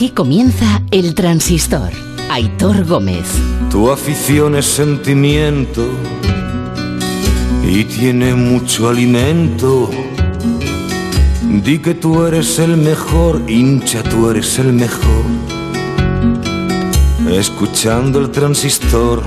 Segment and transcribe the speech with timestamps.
[0.00, 1.90] Aquí comienza El Transistor.
[2.30, 3.26] Aitor Gómez.
[3.70, 5.86] Tu afición es sentimiento
[7.62, 9.90] y tiene mucho alimento.
[11.62, 15.26] Di que tú eres el mejor, hincha, tú eres el mejor.
[17.30, 19.22] Escuchando el transistor.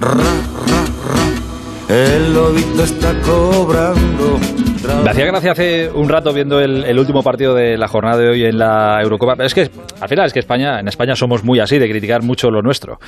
[0.00, 1.94] Ra, ra, ra.
[1.94, 4.40] El lobito está cobrando.
[4.82, 8.44] Me hacía gracia hace un rato viendo el, último partido de la jornada de hoy
[8.44, 9.34] en la Eurocopa.
[9.36, 9.68] Pero es que
[10.00, 12.98] al final es que España, en España somos muy así de criticar mucho lo nuestro.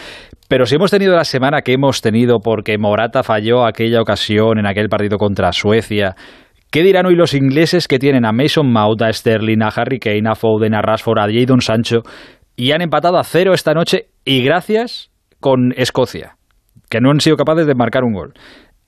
[0.49, 4.67] Pero si hemos tenido la semana que hemos tenido porque Morata falló aquella ocasión en
[4.67, 6.15] aquel partido contra Suecia,
[6.71, 10.29] ¿Qué dirán hoy los ingleses que tienen a Mason Mount, a Sterling, a Harry Kane,
[10.29, 12.03] a Foden, a Rashford, a Jadon Sancho
[12.57, 16.37] y han empatado a cero esta noche y gracias con Escocia,
[16.91, 18.35] que no han sido capaces de marcar un gol?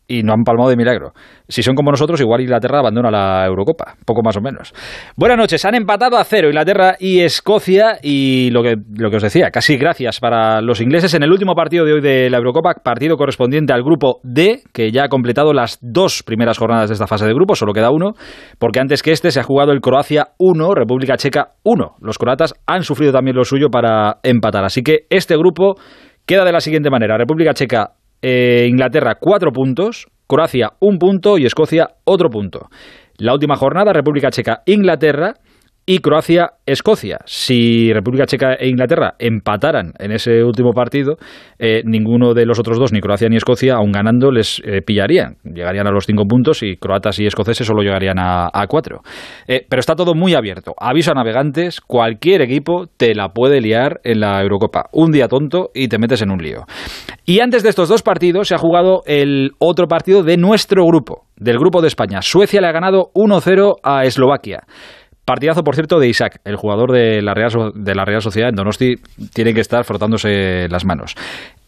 [0.08, 1.12] Y no han palmado de milagro.
[1.48, 4.72] Si son como nosotros, igual Inglaterra abandona la Eurocopa, poco más o menos.
[5.16, 9.22] Buenas noches, han empatado a cero Inglaterra y Escocia y lo que, lo que os
[9.22, 12.74] decía, casi gracias para los ingleses en el último partido de hoy de la Eurocopa,
[12.82, 17.06] partido correspondiente al grupo D, que ya ha completado las dos primeras jornadas de esta
[17.06, 18.12] fase de grupo, solo queda uno,
[18.58, 21.96] porque antes que este se ha jugado el Croacia 1, República Checa 1.
[22.00, 25.74] Los croatas han sufrido también lo suyo para empatar, así que este grupo
[26.26, 31.46] queda de la siguiente manera, República Checa eh, Inglaterra cuatro puntos, Croacia un punto y
[31.46, 32.68] Escocia otro punto.
[33.18, 35.34] La última jornada, República Checa, Inglaterra
[35.88, 37.18] y Croacia-Escocia.
[37.24, 41.16] Si República Checa e Inglaterra empataran en ese último partido,
[41.60, 45.36] eh, ninguno de los otros dos, ni Croacia ni Escocia, aún ganando, les eh, pillarían.
[45.44, 49.02] Llegarían a los cinco puntos y croatas y escoceses solo llegarían a, a cuatro.
[49.46, 50.74] Eh, pero está todo muy abierto.
[50.76, 54.86] Aviso a navegantes, cualquier equipo te la puede liar en la Eurocopa.
[54.92, 56.64] Un día tonto y te metes en un lío.
[57.24, 61.26] Y antes de estos dos partidos se ha jugado el otro partido de nuestro grupo,
[61.36, 62.22] del grupo de España.
[62.22, 64.64] Suecia le ha ganado 1-0 a Eslovaquia.
[65.26, 68.54] Partidazo, por cierto, de Isaac, el jugador de la, Real, de la Real Sociedad en
[68.54, 68.94] Donosti,
[69.34, 71.16] tiene que estar frotándose las manos.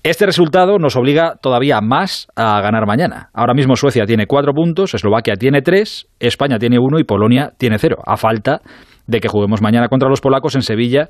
[0.04, 3.30] Este resultado nos obliga todavía más a ganar mañana.
[3.34, 7.78] Ahora mismo Suecia tiene cuatro puntos, Eslovaquia tiene tres, España tiene uno y Polonia tiene
[7.80, 8.60] cero, a falta
[9.08, 11.08] de que juguemos mañana contra los polacos en Sevilla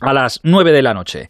[0.00, 1.28] a las nueve de la noche.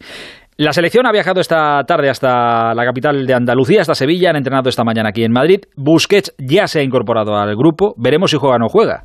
[0.57, 4.67] La selección ha viajado esta tarde hasta la capital de Andalucía, hasta Sevilla, han entrenado
[4.67, 5.59] esta mañana aquí en Madrid.
[5.77, 9.03] Busquets ya se ha incorporado al grupo, veremos si juega o no juega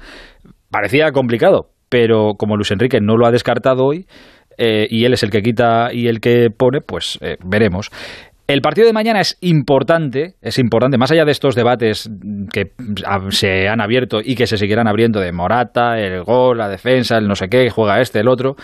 [0.74, 4.06] parecía complicado, pero como Luis Enrique no lo ha descartado hoy,
[4.58, 7.92] eh, y él es el que quita y el que pone, pues eh, veremos.
[8.48, 12.10] El partido de mañana es importante, es importante, más allá de estos debates
[12.52, 12.72] que
[13.30, 17.28] se han abierto y que se seguirán abriendo de Morata, el gol, la defensa, el
[17.28, 18.56] no sé qué, juega este, el otro.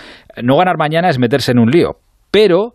[0.43, 2.01] No ganar mañana es meterse en un lío.
[2.33, 2.73] Pero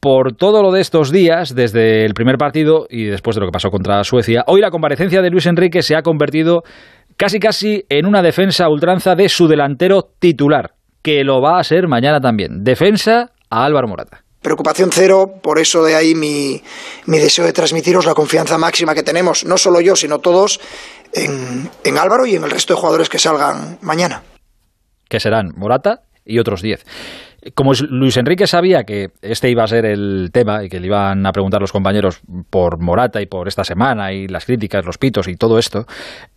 [0.00, 3.52] por todo lo de estos días, desde el primer partido y después de lo que
[3.52, 6.64] pasó contra Suecia, hoy la comparecencia de Luis Enrique se ha convertido
[7.16, 11.88] casi casi en una defensa ultranza de su delantero titular, que lo va a ser
[11.88, 12.64] mañana también.
[12.64, 14.22] Defensa a Álvaro Morata.
[14.42, 16.62] Preocupación cero, por eso de ahí mi,
[17.06, 20.60] mi deseo de transmitiros la confianza máxima que tenemos, no solo yo, sino todos,
[21.12, 24.22] en, en Álvaro y en el resto de jugadores que salgan mañana.
[25.08, 26.84] Que serán Morata y otros 10
[27.54, 31.24] como Luis Enrique sabía que este iba a ser el tema y que le iban
[31.26, 32.20] a preguntar los compañeros
[32.50, 35.84] por Morata y por esta semana y las críticas, los pitos y todo esto,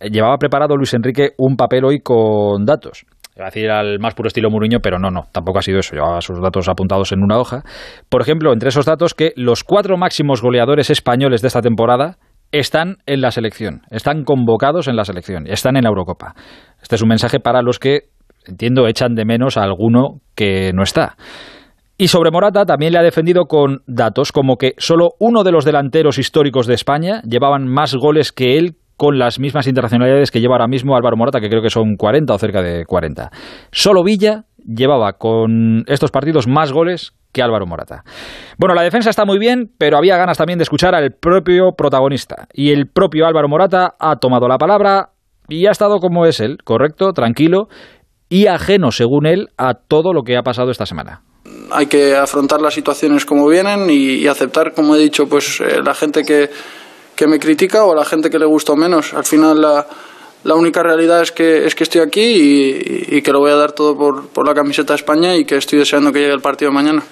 [0.00, 3.04] llevaba preparado Luis Enrique un papel hoy con datos.
[3.36, 5.94] Iba a decir al más puro estilo Mourinho, pero no, no, tampoco ha sido eso.
[5.94, 7.62] Llevaba sus datos apuntados en una hoja.
[8.08, 12.18] Por ejemplo, entre esos datos que los cuatro máximos goleadores españoles de esta temporada
[12.52, 16.34] están en la selección, están convocados en la selección, están en la Eurocopa.
[16.82, 18.10] Este es un mensaje para los que
[18.46, 21.16] entiendo, echan de menos a alguno que no está.
[21.96, 25.66] Y sobre Morata también le ha defendido con datos como que solo uno de los
[25.66, 30.54] delanteros históricos de España llevaban más goles que él con las mismas internacionalidades que lleva
[30.54, 33.30] ahora mismo Álvaro Morata, que creo que son 40 o cerca de 40.
[33.70, 38.02] Solo Villa llevaba con estos partidos más goles que Álvaro Morata.
[38.58, 42.46] Bueno, la defensa está muy bien, pero había ganas también de escuchar al propio protagonista.
[42.52, 45.10] Y el propio Álvaro Morata ha tomado la palabra
[45.48, 47.68] y ha estado como es él, correcto, tranquilo,
[48.30, 51.20] y ajeno, según él, a todo lo que ha pasado esta semana.
[51.72, 55.94] Hay que afrontar las situaciones como vienen y, aceptar, como he dicho, pues eh, la
[55.94, 56.48] gente que,
[57.16, 59.12] que, me critica o la gente que le gusta menos.
[59.14, 59.86] Al final la,
[60.44, 63.72] la única realidad es que, es que estoy aquí y, que lo voy a dar
[63.72, 66.70] todo por, por la camiseta de España y que estoy deseando que llegue el partido
[66.70, 67.02] mañana.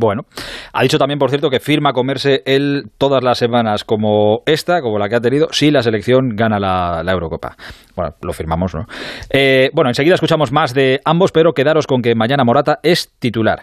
[0.00, 0.22] Bueno,
[0.72, 4.98] ha dicho también, por cierto, que firma comerse él todas las semanas como esta, como
[4.98, 7.54] la que ha tenido, si la selección gana la, Eurocopa.
[7.94, 8.86] Bueno, lo firmamos, ¿no?
[9.28, 13.62] Eh, bueno, enseguida escuchamos más de ambos, pero quedaros con que mañana Morata es titular.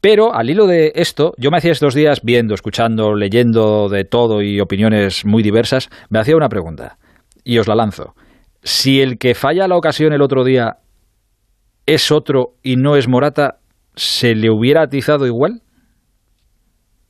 [0.00, 4.40] Pero al hilo de esto, yo me hacía estos días viendo, escuchando, leyendo de todo
[4.40, 6.96] y opiniones muy diversas, me hacía una pregunta
[7.44, 8.14] y os la lanzo.
[8.62, 10.78] Si el que falla la ocasión el otro día
[11.84, 13.59] es otro y no es Morata,
[13.94, 15.62] ¿se le hubiera atizado igual?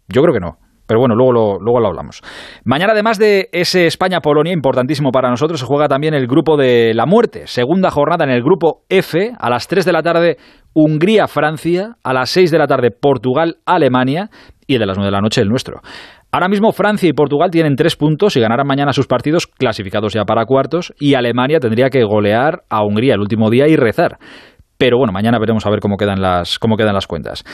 [0.09, 0.59] Yo creo que no.
[0.91, 2.21] Pero bueno, luego lo, luego lo hablamos.
[2.65, 7.07] Mañana, además de ese España-Polonia, importantísimo para nosotros, se juega también el grupo de la
[7.07, 7.47] muerte.
[7.47, 10.37] Segunda jornada en el grupo F, a las 3 de la tarde,
[10.75, 14.31] Hungría-Francia, a las 6 de la tarde, Portugal-Alemania
[14.67, 15.81] y de las 9 de la noche el nuestro.
[16.33, 20.25] Ahora mismo Francia y Portugal tienen tres puntos y ganarán mañana sus partidos clasificados ya
[20.25, 24.19] para cuartos y Alemania tendría que golear a Hungría el último día y rezar.
[24.81, 27.45] Pero bueno, mañana veremos a ver cómo quedan las, cómo quedan las cuentas.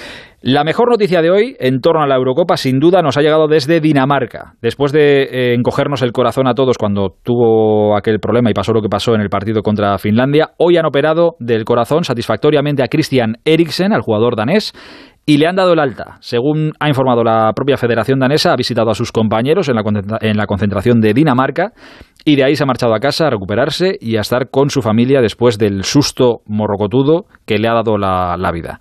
[0.42, 3.48] La mejor noticia de hoy en torno a la Eurocopa, sin duda, nos ha llegado
[3.48, 4.54] desde Dinamarca.
[4.62, 8.80] Después de eh, encogernos el corazón a todos cuando tuvo aquel problema y pasó lo
[8.80, 13.38] que pasó en el partido contra Finlandia, hoy han operado del corazón satisfactoriamente a Christian
[13.44, 14.72] Eriksen, al jugador danés,
[15.28, 16.18] y le han dado el alta.
[16.20, 19.82] Según ha informado la propia Federación Danesa, ha visitado a sus compañeros en la,
[20.20, 21.72] en la concentración de Dinamarca
[22.24, 24.82] y de ahí se ha marchado a casa a recuperarse y a estar con su
[24.82, 28.78] familia después del susto morrocotudo que le ha dado la, la vida.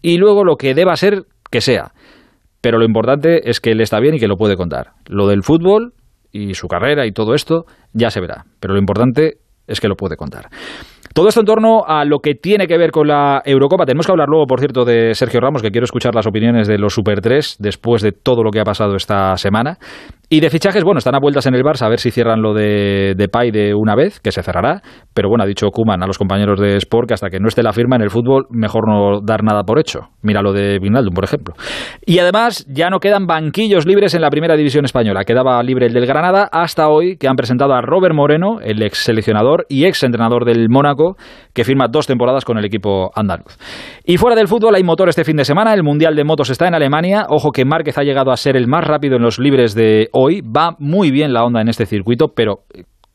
[0.00, 1.92] Y luego lo que deba ser, que sea.
[2.62, 4.92] Pero lo importante es que él está bien y que lo puede contar.
[5.06, 5.92] Lo del fútbol
[6.32, 8.46] y su carrera y todo esto ya se verá.
[8.58, 9.34] Pero lo importante
[9.66, 10.48] es que lo puede contar.
[11.14, 13.86] Todo esto en torno a lo que tiene que ver con la Eurocopa.
[13.86, 16.76] Tenemos que hablar luego, por cierto, de Sergio Ramos, que quiero escuchar las opiniones de
[16.76, 19.78] los Super 3 después de todo lo que ha pasado esta semana.
[20.34, 22.54] Y de fichajes, bueno, están a vueltas en el Barça a ver si cierran lo
[22.54, 24.82] de, de Pay de una vez, que se cerrará.
[25.14, 27.62] Pero bueno, ha dicho Kuman a los compañeros de Sport que hasta que no esté
[27.62, 30.08] la firma en el fútbol, mejor no dar nada por hecho.
[30.22, 31.54] Mira lo de Vinaldum, por ejemplo.
[32.04, 35.22] Y además, ya no quedan banquillos libres en la primera división española.
[35.22, 39.04] Quedaba libre el del Granada hasta hoy, que han presentado a Robert Moreno, el ex
[39.04, 41.14] seleccionador y ex entrenador del Mónaco,
[41.52, 43.56] que firma dos temporadas con el equipo andaluz.
[44.04, 45.74] Y fuera del fútbol hay motor este fin de semana.
[45.74, 47.26] El Mundial de Motos está en Alemania.
[47.28, 50.23] Ojo que Márquez ha llegado a ser el más rápido en los libres de hoy.
[50.42, 52.64] Va muy bien la onda en este circuito, pero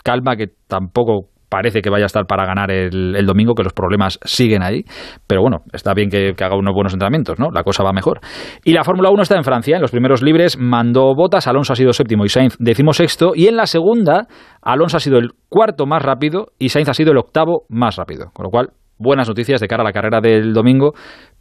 [0.04, 4.20] calma que tampoco parece que vaya a estar para ganar el, domingo, que los problemas
[4.24, 4.84] siguen ahí.
[5.28, 7.50] Pero bueno, está bien que, que, haga unos buenos entrenamientos, ¿no?
[7.52, 8.20] La cosa va mejor.
[8.64, 9.76] Y la Fórmula 1 está en Francia.
[9.76, 13.32] En los primeros libres mandó botas, Alonso ha sido séptimo y Sainz decimosexto.
[13.36, 14.28] Y en la segunda,
[14.62, 18.30] Alonso ha sido el cuarto más rápido y Sainz ha sido el octavo más rápido.
[18.34, 20.94] Con lo cual, buenas noticias de cara a la carrera del domingo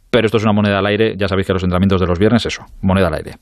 [0.09, 1.15] pero esto es una moneda al aire.
[1.17, 3.33] Ya sabéis que los entrenamientos de los viernes, eso, moneda al aire.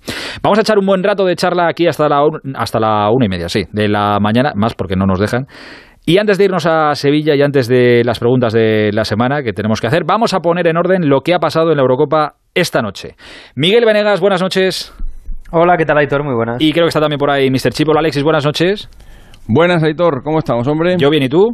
[0.41, 2.21] Vamos a echar un buen rato de charla aquí hasta la,
[2.55, 5.47] hasta la una y media, sí, de la mañana, más porque no nos dejan.
[6.05, 9.51] Y antes de irnos a Sevilla y antes de las preguntas de la semana que
[9.51, 12.35] tenemos que hacer, vamos a poner en orden lo que ha pasado en la Eurocopa
[12.55, 13.15] esta noche.
[13.55, 14.93] Miguel Venegas, buenas noches.
[15.51, 16.23] Hola, ¿qué tal, Aitor?
[16.23, 16.61] Muy buenas.
[16.61, 17.71] Y creo que está también por ahí Mr.
[17.71, 17.89] Chip.
[17.89, 18.89] Hola, Alexis, buenas noches.
[19.49, 20.23] Buenas, Aitor.
[20.23, 20.95] ¿Cómo estamos, hombre?
[20.97, 21.51] Yo bien, ¿y tú?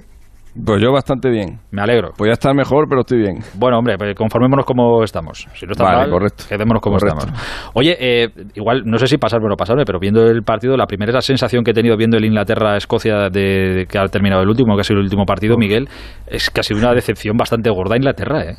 [0.54, 1.60] Pues yo bastante bien.
[1.72, 2.12] Me alegro.
[2.16, 3.40] Podría estar mejor, pero estoy bien.
[3.56, 5.48] Bueno, hombre, pues conformémonos como estamos.
[5.56, 6.44] Si no está vale, mal, correcto.
[6.48, 7.26] quedémonos como correcto.
[7.26, 7.72] estamos.
[7.74, 10.86] Oye, eh, igual, no sé si pasarme o no pasarme, pero viendo el partido, la
[10.86, 14.76] primera sensación que he tenido viendo el Inglaterra-Escocia de, de, que ha terminado el último,
[14.76, 15.90] que ha sido el último partido, Miguel,
[16.28, 18.56] es que ha sido una decepción bastante gorda Inglaterra, ¿eh?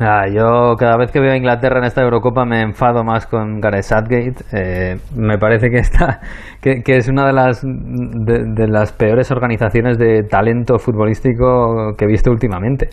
[0.00, 3.60] Ah, yo cada vez que veo a Inglaterra en esta Eurocopa me enfado más con
[3.60, 4.34] Gareth Southgate.
[4.52, 6.20] Eh, me parece que, está,
[6.60, 12.08] que, que, es una de las, de, las peores organizaciones de talento futbolístico que he
[12.08, 12.88] visto últimamente.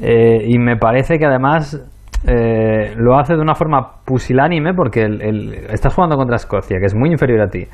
[0.00, 1.80] Eh, y me parece que además
[2.26, 6.86] eh, lo hace de una forma pusilánime porque el, el, estás jugando contra Escocia, que
[6.86, 7.66] es muy inferior a ti.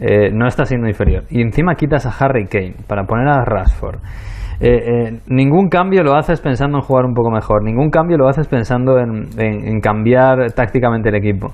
[0.00, 1.24] Eh, no está siendo inferior.
[1.30, 3.98] Y encima quitas a Harry Kane para poner a Rashford.
[4.60, 8.28] Eh, eh, ningún cambio lo haces pensando en jugar un poco mejor, ningún cambio lo
[8.28, 11.52] haces pensando en, en, cambiar tácticamente el equipo.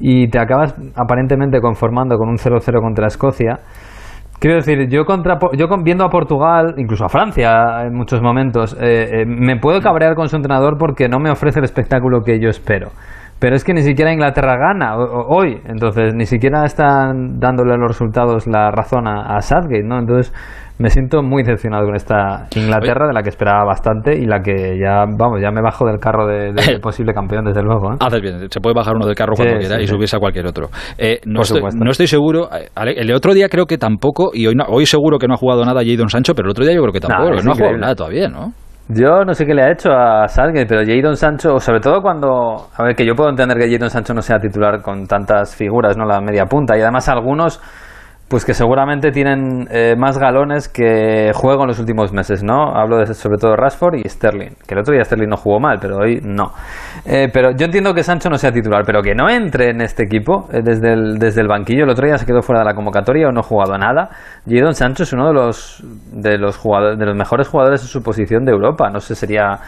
[0.00, 3.60] Y te acabas aparentemente conformando con un 0-0 contra Escocia.
[4.38, 9.24] Quiero decir, yo, contra, yo viendo a Portugal, incluso a Francia en muchos momentos, eh,
[9.26, 12.90] me puedo cabrear con su entrenador porque no me ofrece el espectáculo que yo espero.
[13.38, 18.46] Pero es que ni siquiera Inglaterra gana hoy, entonces ni siquiera están dándole los resultados
[18.46, 19.40] la razón a, a
[19.84, 19.98] ¿no?
[19.98, 20.32] Entonces
[20.78, 24.78] me siento muy decepcionado con esta Inglaterra de la que esperaba bastante y la que
[24.78, 27.92] ya, vamos, ya me bajo del carro de, de posible campeón, desde luego.
[27.92, 27.96] ¿eh?
[28.00, 30.18] Haces bien, se puede bajar uno del carro cuando sí, quiera sí, y subirse a
[30.18, 30.68] cualquier otro.
[30.98, 34.64] Eh, no, estoy, no, estoy, seguro, el otro día creo que tampoco, y hoy, no,
[34.68, 36.92] hoy seguro que no ha jugado nada Jadon Sancho, pero el otro día yo creo
[36.92, 38.52] que tampoco, nah, no ha jugado nada todavía, ¿no?
[38.88, 42.68] Yo no sé qué le ha hecho a Salgues, pero Jadon Sancho, sobre todo cuando.
[42.76, 45.96] A ver, que yo puedo entender que Jadon Sancho no sea titular con tantas figuras,
[45.96, 46.04] ¿no?
[46.04, 46.78] La media punta.
[46.78, 47.60] Y además algunos,
[48.28, 52.74] pues que seguramente tienen eh, más galones que juego en los últimos meses, ¿no?
[52.74, 54.50] Hablo de, sobre todo de Rashford y Sterling.
[54.66, 56.50] Que el otro día Sterling no jugó mal, pero hoy no.
[57.04, 60.02] Eh, pero yo entiendo que Sancho no sea titular, pero que no entre en este
[60.02, 61.84] equipo eh, desde, el, desde el banquillo.
[61.84, 64.10] El otro día se quedó fuera de la convocatoria o no ha jugado nada.
[64.44, 68.02] Jadon Sancho es uno de los, de los, jugadores, de los mejores jugadores en su
[68.02, 68.90] posición de Europa.
[68.90, 69.60] No sé, sería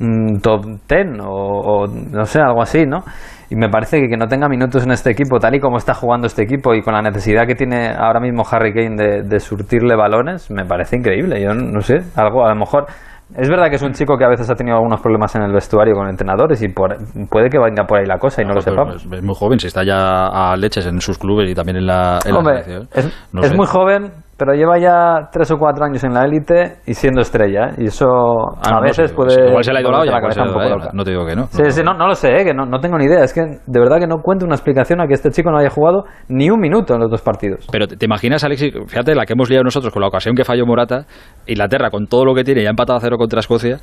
[0.00, 3.04] un top 10 o, o no sé, algo así, ¿no?
[3.52, 5.92] Y me parece que que no tenga minutos en este equipo, tal y como está
[5.94, 9.40] jugando este equipo y con la necesidad que tiene ahora mismo Harry Kane de, de
[9.40, 11.40] surtirle balones, me parece increíble.
[11.42, 12.86] Yo no sé, algo a lo mejor
[13.34, 15.52] Es verdad que es un chico que a veces ha tenido algunos problemas en el
[15.52, 16.96] vestuario con entrenadores y por-
[17.30, 18.96] puede que venga por ahí la cosa y no, lo pero sepamos.
[19.06, 21.86] Es, es muy joven, si está ya a leches en sus clubes y también en
[21.86, 22.60] la, en Hombre,
[22.94, 23.56] es, No es sé.
[23.56, 24.12] muy joven,
[24.44, 27.68] pero lleva ya tres o cuatro años en la élite y siendo estrella.
[27.68, 27.84] ¿eh?
[27.84, 29.48] Y eso Ah, a no, veces sí, puede.
[29.48, 30.90] Igual se le ha ido la olla, cabeza un ido poco la loca.
[30.92, 31.46] No te digo que no.
[31.46, 32.44] Sí, sí, no, no lo sé, ¿eh?
[32.44, 33.22] que no, no tengo ni idea.
[33.22, 35.70] Es que de verdad que no cuento una explicación a que este chico no haya
[35.70, 37.68] jugado ni un minuto en los dos partidos.
[37.70, 40.42] Pero te, te imaginas, Alexis, fíjate la que hemos liado nosotros con la ocasión que
[40.44, 41.04] falló Morata,
[41.46, 43.76] Inglaterra con todo lo que tiene y ha empatado a cero contra Escocia,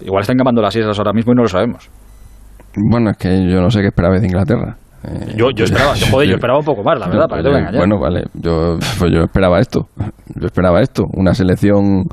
[0.00, 1.88] igual están gamando las islas ahora mismo y no lo sabemos.
[2.90, 4.76] Bueno, es que yo no sé qué esperabais de Inglaterra.
[5.06, 7.48] Eh, Yo, yo esperaba, yo, joder, yo esperaba un poco más, la verdad, para que
[7.50, 7.76] te engañar.
[7.76, 9.88] Bueno, vale, yo, pues yo esperaba esto.
[10.34, 11.04] Yo esperaba esto.
[11.14, 12.04] Una selección.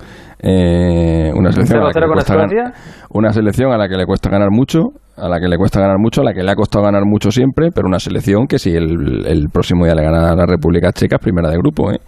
[0.44, 2.74] eh, una selección a la que 0-0 le cuesta gan- Escocia.
[3.12, 4.80] una selección a la que le cuesta ganar mucho,
[5.16, 7.30] a la que le cuesta ganar mucho, a la que le ha costado ganar mucho
[7.32, 10.92] siempre, pero una selección que si el, el próximo día le gana a la República
[10.92, 12.00] Checa es primera de grupo, ¿eh?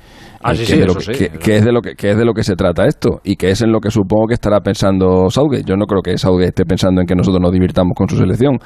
[0.42, 1.66] Ah, Eh, sí, que sí, es de lo eso que, sí, que- eso que es
[1.66, 3.72] de lo que, que es de lo que se trata esto y que es en
[3.72, 5.64] lo que supongo que estará pensando Southgate.
[5.66, 8.58] Yo no creo que Southgate esté pensando en que nosotros nos divirtamos con su selección.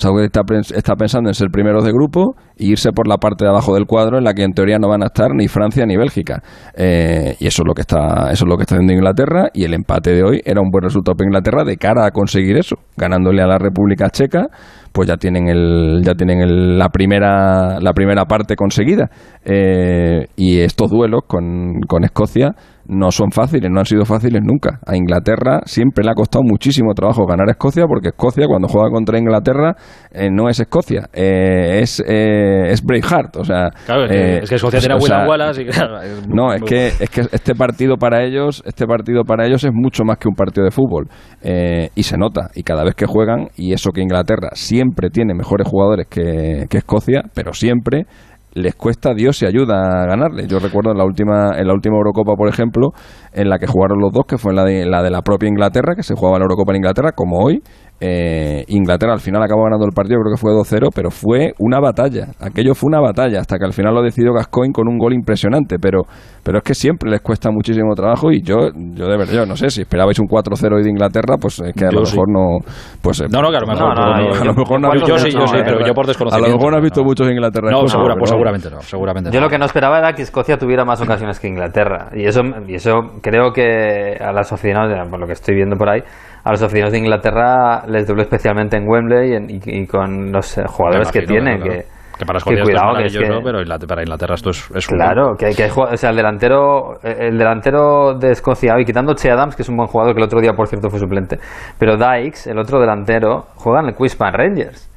[0.00, 3.50] Southgate está, está pensando en ser primeros de grupo e irse por la parte de
[3.50, 5.96] abajo del cuadro en la que en teoría no van a estar ni Francia ni
[5.96, 6.42] Bélgica.
[6.74, 9.64] Eh, y eso es lo que está eso es lo que está haciendo Inglaterra y
[9.64, 12.76] el empate de hoy era un buen resultado para Inglaterra de cara a conseguir eso,
[12.96, 14.46] ganándole a la República Checa,
[14.92, 19.08] pues ya tienen el ya tienen el- la primera la primera parte conseguida.
[19.44, 22.52] Eh, y estos duelos con, con Escocia
[22.90, 24.80] no son fáciles, no han sido fáciles nunca.
[24.86, 28.90] A Inglaterra siempre le ha costado muchísimo trabajo ganar a Escocia porque Escocia cuando juega
[28.90, 29.74] contra Inglaterra
[30.10, 33.36] eh, no es Escocia, eh, es, eh, es Braveheart.
[33.36, 35.62] O sea, Claro, es que, eh, es que Escocia o tiene a sea, William Wallace
[35.62, 39.22] y claro, es muy- no, es que, es que este partido para ellos, este partido
[39.24, 41.06] para ellos es mucho más que un partido de fútbol.
[41.42, 45.34] Eh, y se nota, y cada vez que juegan, y eso que Inglaterra siempre tiene
[45.34, 48.04] mejores jugadores que, que Escocia, pero siempre
[48.52, 50.46] les cuesta Dios y ayuda a ganarle.
[50.46, 52.90] Yo recuerdo en la última, en la última Eurocopa, por ejemplo,
[53.32, 55.94] en la que jugaron los dos, que fue la de la, de la propia Inglaterra,
[55.94, 57.62] que se jugaba la Eurocopa en Inglaterra, como hoy.
[58.00, 61.80] Eh, Inglaterra al final acabó ganando el partido, creo que fue 2-0, pero fue una
[61.80, 62.28] batalla.
[62.40, 65.78] Aquello fue una batalla, hasta que al final lo decidió Gascoigne con un gol impresionante.
[65.78, 66.02] Pero,
[66.42, 69.54] pero es que siempre les cuesta muchísimo trabajo y yo, yo de verdad, yo no
[69.56, 72.16] sé, si esperabais un 4-0 hoy de Inglaterra, pues es que a Yo lo sí.
[72.16, 72.58] mejor no.
[73.02, 74.94] Pues, eh, No, no, que a lo mejor, No, yo- a lo mejor no has
[74.94, 75.64] yo visto sí, yo sí, Inglaterra.
[75.76, 76.56] pero yo por A lo desconocimiento.
[76.56, 77.70] mejor no has visto muchos Inglaterra.
[77.70, 78.34] No, segura- pero pues no.
[78.36, 81.48] seguramente no, seguramente Yo lo que no esperaba era que Escocia tuviera más ocasiones que
[81.48, 82.08] Inglaterra.
[82.14, 82.92] Y eso, y eso
[83.22, 86.00] creo que a los aficionados, por lo que estoy viendo por ahí,
[86.44, 90.32] a los aficionados de Inglaterra les doble especialmente en Wembley y, en- y- y con
[90.32, 91.60] los eh, jugadores que tienen.
[91.60, 91.72] claro.
[91.72, 91.84] Que,
[92.20, 94.88] Que para Escocia esto cuidado, es que que- pero Inglaterra- para Inglaterra esto es, es
[94.90, 99.14] un Claro, que, que hay o sea, el delantero, el delantero de Escocia hoy, quitando
[99.14, 101.38] Che Adams, que es un buen jugador, que el otro día, por cierto, fue suplente,
[101.78, 104.89] pero Dykes, el otro delantero, juega en el Queensland Rangers.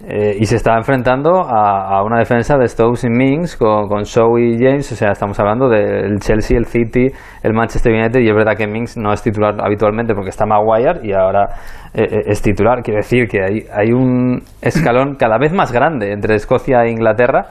[0.00, 4.02] Eh, y se está enfrentando a, a una defensa de Stokes y Mings con, con
[4.02, 4.90] Shaw y James.
[4.92, 7.08] O sea, estamos hablando del Chelsea, el City,
[7.42, 8.20] el Manchester United.
[8.20, 11.44] Y es verdad que Mings no es titular habitualmente porque está Maguire y ahora
[11.94, 12.82] eh, eh, es titular.
[12.82, 17.46] Quiere decir que hay, hay un escalón cada vez más grande entre Escocia e Inglaterra.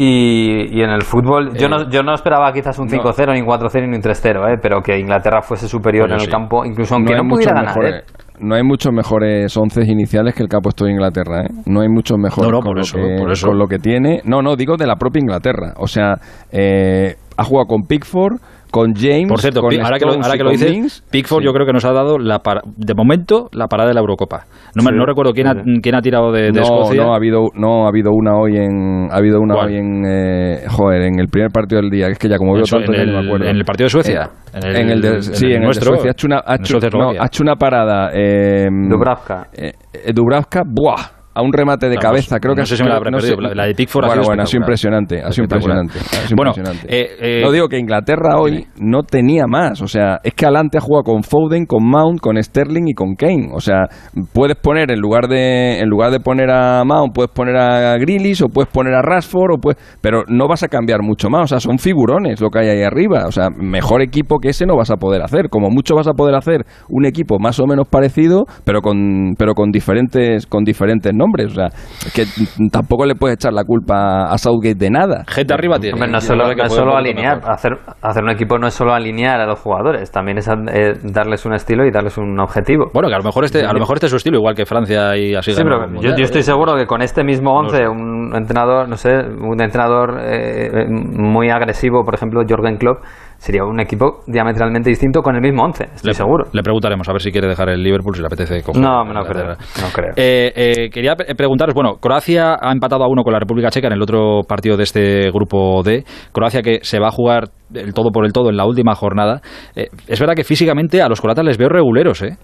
[0.00, 3.02] Y, y en el fútbol, yo, no, yo no esperaba quizás un no.
[3.02, 4.58] 5-0, ni un 4-0, ni un 3-0, ¿eh?
[4.62, 6.30] pero que Inglaterra fuese superior en el sí.
[6.30, 7.84] campo, incluso aunque no, muchos pudiera ganar.
[7.84, 8.04] ¿eh?
[8.40, 11.48] No hay muchos mejores once iniciales que el que ha puesto Inglaterra, ¿eh?
[11.66, 13.48] No hay muchos mejores No, no, con, por lo eso, que, eso.
[13.48, 14.20] con lo que tiene.
[14.24, 15.74] No, no, digo de la propia Inglaterra.
[15.78, 16.14] O sea,
[16.52, 20.38] eh, ha jugado con Pickford, con James, Por cierto, con ahora que lo, ahora y
[20.38, 21.04] que lo con dices, Mings.
[21.10, 21.46] Pickford Sí.
[21.46, 24.44] yo creo que nos ha dado, la para- de momento, la parada de la Eurocopa.
[24.74, 24.96] No, me- Sí.
[24.96, 27.02] no recuerdo quién ha, quién ha tirado de, de no, Escocia.
[27.02, 29.66] no ha habido no ha habido una hoy en ha habido una ¿Cuál?
[29.68, 32.54] hoy en eh, joder en el primer partido del día que es que ya como
[32.54, 34.30] veo tanto en ya no el- me acuerdo en el partido de Suecia.
[34.54, 35.90] Eh, En el- en el de, en sí el en nuestro.
[35.92, 39.46] el de Suecia ha hecho una hecho, no, ha hecho una parada eh, Dubravka.
[39.54, 42.88] eh, eh, Dubravka buah a un remate de cabeza no creo que sé si me
[42.88, 45.22] la habré no perdido, la- la de Pickford ha bueno, sido bueno ha sido impresionante
[45.22, 46.86] ha sido impresionante, ha sido Bueno, impresionante.
[47.00, 50.78] eh, eh, no digo que Inglaterra hoy no tenía más o sea es que adelante
[50.78, 53.84] ha jugado con Foden con Mount con Sterling y con Kane o sea
[54.32, 58.42] puedes poner en lugar de en lugar de poner a Mount puedes poner a Grealish
[58.42, 61.46] o puedes poner a Rashford o puedes, pero no vas a cambiar mucho más o
[61.46, 64.76] sea son figurones lo que hay ahí arriba o sea mejor equipo que ese no
[64.76, 67.86] vas a poder hacer como mucho vas a poder hacer un equipo más o menos
[67.88, 71.68] parecido pero con pero con diferentes con diferentes nombres o sea
[72.14, 72.24] que
[72.70, 75.94] tampoco le puedes echar la culpa a Southgate de nada Gente arriba tiene.
[75.94, 79.40] Hombre, no solo, no es solo alinear, hacer, hacer un equipo no es solo alinear
[79.40, 82.90] a los jugadores, también es eh, darles un estilo y darles un objetivo.
[82.92, 84.66] Bueno, que a lo mejor este, a lo mejor este es su estilo, igual que
[84.66, 85.52] Francia y así.
[85.52, 87.88] Sí, pero yo, yo estoy seguro que con este mismo No 11, sé.
[87.88, 92.98] un entrenador, no sé, un entrenador eh, muy agresivo, por ejemplo, Jorgen Klopp,
[93.38, 96.46] sería un equipo diametralmente distinto con el mismo 11, estoy Le- seguro.
[96.52, 98.62] Le preguntaremos a ver si quiere dejar el Liverpool, si le apetece.
[98.62, 100.12] coger No, no creo, no creo.
[100.16, 103.86] Eh, eh, quería pre- preguntaros, bueno, Croacia ha empatado a uno con la República Checa
[103.86, 106.04] en el otro partido de este grupo D.
[106.32, 109.40] Croacia que se va a jugar el todo por el todo en la última jornada.
[109.76, 112.36] Eh, es verdad que físicamente a los croatas les veo reguleros, ¿eh?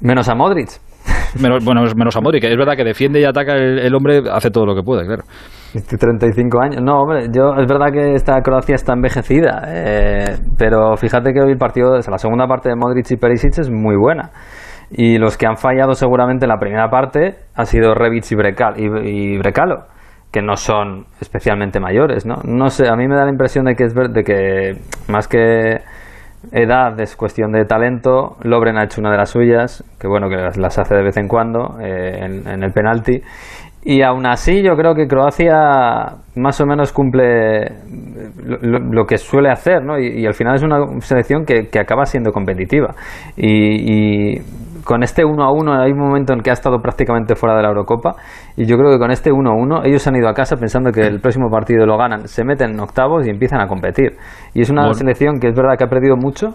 [0.00, 0.68] Menos a Modric.
[1.40, 4.50] Menos, bueno, menos a Modric, que es verdad que defiende y ataca el, hombre, hace
[4.50, 5.22] todo lo que puede, claro.
[5.74, 6.82] Estoy 35 años.
[6.82, 11.52] No, hombre, yo es verdad que esta Croacia está envejecida, eh, pero fíjate que hoy
[11.52, 14.30] el partido, la segunda parte de Modric y Perisic es muy buena.
[14.90, 18.74] Y los que han fallado seguramente en la primera parte han sido Rebic y, Brecal,
[18.76, 19.38] y, y
[20.30, 22.36] que no son especialmente mayores, ¿no?
[22.44, 24.72] No sé, a mí me da la impresión de que es ver- de que
[25.08, 25.76] más que
[26.50, 28.36] edad es cuestión de talento.
[28.42, 31.28] Lobren ha hecho una de las suyas, que bueno, que las, hace de vez en
[31.28, 33.20] cuando eh, en, en el penalti.
[33.84, 35.54] Y aún así yo creo que Croacia
[36.36, 37.64] más o menos cumple
[38.62, 39.98] lo, lo- que suele hacer, ¿no?
[39.98, 42.94] Y, al final es una selección que, que acaba siendo competitiva.
[43.36, 44.36] Y
[44.84, 47.62] con este 1 a 1 hay un momento en que ha estado prácticamente fuera de
[47.62, 48.12] la Eurocopa
[48.56, 50.90] y yo creo que con este 1 a 1 ellos han ido a casa pensando
[50.92, 54.12] que el próximo partido lo ganan, se meten en octavos y empiezan a competir.
[54.54, 54.94] Y es una Bueno.
[54.94, 56.54] selección que es verdad que ha perdido mucho,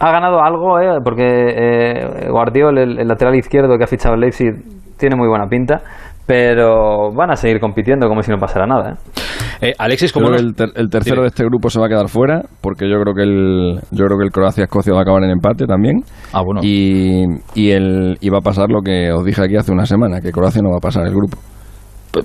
[0.00, 0.98] ha ganado algo, ¿eh?
[1.04, 4.52] porque eh, Guardiol, el, el lateral izquierdo que ha fichado el Leipzig,
[4.98, 5.82] tiene muy buena pinta,
[6.26, 8.92] pero van a seguir compitiendo como si no pasara nada.
[8.92, 9.68] ¿eh?
[9.68, 11.22] Eh, Alexis, ¿cómo Creo que nos- el, ter- el tercero Dime.
[11.24, 14.18] de este grupo se va a quedar fuera, porque yo creo que el, yo creo
[14.18, 16.00] que el Croacia-Escocia va a acabar en empate también.
[16.32, 16.60] Ah, bueno.
[16.62, 20.20] Y, y, el, y va a pasar lo que os dije aquí hace una semana,
[20.20, 21.38] que Croacia no va a pasar el grupo.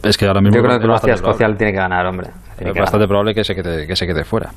[0.04, 2.30] Es que ahora mismo Yo creo que Croacia Escocia tiene que ganar, hombre.
[2.68, 4.50] Es bastante probable que se quede, que se quede fuera.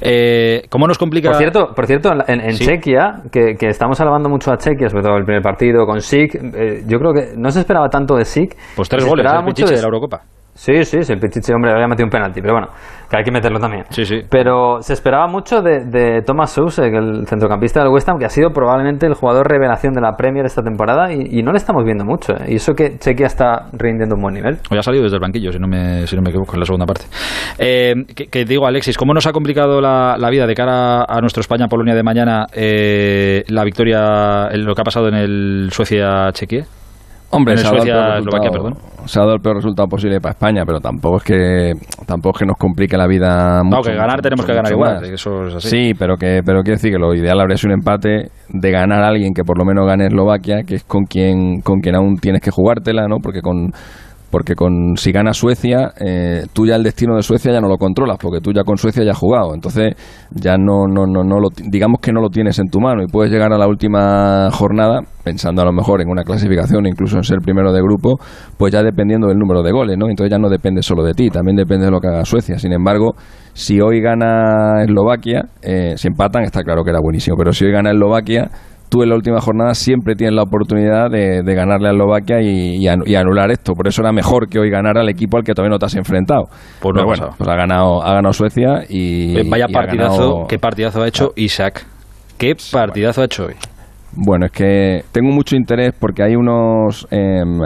[0.00, 1.28] Eh, ¿Cómo nos complica?
[1.30, 2.64] Por cierto, por cierto, en, en- Sí.
[2.66, 6.34] Chequia, que, que estamos alabando mucho a Chequia, sobre todo el primer partido con Sik,
[6.54, 8.56] eh, yo creo que no se esperaba tanto de Sik.
[8.76, 10.22] Pues tres se goles, el mucho Pichichi de la Eurocopa.
[10.54, 12.68] Sí, sí, sí, el Pichichi, hombre, había metido un penalti, pero bueno,
[13.08, 13.84] que hay que meterlo también.
[13.88, 14.20] Sí, sí.
[14.28, 18.28] Pero se esperaba mucho de, de Thomas Sousek, el centrocampista del West Ham, que ha
[18.28, 21.82] sido probablemente el jugador revelación de la Premier esta temporada y, y no le estamos
[21.84, 22.34] viendo mucho.
[22.34, 22.46] ¿eh?
[22.48, 24.58] Y eso que Chequia está rindiendo un buen nivel.
[24.70, 26.66] Hoy ha salido desde el banquillo, si no me, si no me equivoco, en la
[26.66, 27.06] segunda parte.
[27.58, 31.20] Eh, que, que digo, Alexis, ¿cómo nos ha complicado la, la vida de cara a
[31.20, 36.64] nuestro España-Polonia de mañana eh, la victoria, lo que ha pasado en el Suecia-Chequia?
[37.32, 40.32] Hombre, se ha, dado el peor resultado, se ha dado el peor resultado posible para
[40.32, 41.72] España, pero tampoco es que
[42.04, 43.76] tampoco es que nos complique la vida mucho.
[43.76, 45.10] No, que ganar mucho, tenemos que ganar igual, más.
[45.10, 45.68] eso es así.
[45.68, 49.04] Sí, pero que pero quiero decir que lo ideal habría sido un empate de ganar
[49.04, 52.16] a alguien que por lo menos gane Eslovaquia, que es con quien con quien aún
[52.16, 53.18] tienes que jugártela, ¿no?
[53.22, 53.70] Porque con
[54.30, 57.76] porque con si gana Suecia, eh, tú ya el destino de Suecia ya no lo
[57.76, 59.94] controlas, porque tú ya con Suecia ya has jugado, entonces
[60.30, 63.06] ya no no no no lo digamos que no lo tienes en tu mano y
[63.06, 67.24] puedes llegar a la última jornada pensando a lo mejor en una clasificación, incluso en
[67.24, 68.18] ser primero de grupo,
[68.56, 70.08] pues ya dependiendo del número de goles, ¿no?
[70.08, 72.58] Entonces ya no depende solo de ti, también depende de lo que haga Suecia.
[72.58, 73.14] Sin embargo,
[73.52, 77.72] si hoy gana Eslovaquia, eh, si empatan, está claro que era buenísimo, pero si hoy
[77.72, 78.50] gana Eslovaquia,
[78.90, 82.76] tú en la última jornada siempre tienes la oportunidad de, de ganarle a Eslovaquia y,
[82.76, 83.72] y anu- y anular esto.
[83.74, 85.94] Por eso era mejor que hoy ganara el equipo al que todavía no te has
[85.94, 86.44] enfrentado.
[86.80, 89.38] Pues no Pero bueno, pues ha ganado, ha ganado Suecia y.
[89.38, 91.86] Eh, Vaya y ha partidazo, ganado- qué partidazo ha hecho Isaac.
[92.36, 93.54] Qué partidazo ha hecho hoy.
[94.16, 97.06] Bueno, es que tengo mucho interés porque hay unos.
[97.10, 97.58] em,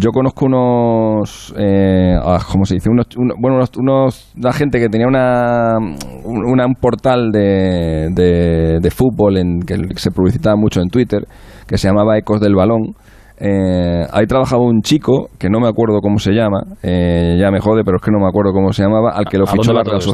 [0.00, 1.54] yo conozco unos.
[1.56, 2.90] eh, ah, ¿Cómo se dice?
[2.90, 5.76] Unos, uno- bueno, unos, unos- Una gente que tenía una,
[6.24, 11.22] un, una- un portal de, de, de fútbol en, que se publicitaba mucho en Twitter
[11.66, 12.94] que se llamaba Ecos del Balón.
[13.40, 17.60] Eh, ahí trabajaba un chico que no me acuerdo cómo se llama, eh, ya me
[17.60, 19.72] jode, pero es que no me acuerdo cómo se llamaba, al que lo ¿A fichó
[19.72, 20.12] la Real esto?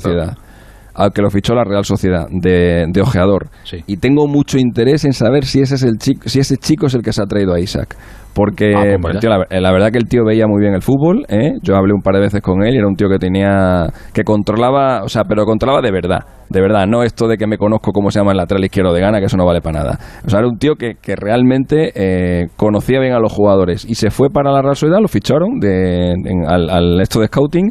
[0.95, 3.49] Al que lo fichó la Real Sociedad de, de ojeador.
[3.65, 3.79] Sí.
[3.87, 6.95] Y tengo mucho interés en saber si ese es el chico, si ese chico es
[6.95, 7.97] el que se ha traído a Isaac.
[8.33, 11.25] Porque Ah, pues tío, la, la verdad que el tío veía muy bien el fútbol,
[11.29, 11.53] ¿eh?
[11.63, 14.25] yo hablé un par de veces con él y era un tío que tenía, que
[14.25, 16.19] controlaba, o sea, pero controlaba de verdad,
[16.51, 19.01] de verdad, no esto de que me conozco cómo se llama el lateral izquierdo de
[19.01, 19.99] Gana, que eso no vale para nada.
[20.27, 23.95] O sea, era un tío que, que realmente eh, conocía bien a los jugadores y
[23.95, 27.71] se fue para la Real Sociedad, lo ficharon de, en- al, al esto de scouting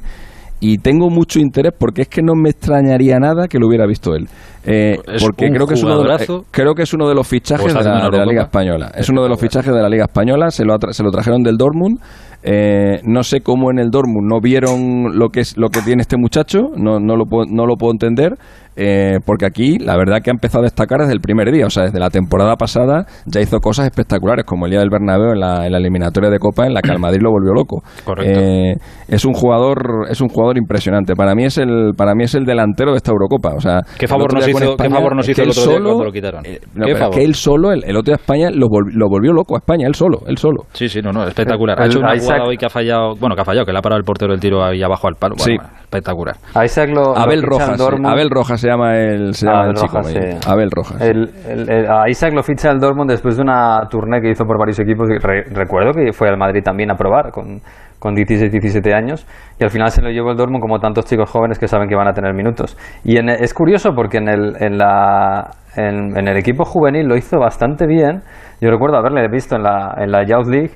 [0.65, 4.15] y tengo mucho interés porque es que no me extrañaría nada que lo hubiera visto
[4.15, 4.29] él.
[4.65, 7.27] Eh, porque creo que es, uno de, los- eh, creo que es uno de los
[7.27, 8.43] fichajes está de la, de la Liga.
[8.43, 8.89] Española.
[8.95, 10.51] Es uno de los fichajes de la Liga Española.
[10.51, 11.99] Se lo, se lo trajeron del Dortmund.
[12.43, 16.01] Eh, no sé cómo en el Dortmund no vieron lo que es lo que tiene
[16.01, 16.59] este muchacho.
[16.77, 18.35] No, no, lo, puedo, no lo puedo entender.
[18.75, 21.69] Eh, porque aquí la verdad que ha empezado a destacar desde el primer día, o
[21.69, 25.39] sea, desde la temporada pasada ya hizo cosas espectaculares, como el día del Bernabéu en
[25.39, 27.81] la, en la eliminatoria de Copa, en la que al Madrid lo volvió loco.
[28.05, 28.39] Correcto.
[28.39, 28.75] Eh,
[29.07, 31.13] es un jugador, es un jugador impresionante.
[31.15, 33.53] Para mí es el, para mí es el delantero de esta Eurocopa.
[33.55, 35.57] O sea, ¿Qué favor el nos hizo- qué favor nos es hizo que el él
[35.59, 36.45] otro día cuando lo quitaron?
[36.45, 38.91] eh, ¿Qué no, pero es que él solo, el, el otro día España lo, vol-
[38.93, 40.63] lo volvió loco a España, él solo, él solo.
[40.73, 41.79] Sí, sí, no, no, espectacular.
[41.79, 43.71] Ha El- hecho una Isaac- jugada hoy que ha fallado, bueno, que ha fallado, que
[43.71, 45.35] le ha parado el portero del tiro ahí abajo al palo.
[45.37, 45.77] Bueno, Sí.
[45.83, 46.35] espectacular.
[46.53, 47.81] A Isaac lo, Abel lo el Rojas.
[48.05, 49.97] Abel Rojas se llama el, se llama Abel el chico.
[49.97, 50.49] Rojas, sí.
[50.49, 51.01] Abel Rojas.
[51.01, 54.45] El- el- el- a Isaac lo ficha el Dortmund después de una tournée que hizo
[54.45, 55.07] por varios equipos.
[55.21, 57.59] re- recuerdo que fue al Madrid también a probar con,
[57.99, 59.25] con 16, 17 años.
[59.59, 61.95] Y al final se lo llevó el Dortmund como tantos chicos jóvenes que saben que
[61.95, 62.77] van a tener minutos.
[63.03, 67.15] Y en- es curioso porque en el, en, la, en, en el equipo juvenil lo
[67.15, 68.21] hizo bastante bien.
[68.61, 70.71] Yo recuerdo haberle visto en la, en la Youth League.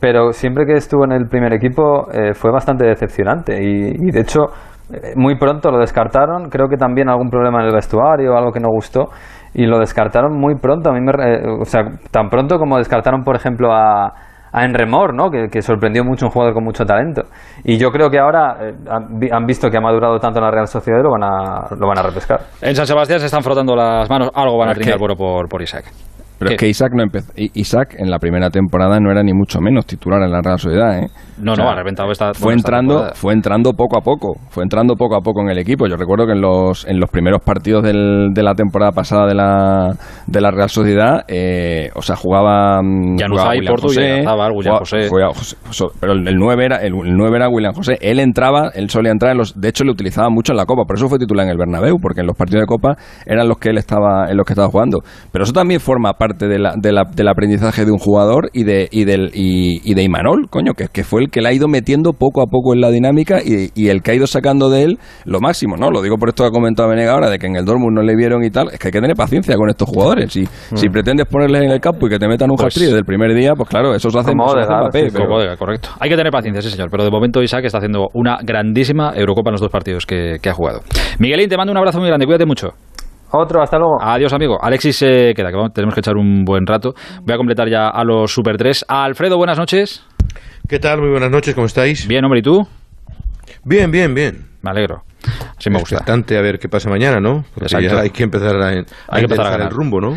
[0.00, 3.62] Pero siempre que estuvo en el primer equipo eh, fue bastante decepcionante.
[3.62, 4.46] Y, y de hecho,
[5.16, 6.48] muy pronto lo descartaron.
[6.50, 9.10] Creo que también algún problema en el vestuario, algo que no gustó.
[9.54, 10.90] Y lo descartaron muy pronto.
[10.90, 11.12] A mí me,
[11.60, 14.06] o sea, tan pronto como descartaron, por ejemplo, a,
[14.52, 15.30] a Enremor, ¿no?
[15.30, 17.22] Que, que sorprendió mucho un jugador con mucho talento.
[17.64, 20.44] Y yo creo que ahora eh, han, vi- han visto que ha madurado tanto en
[20.44, 22.40] la Real Sociedad y lo van a, lo van a repescar.
[22.60, 25.60] En San Sebastián se están frotando las manos, algo van a trincar bueno por, por
[25.62, 25.84] Isaac.
[26.42, 26.54] Pero ¿Qué?
[26.54, 27.32] es que Isaac no empezó.
[27.36, 30.98] Isaac en la primera temporada no era ni mucho menos titular en la Real Sociedad,
[30.98, 31.08] ¿eh?
[31.38, 32.34] No, O sea, no, ha reventado esta.
[32.34, 33.14] fue entrando temporada.
[33.16, 36.26] fue entrando poco a poco fue entrando poco a poco en el equipo yo recuerdo
[36.26, 39.90] que en los en los primeros partidos del- de la temporada pasada de la
[40.26, 45.08] de la Real Sociedad eh, o sea jugaba Januzaj y y José, jugaba- José.
[45.08, 48.20] jugaba José- José- pero el, el 9 era el, el 9 era William José él
[48.20, 50.96] entraba él solía entrar en los de hecho le utilizaba mucho en la Copa por
[50.96, 52.94] eso fue titular en el Bernabéu porque en los partidos de Copa
[53.26, 55.00] eran los que él estaba en los que estaba jugando
[55.32, 58.64] pero eso también forma parte de la, de la- del aprendizaje de un jugador y
[58.64, 61.52] de y del y, y de Imanol coño que, que fue el que le ha
[61.52, 64.70] ido metiendo poco a poco en la dinámica y, y el que ha ido sacando
[64.70, 67.38] de él lo máximo no lo digo por esto que ha comentado Venega ahora de
[67.38, 69.56] que en el Dortmund no le vieron y tal es que hay que tener paciencia
[69.56, 72.54] con estos jugadores si, si pretendes ponerles en el campo y que te metan un
[72.54, 72.56] Mm.
[72.62, 75.26] Pues- hat-trick desde el primer día pues claro eso se hace Como Mbappé, sí, pero-
[75.26, 75.88] Como correcto.
[76.00, 76.88] Hay que tener paciencia, sí, señor.
[76.90, 80.48] Pero de momento Isaac está haciendo una grandísima Eurocopa en los dos partidos que, que
[80.50, 80.80] ha jugado.
[81.18, 82.26] Miguelín, te mando un abrazo muy grande.
[82.26, 82.68] Cuídate mucho.
[83.32, 83.98] Otro, hasta luego.
[84.02, 84.58] Adiós, amigo.
[84.62, 86.94] Alexis se queda, que vamos- tenemos que echar un buen rato.
[87.22, 88.84] Voy a completar ya a los Super 3.
[88.88, 90.04] Alfredo, buenas noches.
[90.68, 91.00] ¿Qué tal?
[91.00, 92.06] Muy buenas noches, ¿cómo estáis?
[92.06, 92.66] Bien, hombre, ¿y tú?
[93.64, 94.14] bien, bien.
[94.14, 94.46] bien.
[94.62, 95.02] Me alegro.
[95.58, 95.96] Así me gusta.
[95.96, 97.44] Expectante a ver qué pasa mañana, ¿no?
[97.54, 97.88] Porque Exacto.
[97.96, 99.68] ya hay que empezar a, a Hay que empezar a ganar.
[99.68, 100.16] el rumbo, ¿no?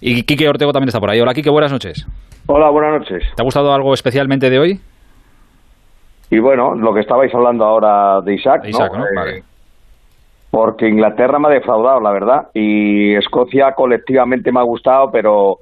[0.00, 1.20] Y Quique Ortego también está por ahí.
[1.20, 2.06] Hola, Quique, buenas noches.
[2.46, 3.22] Hola, buenas noches.
[3.36, 4.80] ¿Te ha gustado algo especialmente de hoy?
[6.30, 8.98] Y bueno, lo que estabais hablando ahora de Isaac, Isaac, ¿no?
[9.00, 9.04] ¿no?
[9.06, 9.44] Eh, Vale.
[10.50, 15.58] Porque Inglaterra me ha defraudado, la verdad, y Escocia colectivamente me ha gustado, pero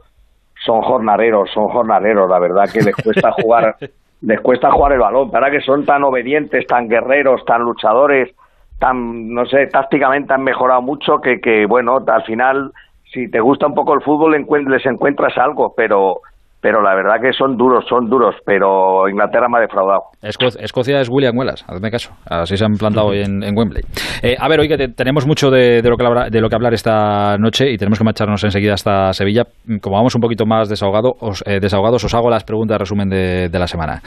[0.64, 3.76] son jornaderos, son jornaderos, la verdad que les cuesta jugar,
[4.22, 5.30] les cuesta jugar el balón.
[5.30, 8.34] Para que son tan obedientes, tan guerreros, tan luchadores,
[8.78, 12.72] tan, no sé, tácticamente han mejorado mucho que, que bueno, al final,
[13.12, 16.20] si te gusta un poco el fútbol, les encuentras algo, pero
[16.60, 20.00] pero la verdad que son duros, son duros, pero Inglaterra me ha defraudado.
[20.22, 22.10] Esco- Escocia es William Wallace, hazme caso.
[22.28, 23.82] Así se han plantado hoy en, en Wembley.
[24.22, 26.48] Eh, a ver, hoy que te- tenemos mucho de, de lo que hablar, de lo
[26.48, 29.44] que hablar esta noche y tenemos que marcharnos enseguida hasta Sevilla.
[29.80, 33.08] Como vamos un poquito más desahogado, os, eh, desahogados, os hago las preguntas de resumen
[33.08, 34.00] de, de la semana.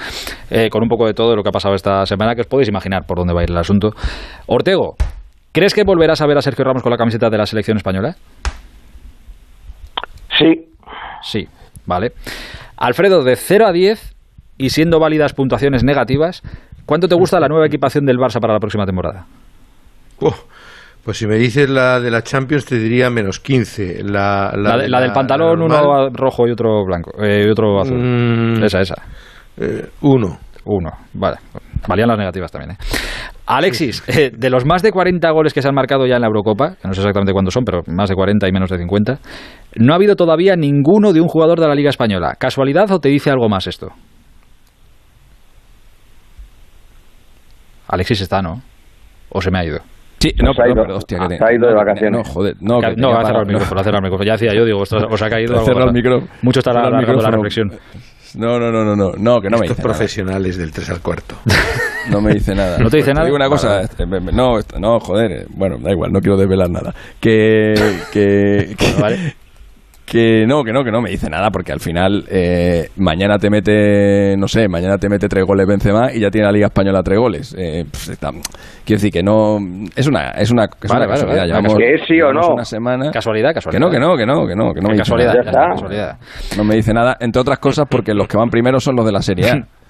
[0.49, 2.67] Eh, con un poco de todo lo que ha pasado esta semana, que os podéis
[2.69, 3.91] imaginar por dónde va a ir el asunto.
[4.47, 4.95] Ortego,
[5.53, 8.15] ¿crees que volverás a ver a Sergio Ramos con la camiseta de la selección española?
[10.37, 10.67] Sí,
[11.23, 11.47] Sí,
[11.85, 12.13] vale.
[12.77, 14.15] Alfredo, de 0 a 10
[14.57, 16.41] y siendo válidas puntuaciones negativas,
[16.85, 19.25] ¿cuánto te gusta la nueva equipación del Barça para la próxima temporada?
[20.19, 20.35] Oh,
[21.03, 24.03] pues si me dices la de la Champions te diría menos 15.
[24.03, 27.49] La, La, de- de la del pantalón, normal, uno rojo y otro blanco, eh, y
[27.49, 27.97] otro azul.
[27.97, 28.95] mm, Esa, esa.
[29.57, 30.37] eh, uno.
[30.63, 31.37] Uno, vale.
[31.87, 32.77] Valían las negativas también, ¿eh?
[33.57, 36.27] Alexis, eh, de los más de 40 goles que se han marcado ya en la
[36.27, 39.19] Eurocopa, que no sé exactamente cuántos son, pero más de 40 y menos de 50,
[39.75, 42.35] no ha habido todavía ninguno de un jugador de la Liga Española.
[42.39, 43.89] ¿Casualidad o te dice algo más esto?
[47.87, 48.61] Alexis está, ¿no?
[49.29, 49.79] ¿O se me ha ido?
[50.19, 50.83] Sí, no, Se ha ido.
[50.95, 52.11] hostia, que te- Se ha ido de vacaciones.
[52.27, 54.27] No, joder, no, que no, cerrado para- el micrófono, ha cerrado el micrófono.
[54.27, 56.31] Ya decía yo, digo, os ha caído cerrado el micrófono.
[56.43, 57.31] Mucho alargando la micrófono.
[57.31, 57.71] reflexión.
[58.35, 59.97] No, no, no, no, no, no, que no me Estos dice nada.
[59.97, 61.35] profesionales del 3 al cuarto.
[62.09, 62.77] No me dice nada.
[62.79, 63.25] ¿No te dice nada?
[63.25, 63.83] digo una cosa, vale.
[63.85, 66.93] este, me- me- no, no, joder, eh, bueno, da igual, no quiero desvelar nada.
[67.19, 67.75] Que,
[68.11, 69.35] que, que, Vale.
[70.11, 73.49] Que no, que no, que no me dice nada, porque al final eh, mañana te
[73.49, 77.01] mete, no sé, mañana te mete tres goles Benzema y ya tiene la Liga Española
[77.01, 77.55] tres goles.
[77.57, 79.57] Eh, pues está- quiero decir que no,
[79.95, 81.37] es una, es una, es Vale, una vale, casualidad.
[81.43, 81.47] vale.
[81.47, 82.55] Llevamos- Que es sí o no.
[82.55, 83.09] Una semana.
[83.11, 83.79] Casualidad, Que casualidad.
[83.79, 85.69] no, que no, que no, que no, que no me Que dice casualidad, nada.
[85.75, 86.17] Casualidad.
[86.57, 89.11] No me dice nada, entre otras cosas porque los que van primero son los de
[89.13, 89.65] la Serie A.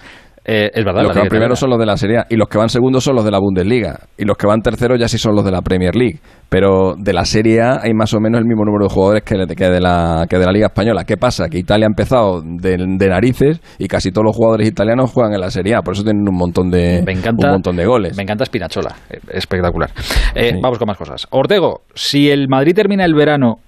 [0.44, 1.02] Eh, es verdad.
[1.02, 3.04] Los que van primeros son los de la Serie A y los que van segundos
[3.04, 5.52] son los de la Bundesliga y los que van terceros ya sí son los de
[5.52, 6.18] la Premier League.
[6.48, 9.36] Pero de la Serie A hay más o menos el mismo número de jugadores que,
[9.36, 11.04] de, la, que de la Liga Española.
[11.04, 11.48] ¿Qué pasa?
[11.48, 15.50] Que Italia ha empezado de, narices y casi todos los jugadores italianos juegan en la
[15.50, 15.82] Serie A.
[15.82, 18.16] Por eso tienen un montón de, un montón de goles.
[18.16, 18.96] Me encanta Spinachola.
[19.10, 19.90] Eh, espectacular.
[20.34, 21.26] Eh, vamos con más cosas.
[21.30, 23.58] Ortego, si el Madrid termina el verano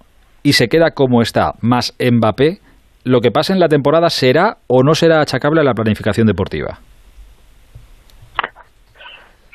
[0.42, 2.58] y se queda como está, más Mbappé,
[3.04, 6.78] lo que pasa en la temporada será o no será achacable a la planificación deportiva.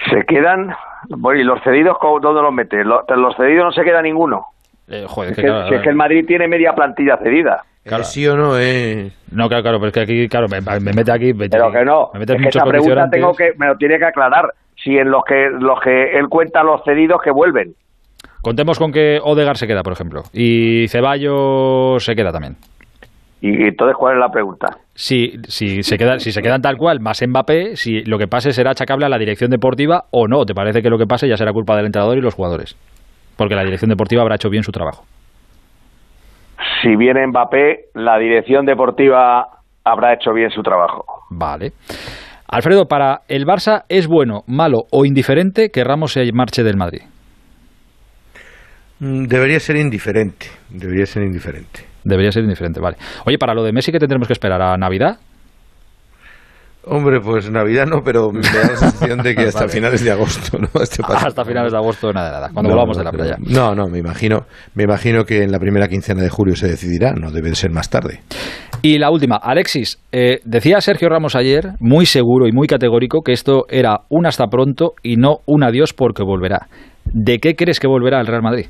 [0.10, 0.72] Se quedan,
[1.10, 2.84] bueno, y los cedidos, ¿dónde los mete?
[2.84, 4.46] Los, cedidos no se queda ninguno.
[4.88, 7.64] Eh, joder, es que, si es que el Madrid tiene media plantilla cedida.
[7.84, 8.04] Claro.
[8.04, 8.58] ¿Sí o no?
[8.58, 9.12] Eh?
[9.32, 11.34] No, claro, claro, pero es que aquí, claro, me, mete aquí.
[11.34, 12.10] pero que no.
[12.14, 14.54] Me es que esa pregunta tengo que, me lo tiene que aclarar.
[14.76, 17.74] Si en los que, los que él cuenta los cedidos que vuelven.
[18.42, 22.56] Contemos con que Odegar se queda, por ejemplo, y Ceballos se queda también.
[23.42, 24.68] ¿Y entonces cuál es la pregunta?
[24.94, 28.52] Si, si, se queda, si se quedan tal cual, más Mbappé, si lo que pase
[28.52, 30.46] será achacable a la dirección deportiva o no.
[30.46, 32.76] ¿Te parece que lo que pase ya será culpa del entrenador y los jugadores?
[33.38, 35.06] Porque la dirección deportiva habrá hecho bien su trabajo.
[36.82, 39.48] Si viene Mbappé, la dirección deportiva
[39.86, 41.06] habrá hecho bien su trabajo.
[41.30, 41.72] Vale.
[42.48, 47.02] Alfredo, para el Barça, ¿es bueno, malo o indiferente que Ramos se marche del Madrid?
[49.00, 50.48] Mm, debería ser indiferente.
[50.70, 51.89] Debería ser indiferente.
[52.04, 52.98] Debería ser indiferente, vale.
[53.26, 54.62] Oye, para lo de Messi, ¿qué tendremos que esperar?
[54.62, 55.18] ¿A Navidad?
[56.86, 60.58] Hombre, pues Navidad no, pero me da la sensación de que hasta finales de agosto,
[60.58, 60.68] ¿no?
[60.82, 63.36] Este hasta finales de agosto nada, nada, cuando volvamos de la playa.
[63.40, 67.14] No, no, me imagino, me imagino que en la primera quincena de julio se decidirá,
[67.14, 68.22] no debe ser más tarde.
[68.82, 73.34] Y la última, Alexis, eh, decía Sergio Ramos ayer, muy seguro y muy categórico, que
[73.34, 76.70] esto era un hasta pronto y no un adiós porque volverá.
[77.06, 78.68] ¿De qué crees que volverá el Real Madrid?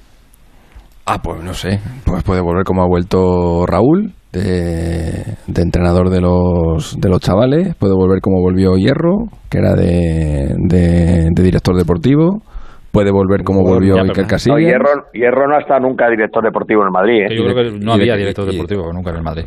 [1.12, 1.80] Ah, pues no sé.
[2.06, 7.76] Pues puede volver como ha vuelto Raúl, de, entrenador de los, de los chavales.
[7.78, 12.44] Puede volver como volvió Hierro, que era de, de, director deportivo.
[12.92, 14.60] Puede volver como volvió Iker Casillas.
[14.60, 17.22] Hierro, Hierro no ha estado nunca director deportivo en el Madrid.
[17.24, 17.36] ¿eh?
[17.36, 19.46] Yo creo que no había director deportivo nunca en el Madrid.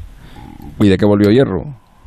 [0.81, 1.63] ¿Y de qué volvió Hierro?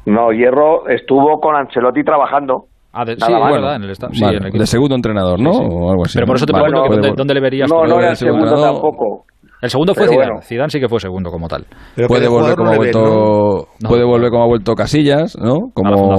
[0.06, 2.66] No, Hierro estuvo con Ancelotti trabajando.
[2.98, 5.52] Ah, de, sí, En el, sí, de segundo entrenador, ¿no?
[5.52, 6.18] O algo así.
[6.18, 7.70] Pero por eso te pregunto ¿dónde, le verías?
[7.70, 9.26] No, no era el segundo tampoco.
[9.66, 10.42] El segundo fue Zidane.
[10.44, 11.66] Zidane sí que fue segundo como tal.
[12.08, 15.72] puede volver como ha vuelto, puede volver como ha vuelto Casillas, ¿no?
[15.74, 16.18] Como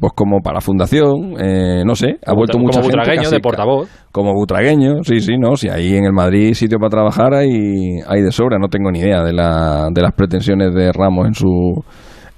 [0.00, 2.98] pues como para la fundación, eh, no sé, ha vuelto mucha como gente.
[2.98, 3.88] Butragueño de portavoz.
[4.10, 8.20] Como butragueño, sí, sí, no, si ahí en el Madrid sitio para trabajar hay hay
[8.20, 11.84] de sobra, no tengo ni idea de la de las pretensiones de Ramos en su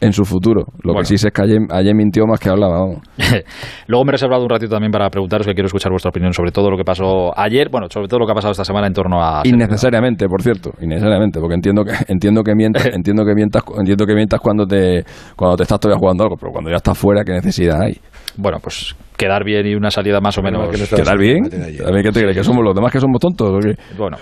[0.01, 0.65] en su futuro.
[0.83, 2.87] Lo que sí sé es que ayer, mintió más que hablaba.
[3.87, 6.51] Luego me he reservado un ratito también para preguntaros que quiero escuchar vuestra opinión sobre
[6.51, 8.93] todo lo que pasó ayer, bueno, sobre todo lo que ha pasado esta semana en
[8.93, 9.43] torno a...
[9.45, 14.15] Innecesariamente, por cierto, innecesariamente, porque entiendo que entiendo que mientas, entiendo que mientas, entiendo que
[14.15, 15.05] mientas cuando te
[15.37, 17.99] cuando te estás todavía jugando algo, pero cuando ya estás fuera, ¿qué necesidad hay?
[18.37, 20.68] Bueno, pues quedar bien y una salida más o menos.
[20.88, 21.44] ¿Quedar bien?
[21.44, 22.37] ¿Qué te crees?
[22.37, 23.64] ¿Que somos los demás que somos tontos?
[23.96, 24.16] Bueno,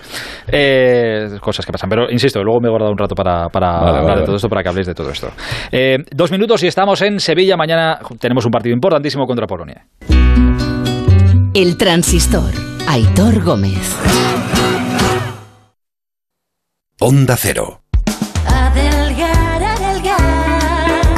[0.47, 1.89] eh, cosas que pasan.
[1.89, 4.69] Pero insisto, luego me he guardado un rato para, hablar de todo esto, para que
[4.69, 5.29] habléis de todo esto.
[5.71, 7.57] Eh, dos minutos y estamos en Sevilla.
[7.57, 9.85] Mañana tenemos un partido importantísimo contra Polonia.
[11.53, 12.51] El transistor.
[12.87, 13.97] Aitor Gómez.
[16.99, 17.82] Onda Cero.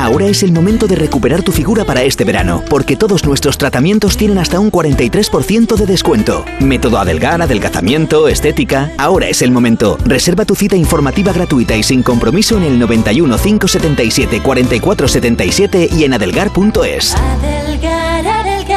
[0.06, 4.18] Ahora es el momento de recuperar tu figura para este verano, porque todos nuestros tratamientos
[4.18, 6.46] tienen hasta un 43% de descuento.
[6.60, 8.92] Método Adelgar, adelgazamiento, estética.
[9.00, 9.98] Ahora es el momento.
[10.06, 16.14] Reserva tu cita informativa gratuita y sin compromiso en el 91 577 4477 y en
[16.14, 17.16] adelgar.es.
[17.16, 18.76] Adelgar, adelgar.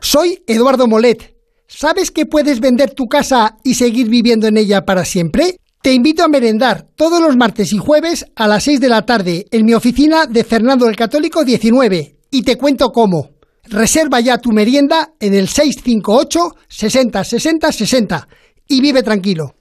[0.00, 1.36] Soy Eduardo Molet.
[1.66, 5.58] ¿Sabes que puedes vender tu casa y seguir viviendo en ella para siempre?
[5.86, 9.46] Te invito a merendar todos los martes y jueves a las 6 de la tarde
[9.52, 13.30] en mi oficina de Fernando el Católico 19 y te cuento cómo.
[13.62, 18.28] Reserva ya tu merienda en el 658 60 60 60
[18.66, 19.54] y vive tranquilo.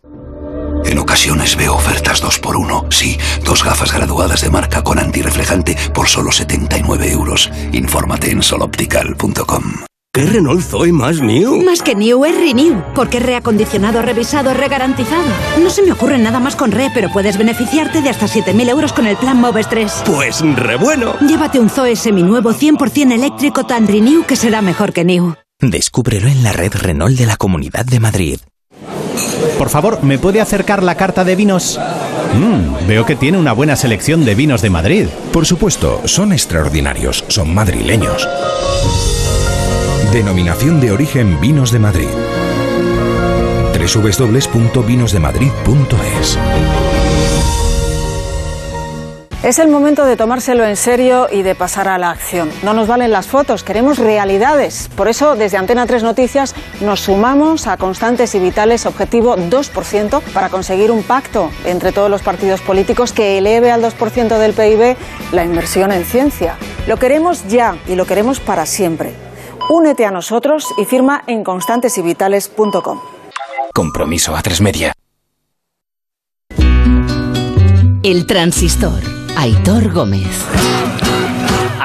[0.84, 5.78] En ocasiones veo ofertas 2 por 1 Sí, dos gafas graduadas de marca con antirreflejante
[5.94, 7.52] por solo 79 euros.
[7.72, 9.86] Infórmate en soloptical.com.
[10.16, 11.62] ¿Qué Renault Zoe más new?
[11.62, 15.26] Más que new es renew, porque es reacondicionado, revisado, regarantizado.
[15.62, 18.94] No se me ocurre nada más con re, pero puedes beneficiarte de hasta 7.000 euros
[18.94, 20.04] con el plan Moves 3.
[20.06, 21.16] Pues re bueno.
[21.20, 25.36] Llévate un Zoe seminuevo 100% eléctrico tan renew que será mejor que new.
[25.60, 28.40] Descúbrelo en la red Renault de la Comunidad de Madrid.
[29.58, 31.78] Por favor, ¿me puede acercar la carta de vinos?
[32.36, 35.08] Mmm, veo que tiene una buena selección de vinos de Madrid.
[35.34, 38.26] Por supuesto, son extraordinarios, son madrileños.
[40.16, 42.08] Denominación de origen Vinos de Madrid.
[43.74, 46.40] www.vinosdemadrid.es
[49.44, 52.50] Es el momento de tomárselo en serio y de pasar a la acción.
[52.64, 54.90] No nos valen las fotos, queremos realidades.
[54.96, 60.48] Por eso, desde Antena 3 Noticias, nos sumamos a Constantes y Vitales Objetivo 2% para
[60.48, 64.96] conseguir un pacto entre todos los partidos políticos que eleve al 2% del PIB
[65.34, 66.56] la inversión en ciencia.
[66.88, 69.25] Lo queremos ya y lo queremos para siempre.
[69.70, 73.00] Únete a nosotros y firma en constantesyvitales.com.
[73.74, 74.94] Compromiso a tres media.
[78.04, 79.02] El transistor.
[79.36, 80.46] Aitor Gómez.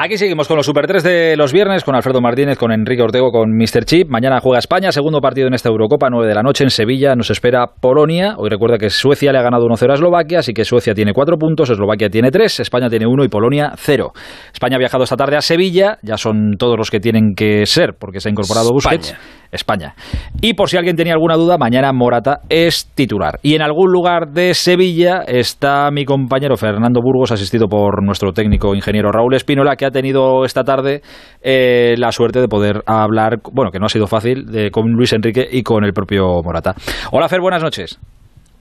[0.03, 3.31] Aquí seguimos con los Super 3 de los viernes, con Alfredo Martínez, con Enrique Ortego,
[3.31, 3.85] con Mr.
[3.85, 4.09] Chip.
[4.09, 7.15] Mañana juega España, segundo partido en esta Eurocopa, 9 de la noche en Sevilla.
[7.15, 8.33] Nos espera Polonia.
[8.39, 11.37] Hoy recuerda que Suecia le ha ganado 1-0 a Eslovaquia, así que Suecia tiene 4
[11.37, 14.11] puntos, Eslovaquia tiene 3, España tiene 1 y Polonia 0.
[14.51, 17.93] España ha viajado esta tarde a Sevilla, ya son todos los que tienen que ser,
[17.93, 19.11] porque se ha incorporado Busquets.
[19.11, 19.40] España.
[20.41, 23.39] Y por si alguien tenía alguna duda, mañana Morata es titular.
[23.43, 28.73] Y en algún lugar de Sevilla está mi compañero Fernando Burgos, asistido por nuestro técnico
[28.75, 31.01] ingeniero Raúl Espínola, que ha tenido esta tarde
[31.41, 35.13] eh, la suerte de poder hablar, bueno, que no ha sido fácil, de, con Luis
[35.13, 36.73] Enrique y con el propio Morata.
[37.11, 37.99] Hola Fer, buenas noches.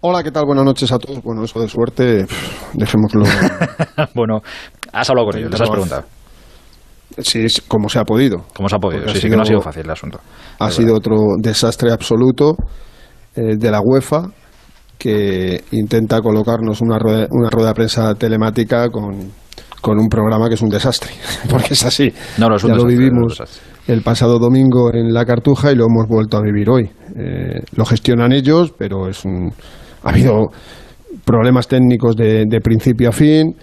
[0.02, 0.46] Hola, ¿qué tal?
[0.46, 1.22] Buenas noches a todos.
[1.22, 2.26] Bueno, eso de suerte,
[2.72, 3.24] dejémoslo.
[4.14, 4.40] bueno,
[4.92, 6.04] has hablado con ellos, les has preguntado.
[7.18, 8.44] Sí, como se ha podido.
[8.54, 10.20] Como se ha podido, sí, sí, que no ha sido fácil el asunto.
[10.58, 12.56] Ha sido otro desastre absoluto
[13.34, 14.28] eh, de la UEFA
[14.98, 19.32] que intenta colocarnos una rueda, una rueda de prensa telemática con,
[19.80, 21.10] con un programa que es un desastre,
[21.50, 22.12] porque es así.
[22.38, 23.42] No, no es un ya desastre, lo vivimos
[23.86, 26.90] el pasado domingo en la Cartuja y lo hemos vuelto a vivir hoy.
[27.16, 29.52] Eh, lo gestionan ellos, pero es un,
[30.04, 30.48] ha habido
[31.24, 33.56] problemas técnicos de, de principio a fin.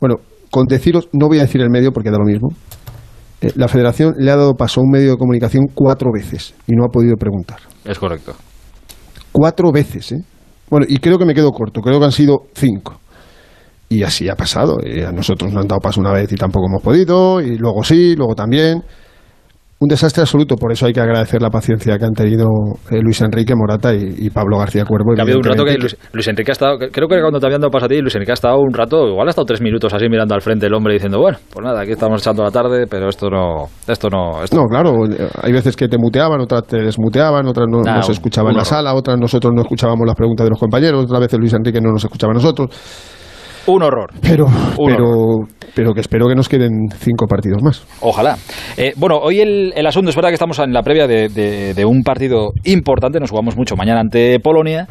[0.00, 0.16] Bueno,
[0.50, 2.48] con deciros, no voy a decir el medio porque da lo mismo.
[3.40, 6.72] Eh, la Federación le ha dado paso a un medio de comunicación cuatro veces y
[6.72, 7.58] no ha podido preguntar.
[7.84, 8.34] Es correcto.
[9.32, 10.20] Cuatro veces, ¿eh?
[10.70, 13.00] Bueno, y creo que me quedo corto, creo que han sido cinco.
[13.88, 14.78] Y así ha pasado.
[14.84, 17.82] Eh, a nosotros nos han dado paso una vez y tampoco hemos podido, y luego
[17.82, 18.82] sí, luego también.
[19.80, 22.48] Un desastre absoluto, por eso hay que agradecer la paciencia que han tenido
[22.90, 25.12] eh, Luis Enrique Morata y, y Pablo García Cuervo.
[25.16, 27.60] Ha habido un rato que Luis, Luis Enrique ha estado, creo que cuando te habían
[27.60, 29.94] dado paso a ti, Luis Enrique ha estado un rato, igual ha estado tres minutos
[29.94, 32.88] así mirando al frente el hombre diciendo, bueno, pues nada, aquí estamos echando la tarde,
[32.90, 36.66] pero esto no, esto no, esto No, claro, eh, hay veces que te muteaban, otras
[36.66, 40.04] te desmuteaban, otras no, Nah, no se escuchaba en la sala, otras nosotros no escuchábamos
[40.04, 42.68] las preguntas de los compañeros, otras veces Luis Enrique no nos escuchaba a nosotros.
[43.68, 44.10] Un horror.
[44.22, 45.04] Pero, Un pero,
[45.74, 47.84] pero que espero que nos queden cinco partidos más.
[48.00, 48.36] Ojalá.
[48.76, 51.74] Eh, bueno, hoy el, el asunto es verdad que estamos en la previa de, de-
[51.74, 54.86] de un partido importante, nos jugamos mucho mañana ante Polonia,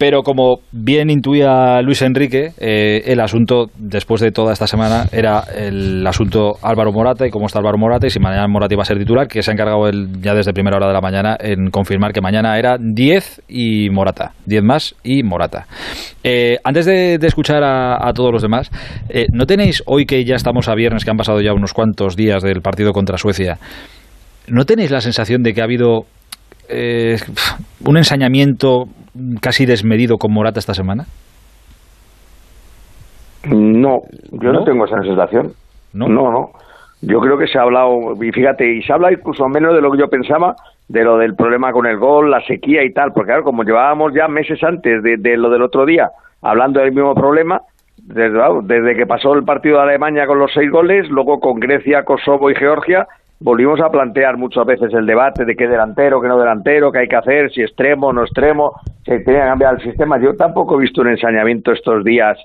[0.00, 5.44] pero como bien intuía Luis Enrique, eh, el asunto después de toda esta semana era
[5.54, 8.86] el asunto Álvaro Morata y cómo está Álvaro Morata y si mañana Morata iba a
[8.86, 11.70] ser titular, que se ha encargado él ya desde primera hora de la mañana en
[11.70, 15.66] confirmar que mañana era 10 y Morata, 10 más y Morata.
[16.24, 18.70] Eh, antes de, escuchar a, a todos los demás,
[19.10, 22.16] eh, ¿no tenéis hoy que ya estamos a viernes, que han pasado ya unos cuantos
[22.16, 23.58] días del partido contra Suecia,
[24.48, 26.06] ¿no tenéis la sensación de que ha habido
[26.70, 27.16] eh,
[27.84, 28.84] un ensañamiento
[29.40, 31.04] casi desmedido con Morata esta semana?
[33.44, 34.02] No,
[34.32, 34.64] yo no, ¿No?
[34.64, 35.52] tengo esa sensación.
[35.92, 36.08] ¿No?
[36.08, 36.50] no,
[37.00, 39.90] Yo creo que se ha hablado, y fíjate, y se habla incluso menos de lo
[39.90, 40.54] que yo pensaba,
[40.88, 44.12] de lo del problema con el gol, la sequía y tal, porque claro, como llevábamos
[44.14, 46.10] ya meses antes de, de lo del otro día
[46.42, 47.60] hablando del mismo problema,
[47.96, 52.04] desde, desde que pasó el partido de Alemania con los seis goles, luego con Grecia,
[52.04, 53.06] Kosovo y Georgia,
[53.40, 57.08] volvimos a plantear muchas veces el debate de qué delantero, qué no delantero, qué hay
[57.08, 58.74] que hacer, si extremo no extremo,
[59.04, 60.20] si tenía que cambiar el sistema.
[60.20, 62.38] Yo tampoco he visto un ensañamiento estos días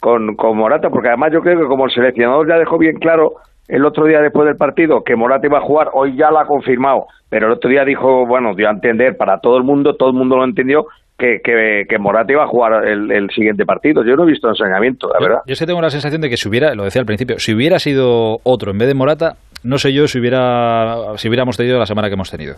[0.00, 3.34] con, con Morata, porque además yo creo que como el seleccionador ya dejó bien claro
[3.68, 6.46] el otro día después del partido que Morata iba a jugar, hoy ya lo ha
[6.46, 10.08] confirmado, pero el otro día dijo, bueno, dio a entender para todo el mundo, todo
[10.08, 10.86] el mundo lo entendió,
[11.18, 14.02] que, que, que Morata iba a jugar el, el siguiente partido.
[14.04, 15.40] Yo no he visto ensañamiento, la verdad.
[15.46, 17.52] Yo es que tengo la sensación de que si hubiera, lo decía al principio, si
[17.54, 21.78] hubiera sido otro en vez de Morata, no sé yo si hubiera si hubiéramos tenido
[21.78, 22.54] la semana que hemos tenido.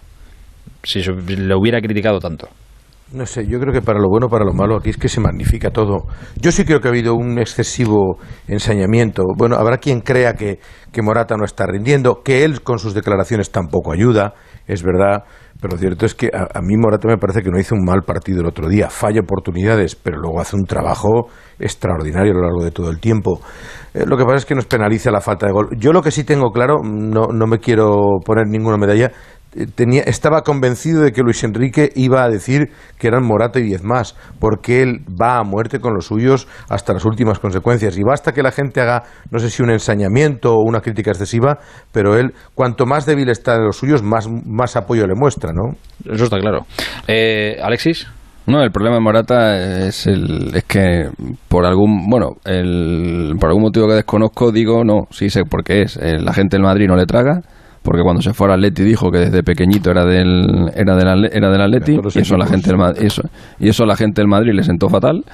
[0.83, 2.49] Si se- le hubiera criticado tanto.
[3.13, 5.21] No sé, yo creo que para lo bueno, para lo malo, aquí es que se
[5.21, 6.05] magnifica todo.
[6.41, 9.25] Yo sí creo que ha habido un excesivo ensañamiento.
[9.37, 10.59] Bueno, habrá quien crea que,
[10.93, 14.35] que Morata no está rindiendo, que él con sus declaraciones tampoco ayuda,
[14.69, 15.25] es verdad,
[15.61, 18.03] pero lo cierto es que a, mí Morata me parece que no hizo un mal
[18.03, 18.89] partido el otro día.
[18.89, 23.41] Falla oportunidades, pero luego hace un trabajo extraordinario a lo largo de todo el tiempo.
[23.93, 25.69] Eh, lo que pasa es que nos penaliza la falta de gol.
[25.77, 29.13] Yo lo que sí tengo claro, no, no me quiero poner ninguna medalla,
[29.75, 33.83] tenía, estaba convencido de que Luis Enrique iba a decir que eran Morata y diez
[33.83, 37.97] más, porque él va a muerte con los suyos hasta las últimas consecuencias.
[37.99, 41.59] Y basta que la gente haga, no sé si un ensañamiento o una crítica excesiva,
[41.93, 45.77] pero él, cuanto más débil está de los suyos, más, más apoyo le muestra, ¿no?
[46.05, 46.61] Eso está claro.
[47.07, 48.07] Eh, Alexis.
[48.47, 51.09] No, el problema de Morata es el es que
[51.47, 55.83] por algún bueno el, por algún motivo que desconozco digo no sí sé por qué
[55.83, 57.43] es Eh, la gente del Madrid no le traga
[57.83, 61.51] porque cuando se fue al Atleti dijo que desde pequeñito era del era del, era
[61.51, 63.23] del Atleti y eso la gente del Madrid eso,
[63.59, 65.25] y eso a la gente del Madrid le sentó fatal.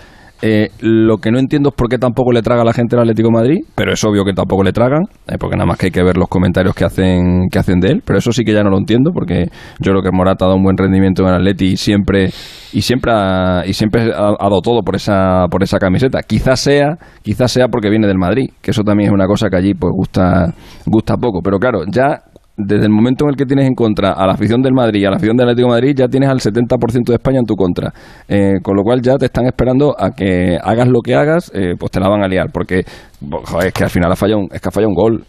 [0.43, 3.05] Eh, lo que no entiendo es por qué tampoco le traga a la gente del
[3.05, 5.87] Atlético de Madrid, pero es obvio que tampoco le tragan, eh, porque nada más que
[5.87, 8.53] hay que ver los comentarios que hacen que hacen de él, pero eso sí que
[8.53, 9.47] ya no lo entiendo, porque
[9.81, 12.29] yo creo que Morata ha dado un buen rendimiento en el Atleti y siempre
[12.75, 16.21] y siempre ha, y siempre ha, ha dado todo por esa por esa camiseta.
[16.23, 19.57] Quizás sea quizás sea porque viene del Madrid, que eso también es una cosa que
[19.57, 20.53] allí pues gusta
[20.85, 22.21] gusta poco, pero claro ya
[22.57, 25.05] desde el momento en el que tienes en contra a la afición del Madrid y
[25.05, 27.93] a la afición del Atlético Madrid, ya tienes al 70% de España en tu contra.
[28.29, 31.75] Eh, con lo cual ya te están esperando a que hagas lo que hagas, eh,
[31.79, 32.51] pues te la van a liar.
[32.53, 32.83] Porque,
[33.21, 35.25] joder, es que al final ha fallado un, es que ha fallado un gol.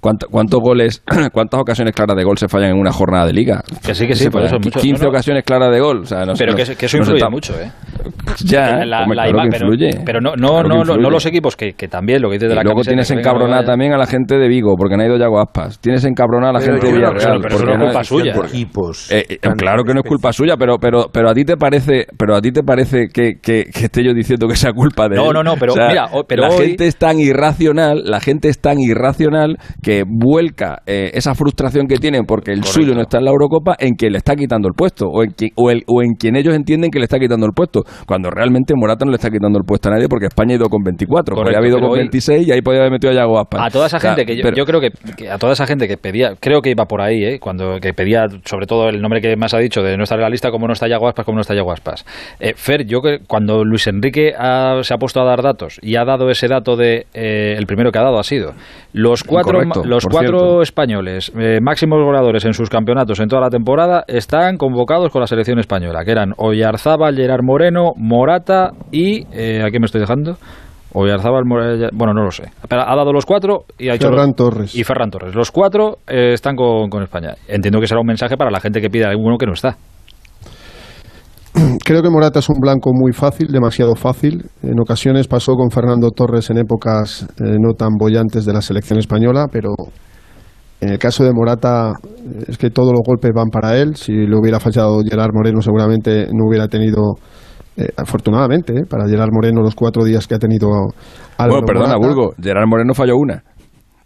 [0.00, 3.62] ¿Cuánto- ¿Cuántos goles, cuántas ocasiones claras de gol se fallan en una jornada de liga?
[3.84, 4.80] Que sí, que sí, por eso fallan mucho.
[4.80, 5.10] 15 No, no.
[5.10, 6.00] ocasiones claras de gol.
[6.00, 7.70] O sea, no- Pero no- que, que eso influye está- mucho, ¿eh?
[8.44, 9.90] Ya, la, hombre, la claro imagen, que pero, influye.
[10.06, 11.02] pero no, no, Claro no, no, influye.
[11.02, 13.10] no los equipos, que, que también lo que dices de Y la luego camiseta, tienes
[13.10, 15.78] encabronada también a la gente de Vigo, porque no ha ido Yago Aspas.
[15.80, 17.40] Tienes encabronada a la gente de Villarreal.
[17.42, 18.34] pero eso no es culpa suya.
[18.46, 21.56] Equipos Eh, eh, claro que no es culpa suya, pero, pero, pero a ti te
[21.56, 25.08] parece, pero a ti te parece que, que, que esté yo diciendo que sea culpa
[25.08, 25.32] de No, él.
[25.34, 28.48] no, no, pero O sea, mira, pero la hoy- gente es tan irracional, la gente
[28.48, 33.18] es tan irracional que vuelca eh, esa frustración que tienen porque el suyo no está
[33.18, 35.82] en la Eurocopa en que le está quitando el puesto o en, qui- o, el-
[35.86, 39.10] o en quien ellos entienden que le está quitando el puesto, cuando realmente Morata no
[39.10, 41.58] le está quitando el puesto a nadie porque España ha ido con 24, Correcto, podría
[41.58, 43.60] haber ido con hoy- 26 y ahí podía haber metido a Yago Aspas.
[43.66, 45.52] A toda esa O sea, gente que yo, pero- yo creo que, que a toda
[45.52, 47.38] esa gente que pedía, creo que iba por ahí, ¿eh?
[47.40, 50.22] cuando que pedía sobre todo el nombre que más ha dicho de no estar en
[50.22, 52.04] la lista, como no está Yago Aspas, como no está Yago Aspas.
[52.38, 55.96] Eh, Fer, yo que cuando Luis Enrique ha- se ha puesto a dar datos y
[55.96, 58.52] ha dado ese dato de eh, el primero que ha dado ha sido
[58.92, 60.62] los cuatro Los cuatro cierto.
[60.62, 65.26] españoles eh, máximos goleadores en sus campeonatos en toda la temporada están convocados con la
[65.26, 70.36] selección española, que eran Oyarzábal, Gerard Moreno, Morata y eh, ¿a quién me estoy dejando?
[70.92, 71.44] Oyarzábal,
[71.92, 72.50] bueno, no lo sé.
[72.68, 74.74] Pero ha dado los cuatro y ha hecho Ferran los- Torres.
[74.74, 75.34] y Ferran Torres.
[75.36, 77.34] Los cuatro eh, están con, con España.
[77.46, 79.76] Entiendo que será un mensaje para la gente que pide a alguno que no está.
[81.84, 84.44] Creo que Morata es un blanco muy fácil, demasiado fácil.
[84.62, 88.98] En ocasiones pasó con Fernando Torres en épocas eh, no tan bollantes de la selección
[88.98, 89.70] española, pero
[90.80, 93.96] en el caso de Morata eh, es que todos los golpes van para él.
[93.96, 97.16] Si le hubiera fallado Gerard Moreno seguramente no hubiera tenido,
[97.76, 100.68] eh, afortunadamente, eh, para Gerard Moreno los cuatro días que ha tenido
[101.36, 102.06] Álvaro Bueno, perdona, Morata.
[102.06, 102.32] Burgo.
[102.40, 103.42] Gerard Moreno falló una.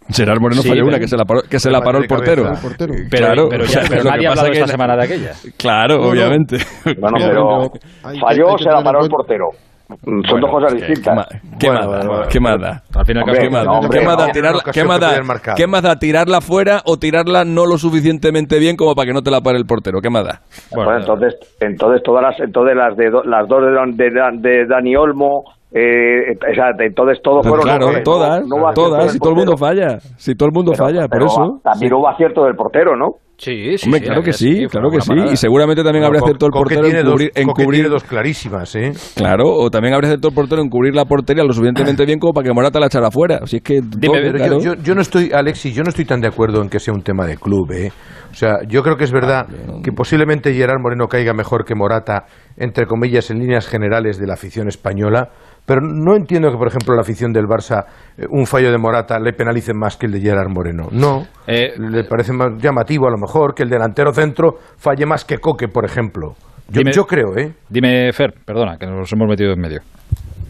[0.09, 2.07] Gerard Moreno Sí, falló pero- una que se la paró, que se la paró el
[2.07, 2.43] portero.
[2.77, 4.71] Pero, Claro, pero, o ya- sea, pero que nadie ha pasa hablado que esta na-
[4.71, 5.31] semana de aquella.
[5.57, 6.57] Claro, No, obviamente.
[6.99, 9.45] Bueno, pero falló o se la paró el portero.
[9.87, 11.27] Son Bueno, dos cosas ¿qué- ¿Qué, distintas.
[11.59, 12.27] qué Bueno, más da?
[12.27, 12.69] ¿Qué más da?
[12.95, 13.89] Al fin y al cabo, Hombre, ¿Qué más da?
[13.91, 14.31] ¿Qué más da?
[14.31, 15.13] Tirarla- Ocasión ¿Qué que más podía da?
[15.13, 15.55] haber marcado.
[15.57, 15.95] ¿Qué más da?
[15.99, 19.59] ¿Tirarla fuera o tirarla no lo suficientemente bien como para que no te la pare
[19.59, 19.99] el portero?
[20.01, 20.41] ¿Qué más da?
[20.73, 25.43] Bueno, entonces, entonces todas las, entonces las de do- las dos de Dani Olmo,
[25.77, 29.35] eh, o sea, entonces todo Pues fueron claro, errores, todas, no- todas, si todo el
[29.35, 31.59] mundo falla, si todo el mundo Pero- falla, por pero eso.
[31.63, 33.15] También hubo acierto del portero, ¿no?
[33.37, 33.87] Sí, sí.
[33.87, 35.11] Hombre, sí, claro que sí, claro que sí.
[35.33, 37.81] Y seguramente también habría Bueno, acertado el portero tiene en dos- cubrir, en Coque cubrir
[37.81, 38.93] tiene dos clarísimas, ¿eh?
[39.17, 42.31] Claro, o también habría acertado el portero en cubrir la portería lo suficientemente bien como
[42.31, 43.39] para que Morata la echara fuera.
[43.45, 44.59] Si es que todo, Pero claro.
[44.61, 46.93] yo, yo- yo no estoy, Alexis, yo no estoy tan de acuerdo en que sea
[46.93, 47.91] un tema de club, ¿eh?
[48.31, 49.47] O sea, yo creo que es verdad
[49.83, 52.23] que posiblemente Gerard Moreno caiga mejor que Morata,
[52.55, 55.29] entre comillas, en líneas generales de la afición española,
[55.65, 57.85] pero no entiendo que, por ejemplo, la afición del Barça,
[58.17, 60.87] eh, un fallo de Morata le penalice más que el de Gerard Moreno.
[60.91, 65.25] No, Eh, le parece más llamativo a lo mejor que el delantero centro falle más
[65.25, 66.33] que Coque, por ejemplo.
[66.69, 67.53] Yo, Dime- yo creo, ¿eh?
[67.69, 69.81] Dime, Fer, perdona, que nos hemos metido en medio.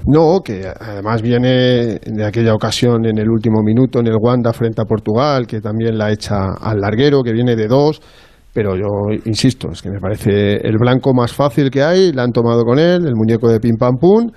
[0.08, 4.82] No, que además viene de aquella ocasión en el último minuto en el Wanda frente
[4.82, 8.02] a Portugal, que también la echa al larguero, que viene de dos.
[8.54, 8.86] Pero yo
[9.26, 12.78] insisto, es que me parece el blanco más fácil que hay, la han tomado con
[12.80, 14.30] él, el muñeco de pim pam pum,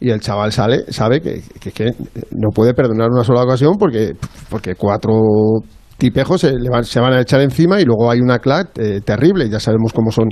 [0.00, 1.86] y el chaval sale, sabe que, que- que
[2.32, 4.14] no puede perdonar una sola ocasión porque,
[4.50, 5.20] porque cuatro
[5.98, 9.00] tipejos se, le van, se van a echar encima y luego hay una clac eh,
[9.02, 10.28] terrible, ya sabemos cómo son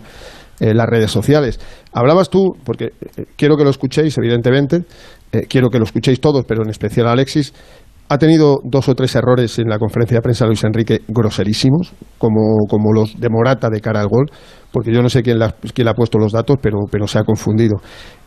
[0.61, 1.59] eh, las redes sociales.
[1.93, 4.85] Hablabas tú, porque eh, quiero que lo escuchéis, evidentemente,
[5.33, 7.55] eh, quiero que lo escuchéis todos, pero en especial Alexis,
[8.09, 12.59] ha tenido dos o tres errores en la conferencia de prensa Luis Enrique groserísimos, como,
[12.69, 14.27] como los de Morata de cara al gol,
[14.73, 15.39] porque yo no sé quién,
[15.73, 17.77] quién le ha puesto los datos, pero, pero se ha confundido.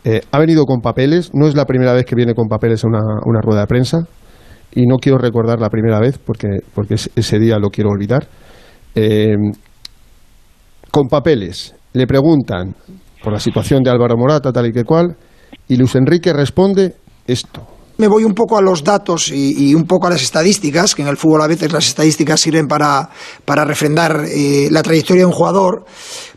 [0.04, 2.88] Eh, ha venido con papeles, no es la primera vez que viene con papeles a
[2.88, 3.98] una, una rueda de prensa,
[4.74, 8.26] y no quiero recordar la primera vez, porque, porque es- ese día lo quiero olvidar.
[8.94, 9.34] Eh,
[10.90, 12.74] con papeles, le preguntan
[13.22, 15.16] por la situación de Álvaro Morata, tal y que cual,
[15.68, 16.94] y Luis Enrique responde
[17.26, 17.66] esto.
[17.98, 21.08] Me voy un poco a los datos y, un poco a las estadísticas, que en
[21.08, 23.10] el fútbol a veces las estadísticas sirven para,
[23.44, 25.84] para refrendar eh, la trayectoria de un jugador.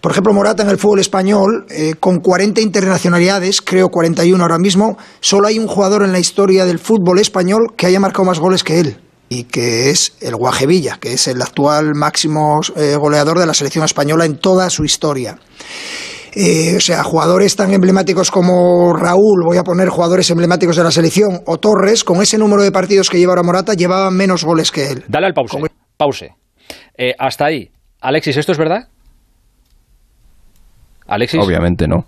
[0.01, 4.97] Por ejemplo, Morata en el fútbol español, eh, con 40 internacionalidades, creo 41 ahora mismo,
[5.19, 8.63] solo hay un jugador en la historia del fútbol español que haya marcado más goles
[8.63, 8.97] que él
[9.29, 13.85] y que es el Guajevilla, que es el actual máximo eh, goleador de la selección
[13.85, 15.37] española en toda su historia.
[16.33, 20.91] Eh, o sea, jugadores tan emblemáticos como Raúl, voy a poner jugadores emblemáticos de la
[20.91, 24.71] selección, o Torres, con ese número de partidos que lleva ahora Morata, llevaban menos goles
[24.71, 25.03] que él.
[25.07, 25.57] Dale al pause.
[25.97, 26.29] Pause.
[26.97, 27.69] Eh, hasta ahí.
[27.99, 28.87] Alexis, ¿esto es verdad?
[31.07, 31.41] Alexis.
[31.43, 32.05] Obviamente no.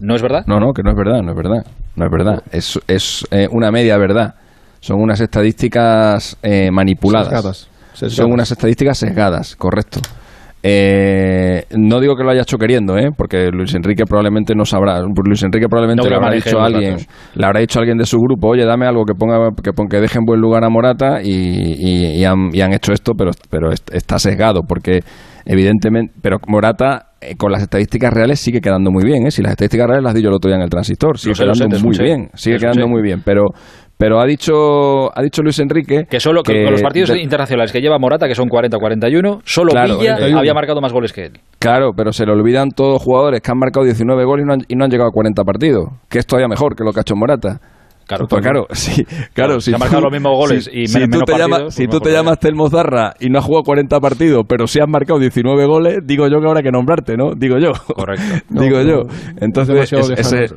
[0.00, 0.44] ¿No es verdad?
[0.46, 1.66] No, no, que no es verdad, no es verdad.
[1.96, 2.42] No es verdad.
[2.50, 4.34] Es, es eh, una media verdad.
[4.80, 7.28] Son unas estadísticas eh, manipuladas.
[7.28, 7.68] Sesgadas.
[7.92, 8.16] Sesgadas.
[8.16, 10.00] Son unas estadísticas sesgadas, correcto.
[10.68, 13.10] Eh, no digo que lo haya hecho queriendo, ¿eh?
[13.16, 15.00] porque Luis Enrique probablemente no sabrá.
[15.00, 16.96] Luis Enrique probablemente No le habrá dicho a alguien,
[17.36, 20.00] le habrá dicho a alguien de su grupo, oye, dame algo que ponga que, que
[20.00, 23.30] deje en buen lugar a Morata y, y- y han, y han hecho esto, pero,
[23.48, 25.00] pero est- está sesgado porque
[25.44, 29.30] evidentemente, pero Morata eh, con las estadísticas reales sigue quedando muy bien, ¿eh?
[29.30, 31.76] Si las estadísticas reales las di yo el otro día en el transistor, sigue quedando
[31.86, 33.44] muy bien, sigue quedando muy bien, pero
[33.98, 37.72] pero ha dicho ha dicho Luis Enrique Que solo que con los partidos de- internacionales
[37.72, 40.38] que lleva Morata, que son 40 o 41, solo Claro, Villa 41.
[40.38, 41.40] había marcado más goles que él.
[41.58, 44.52] Claro, pero se le olvidan todos los jugadores que han marcado 19 goles y no
[44.54, 47.00] han, y no han llegado a 40 partidos, que es todavía mejor que lo que
[47.00, 47.60] ha hecho Morata.
[48.08, 50.96] Claro, pues claro, sí, claro, si han marcado tú- los mismos goles si- y si
[51.00, 53.40] men- tú menos te partidos, llamas, pues si tú te llamas Telmo Zarra y no
[53.40, 56.70] has jugado 40 partidos, pero sí has marcado 19 goles, digo yo que habrá que
[56.70, 57.32] nombrarte, ¿no?
[57.34, 57.72] Digo yo.
[57.96, 58.22] Correcto.
[58.50, 59.02] digo No, yo.
[59.40, 60.54] Entonces, es- ese.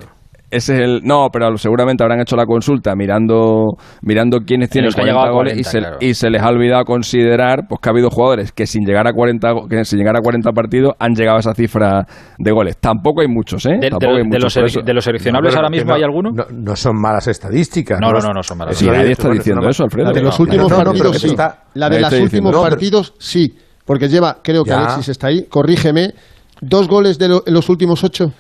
[0.52, 4.96] Ese es el no, pero seguramente habrán hecho la consulta mirando mirando quiénes tienen los
[4.96, 5.98] que han 40 llegado a goles 40, y, se, claro.
[6.00, 9.14] y se les ha olvidado considerar pues que ha habido jugadores que sin llegar a
[9.14, 12.06] 40 go- que sin llegar a 40 partidos han llegado a esa cifra
[12.38, 12.78] de goles.
[12.78, 13.78] Tampoco hay muchos, ¿eh?
[13.80, 16.32] De, los, de los seleccionables No, ahora mismo no- hay alguno.
[16.32, 18.00] No, no son malas estadísticas.
[18.02, 18.76] No, no, no, no son malas.
[18.78, 20.08] Sí, nadie está bueno, diciendo no- eso, Alfredo.
[20.08, 21.36] La de los últimos partidos sí.
[21.76, 23.56] La de los últimos partidos sí.
[23.86, 24.80] Porque lleva, creo que Ya.
[24.82, 26.14] Alexis está ahí, corrígeme,
[26.62, 28.32] dos goles de lo- en los últimos ocho.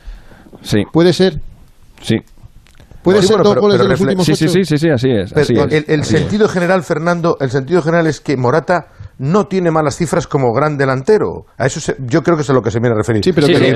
[0.61, 1.39] Sí, ¿Puede ser?
[2.01, 2.17] Sí.
[3.01, 4.47] ¿Puede Sí, ser bueno, dos goles de los últimos Sí, ocho?
[4.49, 5.31] sí, sí, sí, sí, así es.
[5.31, 6.19] Pero así es, el, el así es.
[6.21, 8.87] sentido general, Fernando, el sentido general es que Morata
[9.19, 11.45] no tiene malas cifras como gran delantero.
[11.57, 13.23] A eso se- yo creo que es a lo que se viene a referir.
[13.23, 13.71] Sí, pero Sí, que sí, es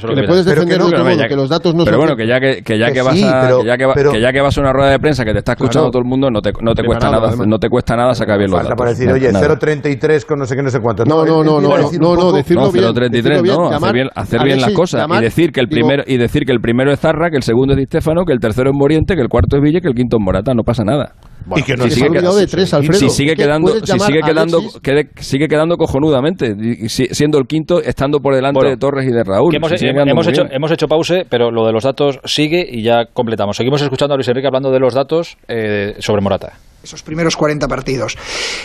[0.00, 0.06] que no.
[0.06, 1.04] Eso es Que lo le que puedes a Pero defender que de no, otro pero
[1.10, 2.92] modo, ya- que los datos no Pero son bueno, que ya que, que ya Que
[2.92, 4.60] que vas sí, a, pero- que ya que, va- pero- que ya que vas a
[4.60, 5.90] una rueda de prensa que te está escuchando Claro.
[5.90, 8.50] todo el mundo, no te, no te cuesta nada, no te cuesta nada sacar bien
[8.50, 8.74] los datos.
[8.76, 9.46] para decir, oye, nada.
[9.46, 11.04] 0.33 con no sé qué, no sé cuánto.
[11.04, 12.84] No, no, no, no, no, decir no, no, decirlo No, bien.
[12.84, 16.02] 0.33, decirlo bien, no, hacer bien, hacer bien las cosas y decir que el primero
[16.06, 18.40] y decir que el primero es Zarra, que el segundo es Di Stefano, que el
[18.40, 20.84] tercero es Moriente, que el cuarto es Villa, que el quinto es Morata, no pasa
[20.84, 21.12] nada.
[21.54, 22.98] Y que no si se sigue ha olvidado queda- de tres, Alfredo.
[22.98, 26.54] si sigue quedando, si sigue a quedando, quede- sigue quedando cojonudamente,
[26.88, 29.50] siendo el quinto, estando por delante Bueno, de Torres y de Raúl.
[29.50, 33.06] Que hemos, quedando hecho, hemos hecho pause, pero lo de los datos sigue y ya
[33.12, 33.56] completamos.
[33.56, 36.54] Seguimos escuchando a Luis Enrique hablando de los datos eh, sobre Morata.
[36.82, 38.16] esos primeros 40 partidos.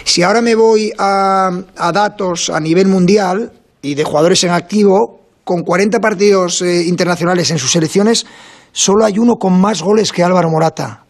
[0.03, 3.51] Si ahora me voy a, a datos a nivel mundial
[3.81, 8.25] y de jugadores en activo, con 40 partidos eh, internacionales en sus selecciones,
[8.71, 11.00] solo hay uno con más goles que Álvaro Morata,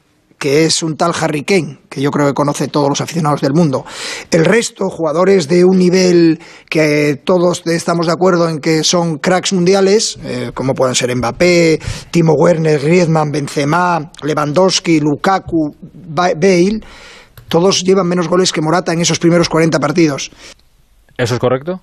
[0.41, 3.53] que es un tal Harry Kane, que yo creo que conoce todos los aficionados del
[3.53, 3.85] mundo.
[4.31, 9.53] El resto, jugadores de un nivel que todos estamos de acuerdo en que son cracks
[9.53, 11.79] mundiales, eh, como pueden ser Mbappé,
[12.09, 16.79] Timo Werner, Griezmann, Benzema, Lewandowski, Lukaku, Ba- Bale,
[17.47, 20.31] todos llevan menos goles que Morata en esos primeros 40 partidos.
[21.17, 21.81] ¿Eso es correcto?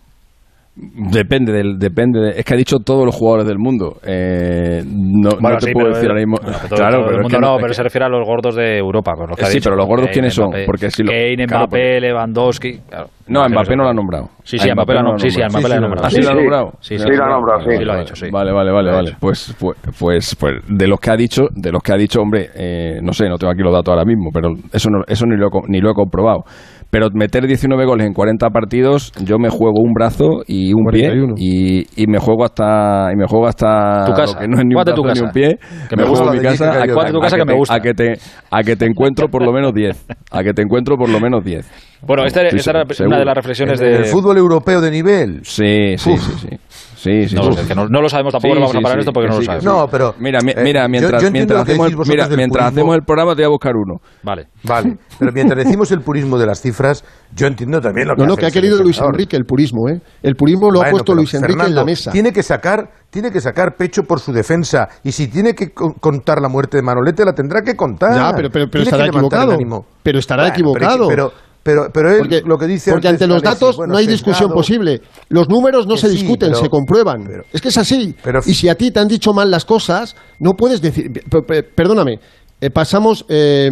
[0.80, 3.96] Depende del, depende de- es que ha dicho todos los jugadores del mundo.
[4.06, 6.36] Eh, no, no te sí, puedo decir ahora mismo.
[6.40, 8.04] bueno, todo- claro, todo el pero es mundo que no, es pero que- se refiere
[8.06, 9.14] a los gordos de Europa.
[9.16, 9.70] Con los que Eh, ha sí, dicho.
[9.70, 10.48] pero los gordos, Kane, ¿quiénes son?
[10.48, 10.66] Mbappé.
[10.66, 12.78] Porque si lo- Kane, claro, Mbappé, Lewandowski.
[12.88, 13.06] claro.
[13.28, 14.28] No, que Mbappé no lo ha nombrado.
[14.42, 15.18] Sí, sí, a Mbappé lo ha nombrado.
[15.28, 16.06] Sí, sí, a Mbappé lo ha nombrado.
[16.06, 16.72] ¿Ah, sí, lo ha nombrado?
[16.80, 17.84] Sí, sí, lo ha nombrado, sí.
[17.84, 18.26] Lo ha dicho, sí.
[18.30, 19.16] Vale, vale, vale, Lo ha vale.
[19.20, 22.48] Pues, pues, pues, pues, de los que ha dicho, de los que ha dicho, hombre,
[22.54, 25.48] eh, no sé, no tengo aquí los datos ahora mismo, pero eso no, eso lo,
[25.68, 26.44] ni lo he comprobado.
[26.90, 31.34] Pero meter 19 goles en 40 partidos, yo me juego un brazo y un 41.
[31.34, 34.34] pie y, y me juego hasta y me juego hasta Tu casa.
[34.34, 35.26] lo que no es ni un Júgate tu brazo ni casa.
[35.26, 35.58] un pie.
[35.88, 36.86] Que me me juego gusta mi casa a.
[36.88, 37.74] Júgate tu casa a que me te- gusta.
[37.74, 38.12] a que te
[38.50, 41.44] a que te encuentro por lo menos 10, a que te encuentro por lo menos
[41.44, 41.98] 10.
[42.06, 43.96] Bueno, esta, esta era una de las reflexiones de.
[43.96, 45.40] el fútbol europeo de nivel.
[45.42, 46.20] Sí, sí, Uf.
[46.20, 46.56] sí, sí.
[46.98, 47.62] Sí, sí, No, lo sí.
[47.62, 49.12] sé, que no, no lo sabemos tampoco, Sí, no vamos sí, a parar sí, esto
[49.12, 49.64] porque que no lo sabemos.
[49.64, 50.14] No, pero.
[50.18, 52.66] Mira, mi- eh, mira, mientras, yo mientras, hacemos, el, mira, mientras purismo.
[52.66, 54.00] hacemos el programa te voy a buscar uno.
[54.24, 54.48] Vale.
[54.64, 57.04] Vale, pero mientras decimos el purismo de las cifras,
[57.36, 58.98] yo entiendo también lo que No, no, que ha querido Luis.
[59.00, 60.00] Enrique, el purismo, ¿eh?
[60.24, 62.10] El purismo lo ha puesto Luis Enrique en la mesa.
[62.10, 65.94] Tiene que sacar, tiene que sacar pecho por su defensa y si tiene que co-
[66.00, 68.12] contar la muerte de Manolete la tendrá que contar.
[68.14, 69.56] Ya, pero, pero, pero estará equivocado.
[70.02, 71.08] Pero estará Bueno, equivocado.
[71.08, 71.47] Pero, pero,
[71.92, 74.50] pero él porque, lo que dice porque antes ante los datos bueno, no hay discusión
[74.50, 75.00] posible.
[75.28, 77.24] Los números no se sí, discuten, pero- se comprueban.
[77.26, 78.14] pero- es que es así.
[78.22, 81.10] pero- y si a ti te han dicho mal las cosas, no puedes decir.
[81.12, 82.18] pe- pe- Perdóname.
[82.60, 83.70] eh, pasamos eh,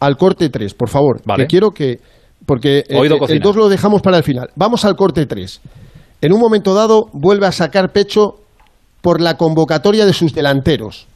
[0.00, 1.20] al corte 3, por favor.
[1.24, 1.44] Vale.
[1.44, 1.98] Que quiero que.
[2.46, 3.40] Porque eh, Oído el cocina.
[3.42, 4.48] 2 lo dejamos para el final.
[4.56, 5.60] Vamos al corte 3.
[6.22, 8.36] En un momento dado, vuelve a sacar pecho
[9.02, 11.06] por la convocatoria de sus delanteros.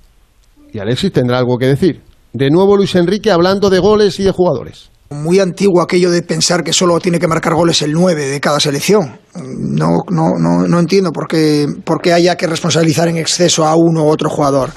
[0.72, 2.00] Y Alexis tendrá algo que decir.
[2.32, 4.89] De nuevo Luis Enrique hablando de goles y de jugadores.
[5.12, 8.60] Muy antiguo aquello de pensar que solo tiene que marcar goles el 9 de cada
[8.60, 9.18] selección.
[9.34, 14.04] No, no, no, entiendo por qué, por qué haya que responsabilizar en exceso a uno
[14.04, 14.70] u otro jugador.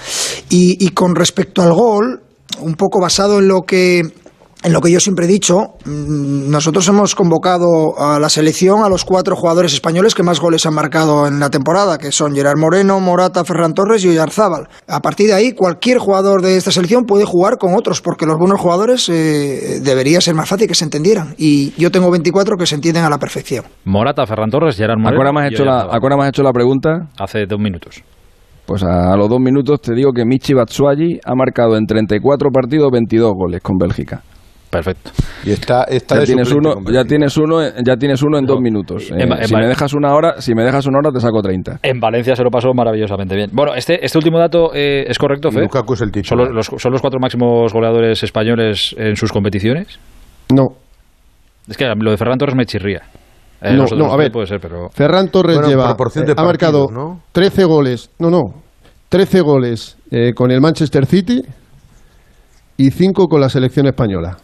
[0.50, 2.24] Y, y con respecto al gol,
[2.60, 4.02] un poco basado en lo que
[4.64, 8.89] en lo que yo siempre he dicho, mm, nosotros hemos convocado a la selección a
[8.89, 12.57] los cuatro jugadores españoles que más goles han marcado en la temporada, que son Gerard
[12.57, 14.68] Moreno, Morata, Ferran Torres y Oyarzábal.
[14.88, 18.38] A partir de ahí, cualquier jugador de esta selección puede jugar con otros, porque los
[18.38, 21.36] buenos jugadores eh, debería ser más fácil que se entendieran.
[21.38, 23.66] Y yo tengo 24 que se entienden a la perfección.
[23.84, 25.39] Morata, Ferran Torres, Gerard ¿A Moreno.
[25.39, 27.09] has y hecho la, a hecho la pregunta?
[27.20, 28.01] Hace dos minutos.
[28.66, 32.49] Pues a, a los dos minutos te digo que Michi Batshuayi ha marcado en 34
[32.49, 34.22] partidos 22 goles con Bélgica.
[34.74, 35.12] Perfecto.
[35.46, 38.60] Y está, está Ya de tienes, uno, ya tienes uno, ya tienes uno en dos
[38.60, 39.12] minutos.
[39.12, 41.42] en Eh, en si me dejas una hora, si me dejas una hora te saco
[41.44, 41.80] 30.
[41.84, 43.52] En Valencia se lo pasó maravillosamente bien.
[43.54, 45.62] Bueno, este, este último dato eh, es correcto, Fe.
[45.62, 46.48] Lukaku es el ¿Son titular.
[46.52, 50.00] los, los- ¿Son los cuatro máximos goleadores españoles en sus competiciones?
[50.52, 50.70] No.
[51.70, 53.04] Es que lo de Ferran Torres me chirría.
[53.62, 54.32] Eh, No, no, a ver.
[54.32, 54.90] puede ser, pero...
[54.90, 57.22] Ferran Torres Bueno, lleva, proporción de eh, ha marcado ¿no?
[57.32, 58.42] 13 goles, no, no,
[59.10, 61.42] 13 goles eh, con el Manchester City
[62.76, 64.38] y 5 con la selección española.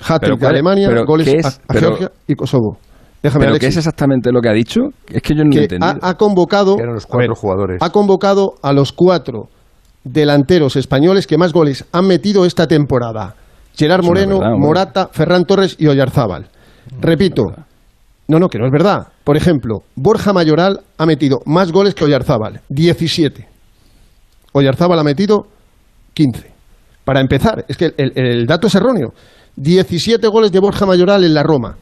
[0.00, 2.78] Hat-trick de Alemania, pero goles a, a Pero- Georgia y Kosovo.
[3.22, 4.82] Déjame, ¿Pero qué es exactamente lo que ha dicho?
[5.08, 5.98] Es que yo no lo he que entendido.
[6.02, 7.82] ha, ha convocado, Eran los a cuatro ver, jugadores.
[7.82, 9.48] ha convocado a los cuatro
[10.04, 13.34] delanteros españoles que más goles han metido esta temporada.
[13.74, 14.54] Gerard Moreno, verdad.
[14.56, 16.46] Morata, Ferran Torres y Oyarzábal.
[17.00, 17.42] Repito,
[18.28, 19.08] no, no, que no es verdad.
[19.24, 23.48] Por ejemplo, Borja Mayoral ha metido más goles que Oyarzábal, 17.
[24.52, 25.46] Oyarzábal ha metido
[26.14, 26.52] 15.
[27.04, 29.12] Para empezar, es que el, el dato es erróneo.
[29.56, 31.76] 17 goles de Borja Mayoral en la Roma,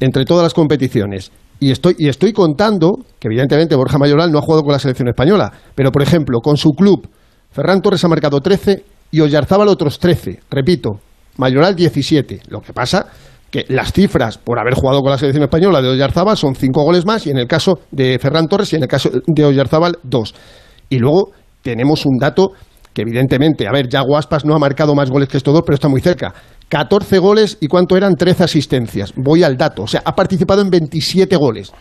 [0.00, 1.32] entre todas las competiciones.
[1.60, 5.08] Y estoy, y estoy contando que evidentemente Borja Mayoral no ha jugado con la selección
[5.08, 7.08] española, pero por ejemplo, con su club,
[7.50, 10.40] Ferran Torres ha marcado 13 y Oyarzábal otros 13.
[10.50, 11.00] Repito,
[11.36, 12.42] Mayoral 17.
[12.48, 13.06] Lo que pasa
[13.50, 17.06] que las cifras por haber jugado con la selección española de Oyarzábal son 5 goles
[17.06, 20.34] más y en el caso de Ferran Torres y en el caso de Oyarzábal 2.
[20.90, 21.30] Y luego
[21.62, 22.48] tenemos un dato
[22.94, 25.74] que evidentemente, a ver, Yago Aspas no ha marcado más goles que estos dos, pero
[25.74, 26.32] está muy cerca.
[26.68, 29.12] 14 goles y cuánto eran 13 asistencias.
[29.16, 31.72] Voy al dato, o sea, ha participado en 27 goles.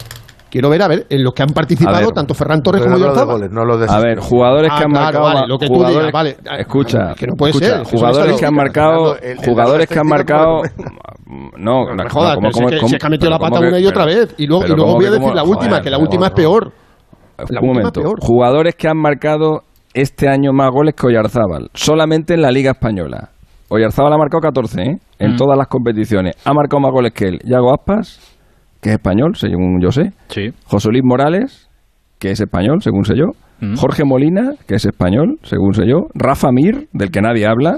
[0.49, 3.49] Quiero ver, a ver, en lo que han participado ver, tanto Ferran Torres como goles,
[3.51, 5.23] no de A ver, jugadores Ah, que han claro, marcado.
[5.23, 6.37] vale, lo que tú digas, vale.
[6.59, 9.15] Escucha, Que no puede escucha, ser, no jugadores que han marcado.
[9.15, 10.61] Fernando, el- el jugadores que han marcado.
[11.57, 13.29] No, no, me jodas, ¿cómo- pero si cómo- es que, si es que ha metido
[13.31, 14.35] la pata una y otra pero- vez.
[14.37, 16.31] Y luego, y luego voy a decir cómo- la última, joder, que la última es
[16.31, 16.35] no.
[16.35, 16.63] peor.
[17.37, 18.01] La Un última momento.
[18.01, 18.19] peor.
[18.21, 19.61] Jugadores que han marcado
[19.93, 23.29] este año más goles que Oyarzábal, solamente en la Liga Española.
[23.69, 24.97] Oyarzábal ha marcado 14, ¿eh?
[25.19, 25.35] En Mm.
[25.37, 26.35] todas las competiciones.
[26.45, 27.39] Ha marcado más goles que él.
[27.43, 28.19] Yago Aspas,
[28.81, 30.11] que es español, según yo sé.
[30.29, 30.49] Sí.
[30.65, 31.69] José Luis Morales,
[32.19, 33.27] que es español, según sé yo.
[33.61, 33.75] Mm.
[33.75, 36.07] Jorge Molina, que es español, según sé yo.
[36.13, 37.77] Rafa Mir, del que nadie habla,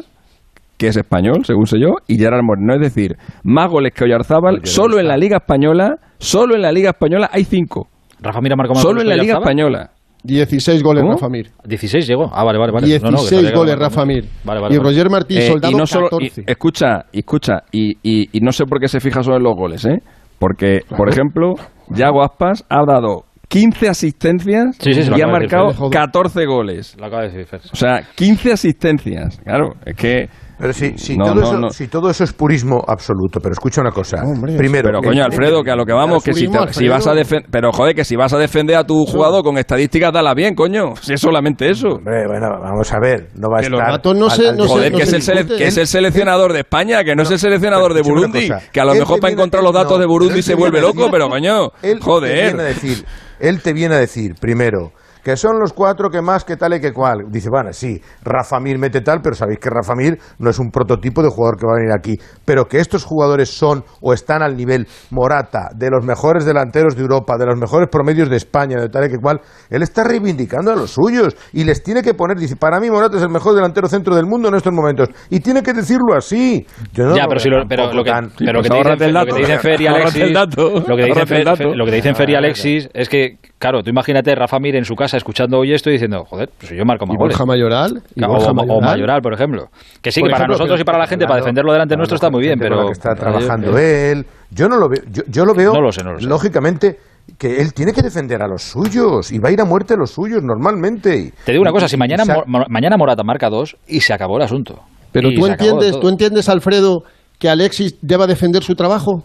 [0.77, 1.95] que es español, según sé yo.
[2.07, 2.73] Y Gerard Moreno.
[2.75, 6.89] Es decir, más goles que Oyarzábal, solo en la Liga Española, solo en la Liga
[6.89, 7.87] Española hay cinco.
[8.21, 9.37] Rafa Mira marcó más Solo goles en la Liga.
[9.37, 9.91] Española.
[10.25, 11.13] 16 goles ¿Cómo?
[11.13, 11.51] Rafa Mir.
[11.65, 12.29] 16 llegó.
[12.33, 12.87] Ah, vale, vale, vale.
[12.99, 13.75] No, no, que 16 sabía que goles.
[13.79, 14.25] Rafa Mir.
[14.43, 14.77] Vale, vale, y.
[14.79, 16.43] Roger Martí Eh, Soldado y no solo, y- 14.
[16.47, 19.85] escucha, escucha, y, y- y no sé por qué se fija solo en los goles,
[19.85, 19.99] ¿eh?
[20.39, 21.53] Porque, por ejemplo,
[21.89, 25.99] Yago Aspas ha dado 15 asistencias Sí, sí, y ha acaba de decir, marcado Fer.
[26.01, 26.97] 14 goles.
[26.99, 27.61] Lo acaba de decir Fer.
[27.71, 29.39] O sea, 15 asistencias.
[29.43, 30.27] Claro, es que...
[30.57, 31.69] Pero si, si, No, todo no, eso, no.
[31.69, 34.23] si todo eso es purismo absoluto, pero escucha una cosa.
[34.23, 37.05] Hombre, Primero, Pero coño, Alfredo, que a lo que vamos, que si, te- si vas
[37.07, 37.49] a defender...
[37.51, 40.95] Pero joder, que si vas a defender a tu jugador con estadísticas, dala bien, coño.
[41.01, 41.89] Si es solamente eso.
[41.89, 43.91] Hombre, bueno, vamos a ver, no va a Que los estar...
[43.93, 45.57] datos no se- Joder, que es, el sele- discute.
[45.57, 48.49] que es el seleccionador de España, que no es el seleccionador de Burundi.
[48.71, 51.09] Que a lo Él mejor para encontrar los datos no, de Burundi se vuelve loco,
[51.11, 52.33] pero coño, Él te joder.
[52.45, 53.05] viene a decir,
[53.39, 54.91] él te viene a decir, primero,
[55.25, 57.23] que son los cuatro que más, que tal y que cual.
[57.31, 60.69] Dice, bueno, sí, Rafa Mir mete tal, pero sabéis que Rafa Mir no es un
[60.69, 62.13] prototipo de jugador que va a venir aquí.
[62.45, 67.01] Pero que estos jugadores son o están al nivel Morata, de los mejores delanteros de
[67.01, 70.71] Europa, de los mejores promedios de España, de tal y que cual, él está reivindicando
[70.71, 73.55] a los suyos y les tiene que poner, dice, para mí Morata es el mejor
[73.55, 75.09] delantero centro del mundo en estos momentos.
[75.31, 76.67] Y tiene que decirlo así.
[76.93, 79.05] Yo no ya, pero, si lo, pero lo que, tan- pero pues que te ahórrate
[79.05, 79.41] dicen, el lo que te dato.
[79.41, 81.63] dicen Fer y Ahórrate Alexis, lo que te dicen Ahórrate el Fer, dato.
[81.63, 84.75] Fer- lo que te dicen Fer y Alexis es que, claro, tú imagínate Rafa Mir
[84.75, 87.35] en su casa escuchando hoy esto y diciendo, joder, pues yo marco más Y goles.
[87.35, 88.01] Borja Mayoral.
[88.15, 89.69] y O, o Mayoral, por ejemplo.
[90.01, 91.99] Que sí, Por que para ejemplo, nosotros y para la gente, para defenderlo delante claro,
[92.01, 92.85] nuestro está muy bien, pero...
[92.85, 94.25] que está trabajando él.
[94.51, 95.01] Yo no lo veo.
[95.11, 95.73] Yo, yo lo veo.
[95.73, 96.27] No lo sé, no lo sé.
[96.27, 96.97] Lógicamente,
[97.39, 99.97] que él tiene que defender a los suyos y va a ir a muerte a
[99.97, 101.33] los suyos normalmente.
[101.43, 102.23] Te digo una cosa, si mañana,
[102.69, 104.81] mañana Morata marca dos y se acabó el asunto.
[105.11, 106.99] Pero tú entiendes, tú entiendes, Alfredo,
[107.39, 109.23] que Alexis deba defender su trabajo.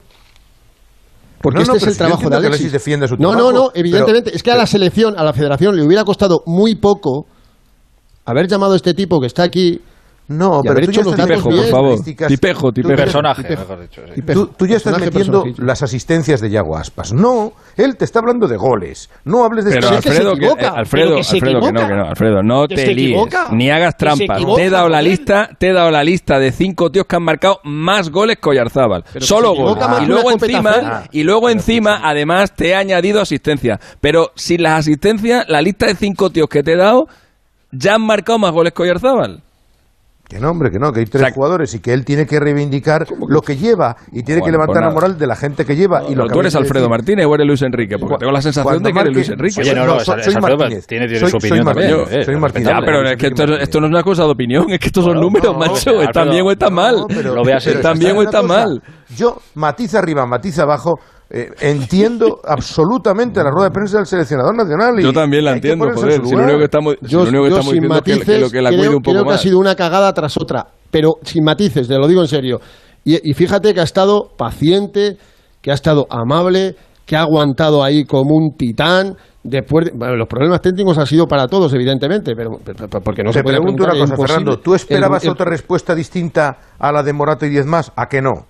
[1.41, 2.49] Porque No, no, este es pero el trabajo de Alexis.
[2.51, 4.37] Alexis defiende su no, trabajo, no, no, pero- evidentemente.
[4.37, 7.27] es que a la selección, a la federación, le hubiera costado muy poco
[8.27, 9.81] haber llamado a este tipo que está aquí.
[10.31, 11.65] No, y pero tú ya estás metiendo bien.
[11.65, 12.97] estadísticas- Tipejo, tú- tipejo.
[12.97, 13.61] Personaje, Tipejo.
[13.63, 14.03] mejor dicho.
[14.07, 14.13] sí.
[14.15, 14.47] Tipejo.
[14.47, 17.13] Tú, tú ya estás metiendo las asistencias de Yago Aspas.
[17.13, 19.11] No, él te está hablando de goles.
[19.25, 21.61] No hables de Pero Si es que se Alfredo, que, eh, Alfredo, pero que Alfredo,
[21.61, 23.49] que no, que no, Alfredo, no te líes, equivoca.
[23.51, 24.39] ni hagas trampas.
[24.57, 27.25] te he dado la lista, te he dado la lista de cinco tíos que han
[27.25, 29.05] marcado más goles que Oyarzábal.
[29.19, 29.85] Solo goles.
[30.03, 33.81] Y luego encima, y luego encima, además te he añadido asistencia.
[34.01, 37.09] Pero sin las asistencias, la lista de cinco tíos que te he dado
[37.73, 39.43] ya han marcado más goles que Oyarzábal.
[40.31, 42.25] Que no, hombre, que no, que hay tres O sea, jugadores y que él tiene
[42.25, 45.75] que reivindicar lo que lleva y tiene que levantar la moral de la gente que
[45.75, 46.05] lleva.
[46.09, 46.89] y lo que tú eres Alfredo decir.
[46.91, 49.61] Martínez o eres Luis Enrique, porque tengo la sensación Cuando de que eres Luis Enrique.
[49.61, 50.87] Oye, no, No, no, soy- es- soy es Alfredo, Martínez.
[50.87, 51.91] tiene, tiene Soy- su soy opinión también.
[52.13, 52.69] Eh, soy es Martínez.
[52.69, 55.05] Ya, pero es que esto, esto no es una cosa de opinión, es que estos
[55.05, 56.01] son números, no, macho.
[56.01, 56.95] ¿Están bien o están mal?
[57.25, 57.67] Lo ve así.
[57.71, 58.43] pero ¿Están ¿sabes bien o cosa?
[58.43, 58.83] mal?
[59.17, 61.01] Yo, matiz arriba, matiz abajo,
[61.31, 64.99] eh, entiendo absolutamente la rueda de prensa del seleccionador nacional.
[64.99, 66.25] Y Yo también la entiendo, joder.
[66.25, 68.03] Si lo único que estamos, si Yo, lo único que yo estamos sin diciendo es
[68.03, 69.41] que, matices, que lo que la creo, cuide un poco creo que ha más.
[69.43, 72.61] sido una cagada tras otra, pero sin matices, te lo digo en serio.
[73.05, 75.17] Y, y fíjate que ha estado paciente,
[75.63, 76.75] que ha estado amable,
[77.07, 79.17] que ha aguantado ahí como un titán.
[79.43, 83.23] Después, de- bueno, los problemas técnicos han sido para todos, evidentemente, pero, pero- pero porque
[83.23, 84.29] no Te se puede pregunto una preguntar, cosa.
[84.35, 84.59] Fernando.
[84.59, 87.91] ¿Tú esperabas El- el- otra respuesta distinta a la de Morato y diez más?
[87.97, 88.50] ¿A que no?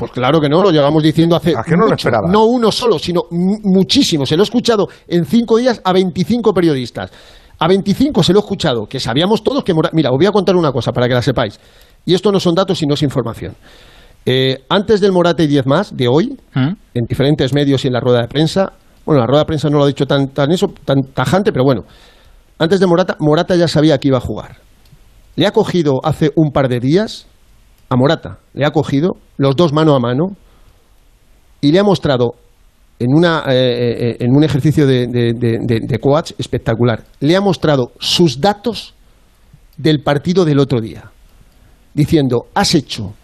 [0.00, 2.30] Pues claro que no, lo llevamos diciendo hace ¿A qué no lo mucho, esperabas?
[2.30, 4.26] no uno solo, sino mu- muchísimo.
[4.26, 7.10] Se lo he escuchado en cinco días a 25 periodistas.
[7.58, 9.74] A 25 se lo he escuchado, que sabíamos todos que...
[9.74, 11.60] Mora- Mira, os voy a contar una cosa para que la sepáis.
[12.06, 13.54] Y esto no son datos, sino es información.
[14.24, 16.68] Eh, antes del Morata y 10 más, de hoy, ¿Mm?
[16.94, 18.72] en diferentes medios y en la rueda de prensa,
[19.04, 21.64] bueno, la rueda de prensa no lo ha dicho tan, tan eso, tan tajante, pero
[21.64, 21.82] bueno,
[22.58, 24.56] antes de Morata, Morata ya sabía que iba a jugar.
[25.36, 27.26] Le ha cogido hace un par de días
[27.90, 30.36] a Morata, le ha cogido los dos mano a mano
[31.60, 32.34] y le ha mostrado
[33.00, 35.98] en, una, eh, eh, en un ejercicio de, de,
[36.38, 38.94] espectacular, le ha mostrado sus datos
[39.76, 41.10] del partido del otro día,
[41.94, 43.14] diciendo, has hecho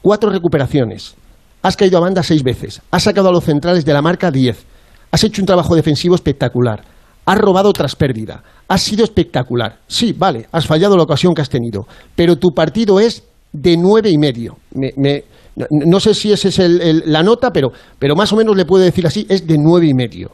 [0.00, 1.14] cuatro recuperaciones,
[1.62, 4.64] has caído a banda seis veces, has sacado a los centrales de la marca 10,
[5.10, 6.84] has hecho un trabajo defensivo espectacular,
[7.26, 9.80] has robado tras pérdida, has sido espectacular.
[9.88, 14.10] Sí, vale, has fallado la ocasión que has tenido, pero tu partido es de nueve
[14.10, 14.56] y medio.
[14.74, 15.24] Me- me-
[15.56, 18.56] no, no sé si esa es el- el- la nota, pero, pero más o menos
[18.56, 20.30] le puedo decir así, es de nueve y medio.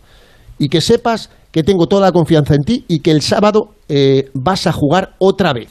[0.59, 4.31] Y que sepas que tengo toda la confianza en ti y que el sábado eh,
[4.35, 5.69] vas a jugar otra vez.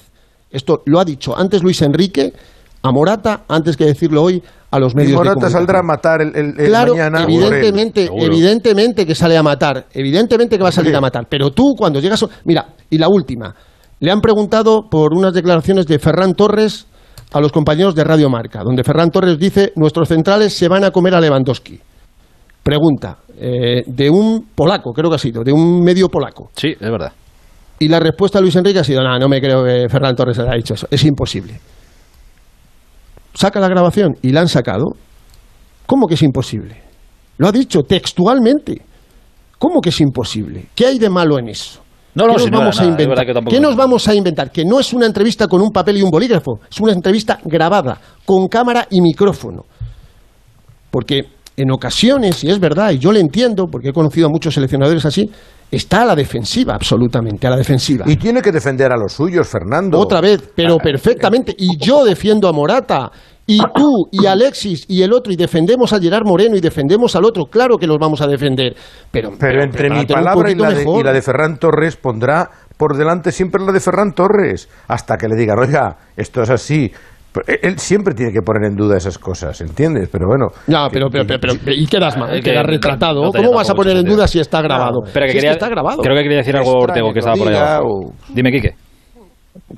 [0.52, 2.34] Esto lo ha dicho antes Luis Enrique
[2.84, 6.22] a Morata, antes que decirlo hoy a los Y medios de Morata saldrá a matar
[6.22, 7.24] el, el- Claro, mañana.
[7.24, 11.26] evidentemente, evidentemente que sale a matar, evidentemente que va a salir a matar.
[11.30, 13.54] Pero tú cuando llegas, mira, y la última,
[14.00, 16.88] le han preguntado por unas declaraciones de Ferran Torres
[17.34, 20.92] a los compañeros de Radio Marca, donde Ferran Torres dice nuestros centrales se van a
[20.92, 21.80] comer a Lewandowski.
[22.64, 26.50] Pregunta eh, de un polaco, creo que ha sido, de un medio polaco.
[26.56, 27.12] Sí, es verdad.
[27.80, 30.38] Y la respuesta de Luis Enrique ha sido, no, no me creo que Ferran Torres
[30.40, 31.60] haya dicho eso, es imposible.
[33.34, 34.86] Saca la grabación y la han sacado.
[35.88, 36.82] ¿Cómo que es imposible?
[37.38, 38.82] Lo ha dicho textualmente.
[39.58, 40.68] ¿Cómo que es imposible?
[40.76, 41.81] ¿Qué hay de malo en eso?
[42.14, 43.26] No, no, ¿Qué nos no vamos a inventar?
[43.26, 44.52] tampoco ¿Qué nos vamos a inventar?
[44.52, 48.00] Que no es una entrevista con un papel y un bolígrafo, es una entrevista grabada,
[48.26, 49.64] con cámara y micrófono.
[50.90, 51.22] Porque
[51.56, 55.06] en ocasiones, y es verdad, y yo le entiendo, porque he conocido a muchos seleccionadores
[55.06, 55.30] así,
[55.70, 58.06] está a la defensiva, absolutamente, a la defensiva.
[58.08, 59.98] Y tiene que defender a los suyos, Fernando.
[60.00, 61.56] Otra vez, pero Ah, perfectamente.
[61.58, 63.12] Y yo defiendo a Morata.
[63.48, 67.26] Y tú, y Alexis, y el otro, y defendemos a Gerard Moreno, y defendemos al
[67.26, 67.46] otro.
[67.46, 68.76] Claro que los vamos a defender.
[69.12, 72.96] Pero, Pero entre mi palabra y la, de, y la de Ferran Torres pondrá por
[72.96, 76.92] delante siempre la de Ferran Torres, hasta que le digan, oiga, esto es así.
[77.34, 80.10] Pero Él siempre tiene que poner en duda esas cosas, ¿entiendes?
[80.12, 80.48] Pero bueno.
[80.68, 83.24] No, pero, pero, pero, pero- y quedas mal, quedas retratado.
[83.24, 85.00] no ¿Cómo vas a poner en duda si está grabado?
[85.06, 86.02] Espera, que Si es quería, está grabado.
[86.02, 87.52] Creo que quería decir algo Ortego, que que estaba por
[87.86, 88.72] o- Dime, Quique.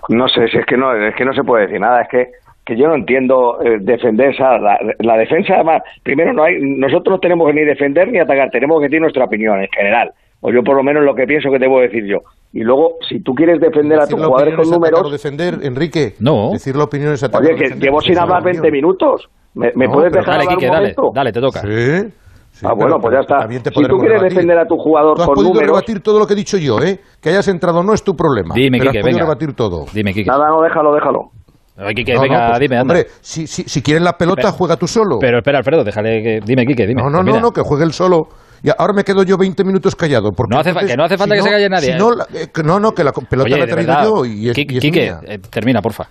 [0.10, 2.26] No sé, si es que no, es que no se puede decir nada, es que,
[2.66, 7.16] que yo no entiendo eh, defender esa, la, la defensa, además, primero no hay, nosotros
[7.16, 10.12] no tenemos que ni defender ni atacar, tenemos que decir nuestra opinión en general,
[10.42, 12.20] o yo por lo menos lo que pienso que debo decir yo.
[12.54, 16.14] Y luego, si tú quieres defender a Decir tus la jugadores con números, defender, Enrique.
[16.20, 16.52] No.
[16.52, 18.74] Decir la opinión es atacar oye, que llevo sin hablar 20 opinión.
[18.74, 21.62] minutos, ¿me, me No, puedes dejar Dale, hablar Quique, un dale, dale, te toca.
[21.62, 22.12] Sí.
[22.52, 23.48] sí, ah, bueno, pues ya está.
[23.48, 24.30] Si tú quieres rebatir.
[24.30, 26.58] defender a tu jugador Tú has con podido números, rebatir todo lo que he dicho
[26.60, 27.00] yo, ¿eh?
[27.20, 28.54] Que hayas entrado no es tu problema.
[28.54, 29.26] Dime, pero Quique, has podido venga.
[29.32, 29.86] rebatir todo.
[29.92, 30.30] Dime, Quique.
[30.30, 31.32] nada, no, déjalo, déjalo.
[31.76, 32.94] Ay, Quique, No, no, venga, pues, dime, anda.
[32.94, 34.58] Hombre, si, si, si quieres la pelota, Espera.
[34.58, 35.18] juega tú solo.
[35.20, 36.40] Pero espera, Alfredo, déjale que...
[36.46, 37.02] Dime, Quique, dime.
[37.02, 38.28] no, no, no, no, que juegue él solo
[38.62, 40.32] Y ahora me quedo yo 20 minutos callado.
[40.34, 41.92] Porque No hace fa- entonces, que no hace falta si que se calle nadie, si
[41.94, 41.98] ¿eh?
[41.98, 44.26] no, la- eh, que no, no, que la pelota Oye, la he traído verdad, yo
[44.26, 45.20] y es, Qui- y es Quique, mía.
[45.26, 46.08] eh, termina, porfa.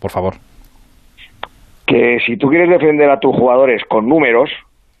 [0.00, 0.34] Por favor.
[1.86, 4.48] que si tú quieres defender a tus jugadores con números,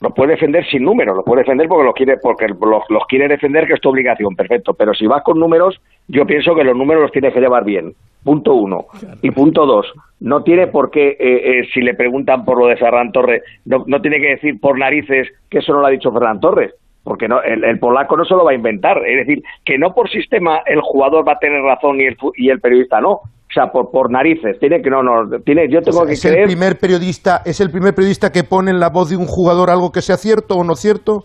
[0.04, 3.66] los puedes defender sin números, los puedes defender porque los quiere, porque los, quiere defender,
[3.66, 4.74] que es tu obligación, perfecto.
[4.74, 7.94] Pero si vas con números, yo pienso que los números los tienes que llevar bien.
[8.22, 8.84] Punto uno.
[9.22, 9.90] Y punto dos,
[10.20, 13.84] no tiene por qué, eh, eh, si le preguntan por lo de Ferran Torres, no,
[13.86, 16.74] no tiene que decir por narices que eso no lo ha dicho Ferran Torres.
[17.02, 19.06] Porque no, el, el polaco no se lo va a inventar.
[19.06, 22.50] Es decir, que no por sistema el jugador va a tener razón y el, y
[22.50, 23.20] el periodista no.
[23.56, 24.58] O sea, por, por narices.
[24.58, 25.38] Tiene que no, no.
[25.44, 26.46] Tiene, yo tengo que es el creer.
[26.48, 29.92] primer periodista, es el primer periodista que pone en la voz de un jugador algo
[29.92, 31.20] que sea cierto o no cierto.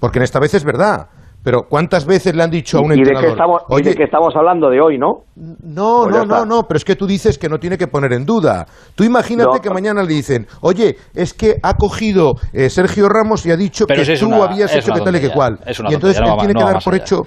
[0.00, 1.08] Porque en esta vez es verdad.
[1.42, 3.28] Pero ¿cuántas veces le han dicho a un ¿Y de, entrenador?
[3.28, 5.24] qué estamos, y Oye, de qué estamos hablando de hoy, no?
[5.36, 8.12] no, Pues no, no, no, pero es que tú dices que no tiene que poner
[8.12, 8.66] en duda.
[8.94, 9.60] Tú imagínate No.
[9.62, 13.86] que mañana le dicen, oye, es que ha cogido eh, Sergio Ramos y ha dicho
[13.86, 15.58] Pero que si tú una- habías hecho que tal y que cual.
[15.66, 17.02] y entonces él tiene que dar por allá.
[17.04, 17.22] hecho.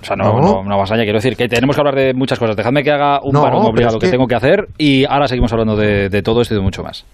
[0.00, 0.62] O sea, no, No.
[0.64, 0.96] no, allá.
[1.04, 2.56] Quiero decir que tenemos que hablar de muchas cosas.
[2.56, 4.06] Dejadme que haga un No, parón obligado es que...
[4.06, 6.82] que- tengo que hacer y ahora seguimos hablando de, de todo esto y de mucho
[6.82, 7.04] más.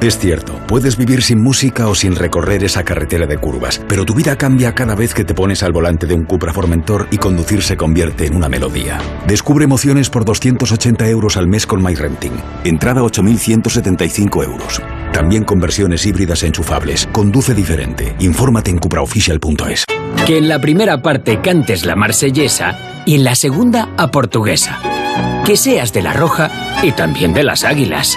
[0.00, 4.14] Es cierto, puedes vivir sin música o sin recorrer esa carretera de curvas, pero tu
[4.14, 7.62] vida cambia cada vez que te pones al volante de un Cupra Formentor y conducir
[7.62, 8.98] se convierte en una melodía.
[9.26, 12.32] Descubre emociones por 280 euros al mes con MyRenting.
[12.64, 14.80] Entrada 8.175 euros.
[15.12, 17.08] También con versiones híbridas enchufables.
[17.12, 18.14] Conduce diferente.
[18.18, 19.84] Infórmate en cupraofficial.es.
[20.26, 24.80] Que en la primera parte cantes la marsellesa y en la segunda a portuguesa.
[25.44, 26.50] Que seas de la roja
[26.82, 28.16] y también de las águilas.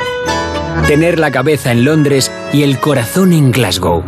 [0.87, 4.03] Tener la cabeza en Londres y el corazón en Glasgow.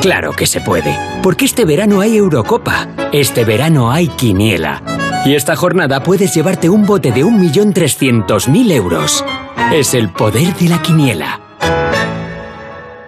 [0.00, 4.82] Claro que se puede, porque este verano hay Eurocopa, este verano hay Quiniela.
[5.26, 9.24] Y esta jornada puedes llevarte un bote de 1.300.000 euros.
[9.72, 11.40] Es el poder de la Quiniela.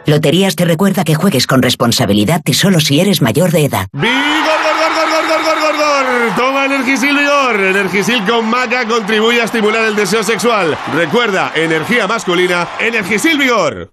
[0.07, 3.87] Loterías te recuerda que juegues con responsabilidad y solo si eres mayor de edad.
[3.93, 6.37] ¡Vigor, gor, gor, gor, gor, gor, gor, gor!
[6.37, 7.61] Toma Energisil Vigor.
[7.61, 10.77] Energisil con maca contribuye a estimular el deseo sexual.
[10.95, 13.93] Recuerda, energía masculina, Energisil Vigor.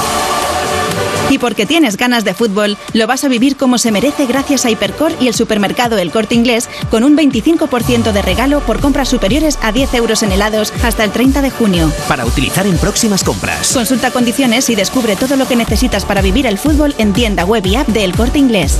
[1.31, 4.69] Y porque tienes ganas de fútbol, lo vas a vivir como se merece gracias a
[4.69, 9.57] Hipercor y el supermercado El Corte Inglés con un 25% de regalo por compras superiores
[9.61, 11.89] a 10 euros en helados hasta el 30 de junio.
[12.09, 13.71] Para utilizar en próximas compras.
[13.73, 17.65] Consulta condiciones y descubre todo lo que necesitas para vivir el fútbol en tienda web
[17.65, 18.77] y app de El Corte Inglés.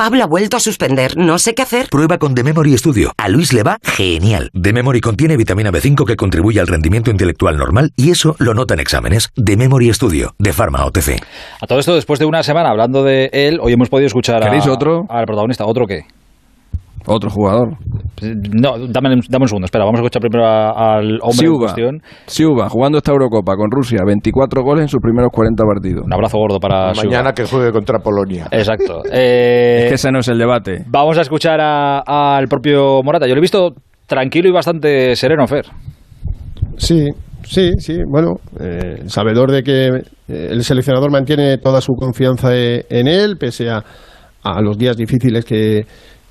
[0.00, 1.90] Pablo ha vuelto a suspender, no sé qué hacer.
[1.90, 3.12] Prueba con The Memory Studio.
[3.18, 4.50] A Luis le va genial.
[4.58, 8.72] The Memory contiene vitamina B5 que contribuye al rendimiento intelectual normal y eso lo nota
[8.72, 9.28] en exámenes.
[9.36, 11.22] The Memory Studio, de Pharma OTC.
[11.60, 14.46] A todo esto, después de una semana hablando de él, hoy hemos podido escuchar a-
[14.46, 15.04] ¿Queréis otro?
[15.10, 15.66] al protagonista.
[15.66, 16.06] ¿Otro qué?
[17.06, 17.76] Otro jugador.
[18.52, 21.58] No, dame, dame un segundo, espera, vamos a escuchar primero a- al hombre en Siuba,
[21.60, 22.02] cuestión.
[22.26, 26.04] Siuba, jugando esta Eurocopa con Rusia, 24 goles en sus primeros 40 partidos.
[26.04, 28.46] Un abrazo gordo para Mañana que juegue contra Polonia.
[28.50, 29.02] Exacto.
[29.12, 30.84] Eh, Es que ese no es el debate.
[30.88, 33.26] Vamos a escuchar a- al propio Morata.
[33.26, 33.70] Yo lo he visto
[34.06, 35.64] tranquilo y bastante sereno, Fer.
[36.76, 37.06] Sí,
[37.44, 37.98] sí, sí.
[38.06, 43.36] Bueno, eh, sabedor de que eh, el seleccionador mantiene toda su confianza eh, en él,
[43.38, 43.82] pese a,
[44.42, 45.82] a los días difíciles que,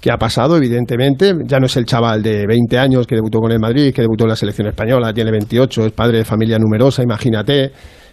[0.01, 1.33] que ha pasado, evidentemente.
[1.45, 4.23] Ya no es el chaval de 20 años que debutó con el Madrid, que debutó
[4.23, 7.71] en la selección española, tiene 28, es padre de familia numerosa, imagínate.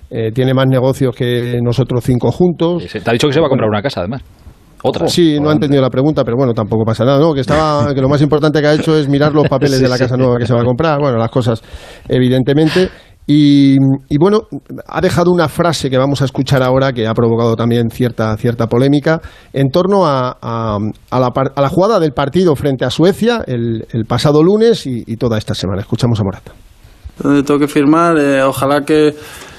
[0.09, 2.85] Eh, tiene más negocios que nosotros cinco juntos.
[2.91, 4.23] Te ha dicho que se va a comprar una casa, además.
[4.83, 5.09] Otra.
[5.09, 7.35] Sí, no ha entendido la pregunta, pero bueno, tampoco pasa nada, ¿no?
[7.35, 9.99] Que estaba, que lo más importante que ha hecho es mirar los papeles de la
[9.99, 11.63] casa nueva que se va a comprar, bueno, las cosas,
[12.09, 12.89] evidentemente.
[13.29, 13.77] Y,
[14.21, 14.43] bueno,
[14.87, 18.69] ha dejado una frase que vamos a escuchar ahora que ha provocado también cierta, cierta
[18.69, 19.21] polémica
[19.53, 20.79] en torno a, a-
[21.19, 25.17] la, a la jugada del partido frente a Suecia el, el pasado lunes y, y
[25.17, 25.81] toda esta semana.
[25.81, 26.53] Escuchamos a Morata.
[27.21, 28.17] donde tengo que firmar.
[28.17, 29.17] eh, ojalá que,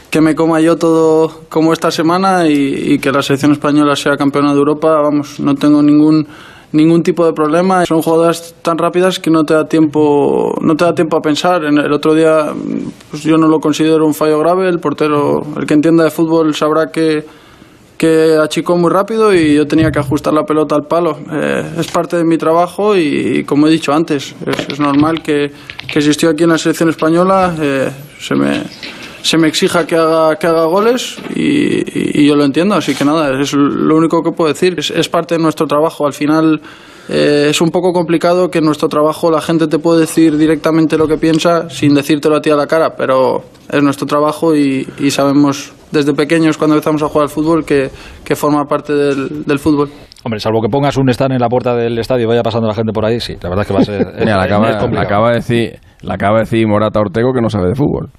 [0.09, 4.15] que me coma yo todo como esta semana y, y que la selección española sea
[4.15, 4.95] campeona de Europa.
[5.03, 6.25] Vamos, no tengo ningún
[6.71, 7.85] ningún tipo de problema.
[7.85, 11.63] Son jugadas tan rápidas que no te da tiempo no te da tiempo a pensar.
[11.65, 12.53] En el otro día
[13.09, 14.69] pues yo no lo considero un fallo grave.
[14.69, 17.25] El portero, el que entienda de fútbol sabrá que
[17.97, 21.17] que achicó muy rápido y yo tenía que ajustar la pelota al palo.
[21.31, 24.35] Eh, es parte de mi trabajo y, como he dicho antes,
[24.69, 25.51] es, normal que,
[25.91, 27.89] que estoy aquí en la selección española eh,
[28.19, 28.63] se, me,
[29.27, 33.03] se me exija que haga, que haga goles y, y yo lo entiendo, así que
[33.03, 34.75] nada, es lo único que puedo decir.
[34.77, 36.05] Es, es parte de nuestro trabajo.
[36.05, 36.61] Al final
[37.09, 40.97] eh, es un poco complicado que en nuestro trabajo la gente te puede decir directamente
[40.97, 44.87] lo que piensa sin decírtelo a ti a la cara, pero es nuestro trabajo y,
[44.97, 47.89] y sabemos desde pequeños cuando empezamos a jugar al fútbol que,
[48.23, 49.89] que forma parte del, del fútbol.
[50.23, 52.73] Hombre, salvo que pongas un stand en la puerta del estadio y vaya pasando la
[52.73, 54.07] gente por ahí, sí, la verdad es que va a ser.
[54.19, 54.43] Mira, la
[55.01, 58.09] acaba, de decir, la acaba de decir Morata Ortego que no sabe de fútbol.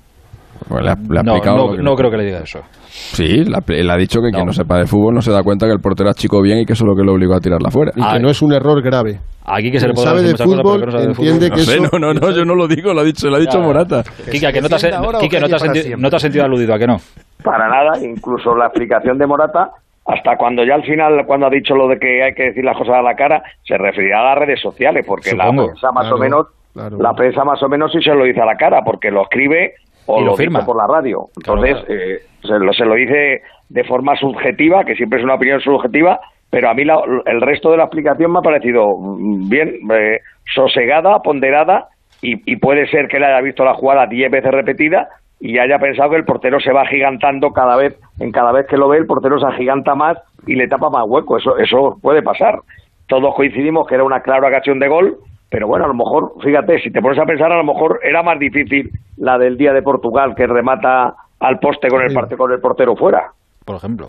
[0.69, 2.61] Pues le ha, le ha No, no, que- no creo que le diga eso.
[2.89, 5.73] Sí, le ha, dicho que quien no sepa de fútbol no se da cuenta que
[5.73, 7.93] el portero achicó bien y que eso es lo que lo obligó a tirarla fuera.
[7.95, 9.19] Y que no es un error grave.
[9.45, 11.11] Aquí que se le puede sabe decir de muchas cosas, fútbol que no sabe de
[11.11, 11.51] entiende fútbol.
[11.51, 11.99] que No sé, eso...
[11.99, 13.65] no, no, no, yo no lo digo, lo ha dicho, lo ha dicho Ya.
[13.65, 14.03] Morata.
[14.31, 16.03] Kika, que no te has, o Quique, no te has para senti- siempre?
[16.03, 16.97] no te has sentido aludido, ¿a que no?
[17.43, 19.71] Para nada, incluso la explicación de Morata,
[20.07, 22.77] hasta cuando ya al final, cuando ha dicho lo de que hay que decir las
[22.77, 25.67] cosas a la cara, se referirá a las redes sociales, porque la Supongo.
[25.69, 26.97] prensa más o Claro, menos, claro.
[26.99, 29.75] la prensa más o menos sí se lo dice a la cara, porque lo escribe
[30.09, 30.65] o Y lo, lo firma.
[30.65, 31.27] por la radio.
[31.37, 35.61] Entonces, eh, se, lo, se lo dice de forma subjetiva, que siempre es una opinión
[35.61, 36.19] subjetiva,
[36.51, 40.21] pero a mí la- el resto de la explicación me ha parecido mm, bien, eh,
[40.55, 41.89] sosegada, ponderada,
[42.23, 45.09] y, y puede ser que le haya visto la jugada diez veces repetida
[45.41, 48.77] y haya pensado que el portero se va agigantando cada vez, en cada vez que
[48.77, 51.37] lo ve, el portero se agiganta más y le tapa más hueco.
[51.37, 52.59] Eso, eso puede pasar.
[53.07, 55.17] Todos coincidimos que era una clara ocasión de gol,
[55.51, 58.23] pero bueno, a lo mejor, fíjate, si te pones a pensar, a lo mejor era
[58.23, 62.53] más difícil la del día de Portugal que remata al poste con el, parte, con
[62.53, 63.31] el portero fuera.
[63.65, 64.09] Por ejemplo.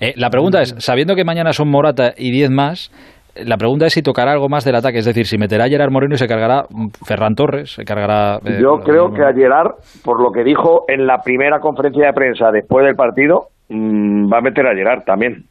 [0.00, 2.90] Eh, la pregunta es, sabiendo que mañana son Morata y 10 más,
[3.34, 5.68] eh, la pregunta es si tocará algo más del ataque, es decir, si meterá a
[5.68, 8.38] Gerard Moreno y se cargará mm, Ferran Torres, se cargará...
[8.44, 9.72] eh, Yo creo que a Gerard,
[10.04, 14.38] por lo que dijo en la primera conferencia de prensa después del partido, mm, va
[14.38, 15.44] a meter a Gerard también.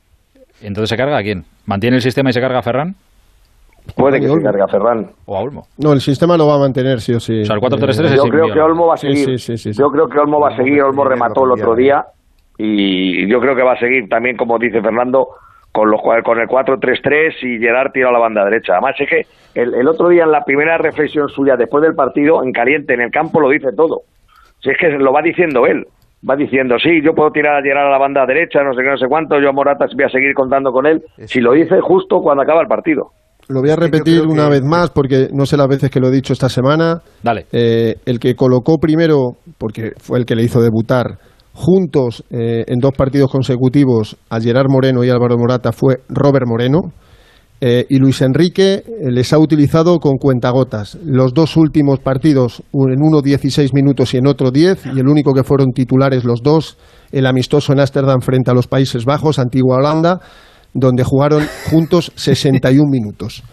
[0.61, 1.43] Entonces se carga a quién?
[1.65, 2.95] ¿Mantiene el sistema y se carga a Ferran?
[3.95, 4.43] Puede que se Olmo.
[4.43, 5.11] cargue a Ferran.
[5.25, 5.67] ¿O a Olmo?
[5.77, 7.41] No, el sistema lo va a mantener, sí o sí.
[7.41, 9.25] O sea, el 4-3-3 es Yo creo que Olmo va a Sí, seguir.
[9.25, 9.79] sí, sí, sí, sí.
[9.79, 10.81] Yo creo que Olmo va a seguir.
[10.83, 12.05] Olmo remató el otro día
[12.57, 15.27] y yo creo que va a seguir también, como dice Fernando,
[15.71, 18.73] con los con el 4-3-3 y Gerard tira a la banda derecha.
[18.73, 19.25] Además es que
[19.59, 23.01] el, el otro día en la primera reflexión suya después del partido en caliente en
[23.01, 24.01] el campo lo dice todo.
[24.59, 25.87] Si es que lo va diciendo él.
[26.29, 28.89] Va diciendo, sí, yo puedo tirar a Gerard a la banda derecha, no sé qué,
[28.89, 31.01] no sé cuánto, yo a Morata voy a seguir contando con él.
[31.25, 33.09] Si lo dice justo cuando acaba el partido.
[33.47, 36.11] Lo voy a repetir una vez más porque no sé las veces que lo he
[36.11, 37.01] dicho esta semana.
[37.21, 37.47] Dale.
[37.51, 41.19] Eh, el que colocó primero, porque fue el que le hizo debutar,
[41.53, 46.79] juntos eh, en dos partidos consecutivos a Gerard Moreno y Álvaro Morata fue Robert Moreno.
[47.63, 50.97] Eh, y Luis Enrique les ha utilizado con cuentagotas.
[51.05, 55.31] Los dos últimos partidos, en uno 16 minutos y en otro 10, y el único
[55.33, 56.79] que fueron titulares los dos,
[57.11, 60.21] el amistoso en Ámsterdam frente a los Países Bajos, Antigua Holanda,
[60.73, 63.43] donde jugaron juntos 61 minutos.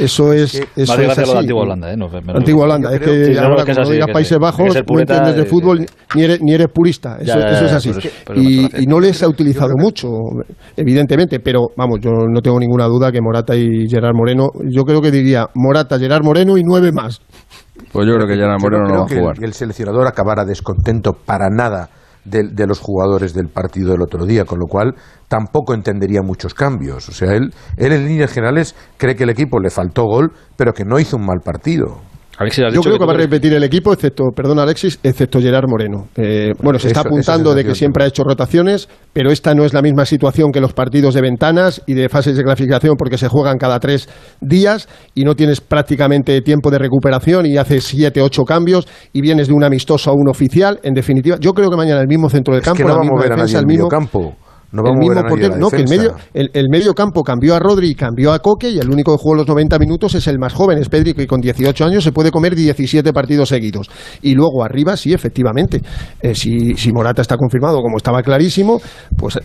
[0.00, 1.36] Eso es, eso es gracia lo de así.
[1.38, 1.96] Antigua Holanda, ¿eh?
[1.96, 4.06] No, me- Antigua Holanda, es que Sí, no, no, ahora que es cuando así, digas
[4.08, 4.40] que Países sí.
[4.42, 7.72] Bajos no entiendes de fútbol ni eres, ni eres purista, Ya, eso, ya, eso es
[7.72, 7.90] así.
[8.82, 10.08] y, no les ha utilizado mucho,
[10.76, 15.00] evidentemente, pero vamos, yo no tengo ninguna duda que Morata y Gerard Moreno, yo creo
[15.00, 17.20] que diría Morata, Gerard Moreno y nueve más.
[17.92, 19.36] Pues yo creo que Gerard Moreno no creo va a que el- jugar.
[19.40, 21.90] el seleccionador acabará descontento para nada
[22.26, 24.94] de, de los jugadores del partido del otro día, con lo cual
[25.28, 27.08] tampoco entendería muchos cambios.
[27.08, 30.72] O sea, él, él en líneas generales cree que el equipo le faltó gol, pero
[30.72, 32.00] que no hizo un mal partido.
[32.38, 35.68] Alexis, Yo dicho creo que, va a repetir el equipo, excepto, perdón Alexis, excepto Gerard
[35.68, 36.08] Moreno.
[36.16, 39.64] Eh, bueno, se está Eso- apuntando de que siempre ha hecho rotaciones, pero esta no
[39.64, 43.16] es la misma situación que los partidos de ventanas y de fases de clasificación porque
[43.16, 44.08] se juegan cada tres
[44.40, 49.48] días y no tienes prácticamente tiempo de recuperación y haces siete, ocho cambios y vienes
[49.48, 50.78] de un amistoso a un oficial.
[50.82, 52.94] En definitiva, yo creo que mañana el mismo centro del Es campo, que no la
[52.96, 54.36] va a misma mover a nadie defensa, en el mismo, campo.
[54.76, 57.22] No va a el mover mismo a no, que el medio, el, el medio campo
[57.22, 60.14] cambió a Rodri y cambió a Coque y el único que jugó los 90 minutos
[60.14, 63.48] es el más joven, es Pedri, que con 18 años se puede comer 17 partidos
[63.48, 63.88] seguidos.
[64.22, 65.80] Y luego arriba, sí, efectivamente,
[66.20, 68.80] eh, si, si Morata está confirmado, como estaba clarísimo,
[69.16, 69.38] pues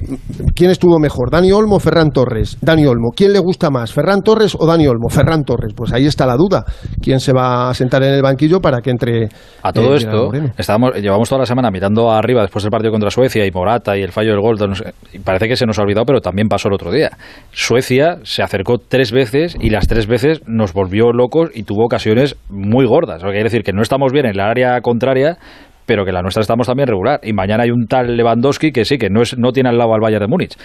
[0.56, 1.32] ¿quién estuvo mejor?
[1.32, 2.58] ¿Dani Olmo o Ferran Torres?
[2.62, 3.12] Dani Olmo.
[3.16, 3.94] ¿Quién le gusta más?
[3.94, 5.10] ¿Ferran Torres o Dani Olmo?
[5.10, 5.74] Ferran Torres.
[5.76, 6.64] Pues ahí está la duda.
[7.02, 9.30] ¿Quién se va a sentar en el banquillo para que entre
[9.64, 13.10] A todo eh, esto, estábamos, llevamos toda la semana mirando arriba después del partido contra
[13.10, 14.58] Suecia y Morata y el fallo del gol.
[14.60, 17.12] no sé, y parece que se nos ha olvidado, pero también pasó el otro día.
[17.52, 22.38] Suecia se acercó tres veces y las tres veces nos volvió locos y tuvo ocasiones
[22.50, 23.22] muy gordas.
[23.22, 25.38] Que quiere decir que no estamos bien en la área contraria,
[25.86, 27.20] pero que la nuestra estamos también regular.
[27.24, 29.94] Y mañana hay un tal Lewandowski que sí, que no, es, no tiene al lado
[29.94, 30.56] al Bayern de Múnich,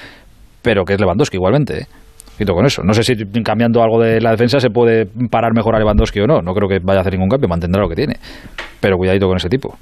[0.62, 1.82] pero que es Lewandowski igualmente.
[1.82, 1.86] ¿eh?
[2.36, 2.82] Quito con eso.
[2.82, 6.26] No sé si cambiando algo de la defensa se puede parar mejor a Lewandowski o
[6.26, 6.42] no.
[6.42, 8.14] No creo que vaya a hacer ningún cambio, mantendrá lo que tiene.
[8.80, 9.74] Pero cuidadito con ese tipo.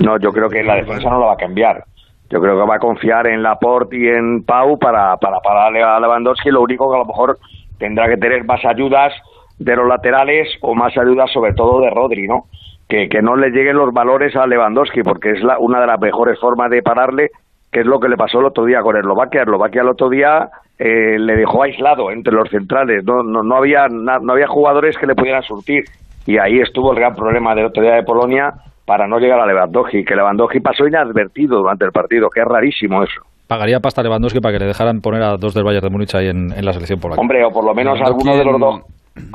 [0.00, 1.84] No, yo creo que la defensa no la va a cambiar.
[2.30, 5.98] Yo creo que va a confiar en Laporte y en Pau para, para pararle a
[5.98, 6.50] Lewandowski.
[6.50, 7.38] Lo único que a lo mejor
[7.78, 9.12] tendrá que tener más ayudas
[9.58, 12.44] de los laterales o más ayudas sobre todo de Rodri, ¿no?
[12.88, 16.00] que, que no le lleguen los valores a Lewandowski, porque es la, una de las
[16.00, 17.30] mejores formas de pararle,
[17.70, 19.42] que es lo que le pasó el otro día con Eslovaquia.
[19.42, 20.48] Eslovaquia el otro día
[20.78, 25.06] eh, le dejó aislado entre los centrales, no, no, no, había, no había jugadores que
[25.06, 25.84] le pudieran surtir.
[26.26, 28.54] Y ahí estuvo el gran problema del otro día de Polonia
[28.88, 33.02] para no llegar a Lewandowski, que Lewandowski pasó inadvertido durante el partido, que es rarísimo
[33.02, 33.20] eso.
[33.46, 36.14] Pagaría pasta a Lewandowski para que le dejaran poner a dos del Bayern de Múnich
[36.14, 37.20] ahí en, en la selección polaca.
[37.20, 38.80] Hombre, o por lo menos alguno de los dos,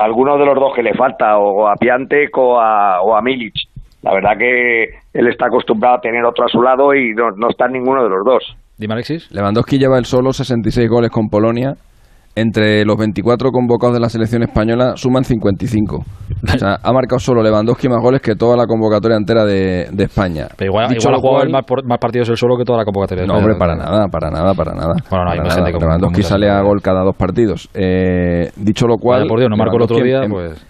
[0.00, 3.54] alguno de los dos que le falta, o a Piantek o a, o a Milic.
[4.02, 7.48] La verdad que él está acostumbrado a tener otro a su lado y no, no
[7.48, 8.56] está ninguno de los dos.
[8.76, 9.30] Dime, Alexis.
[9.30, 11.74] Lewandowski lleva el solo 66 goles con Polonia.
[12.36, 15.96] Entre los 24 convocados de la selección española suman 55.
[15.96, 20.04] O sea, ha marcado solo Lewandowski más goles que toda la convocatoria entera de, de
[20.04, 20.48] España.
[20.56, 22.56] Pero igual, Dicho igual ha lo jugado cual- él más, por- más partidos él solo
[22.56, 23.22] que toda la convocatoria.
[23.22, 24.94] de No, hombre, para nada, para nada, para nada.
[25.08, 25.70] Bueno, no, hay nada.
[25.70, 27.68] como- Lewandowski como sale a gol cada dos partidos.
[27.72, 29.20] Eh, dicho lo cual...
[29.20, 30.66] Vaya por Dios, no marcó el otro día, en- pues...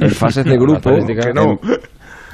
[0.00, 0.90] en fases de grupo.
[0.90, 1.58] estadística- en-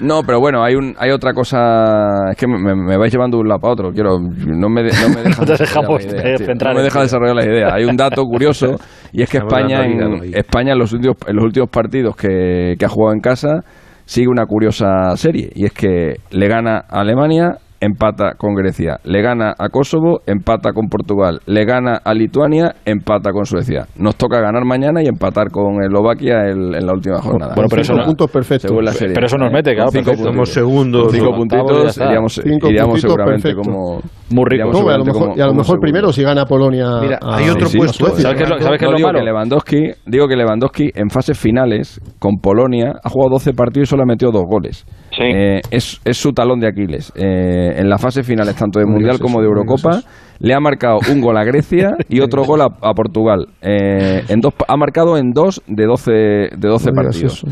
[0.01, 2.31] no, pero bueno, hay un, hay otra cosa.
[2.31, 3.93] Es que me, me vais llevando de un lado para otro.
[3.93, 6.47] Quiero, no me, de- no me No te dejamos idea, de tío.
[6.47, 7.05] centrar No me en dejas ti.
[7.07, 7.69] desarrollar la idea.
[7.75, 8.77] Hay un dato curioso
[9.13, 10.35] y es que España, en.
[10.35, 13.61] España en los últimos, en los últimos partidos que, que ha jugado en casa
[14.05, 17.57] sigue una curiosa serie y es que le gana a Alemania.
[17.79, 23.33] Empata con Grecia, le gana a Kosovo, empata con Portugal, le gana a Lituania, empata
[23.33, 23.87] con Suecia.
[23.99, 27.53] Nos toca ganar mañana y empatar con Eslovaquia en la última jornada.
[27.55, 28.71] Bueno, pero eso Cinco no- puntos perfectos.
[28.71, 29.15] Según la serie.
[29.15, 30.15] Pero eso nos mete, claro, cinco.
[30.17, 31.13] Somos segundos.
[31.13, 32.07] Cinco puntitos está.
[32.07, 33.67] iríamos, Cinco iríamos puntitos seguramente perfectos.
[33.75, 34.01] como...
[34.31, 34.55] Muy rico.
[34.55, 36.87] iríamos No, a lo seguramente mejor, como- y a lo mejor primero si gana Polonia.
[37.03, 38.07] Mira, a- hay otro Sí, puesto.
[38.07, 39.19] ¿Sabes qué es lo- sabes qué es No, lo digo malo?
[39.21, 43.91] que Lewandowski, digo que Lewandowski en fases finales con Polonia ha jugado 12 partidos y
[43.91, 44.85] solo ha metido dos goles.
[45.17, 45.23] Sí.
[45.25, 47.13] Eh, es, es su talón de Aquiles.
[47.17, 50.03] Eh, en las fases finales tanto de Mundial como de Eurocopa
[50.41, 53.47] le ha marcado un gol a Grecia y otro gol a, a Portugal.
[53.63, 57.45] Eh, en dos, ha marcado en dos de 12, de 12 No digas partidos.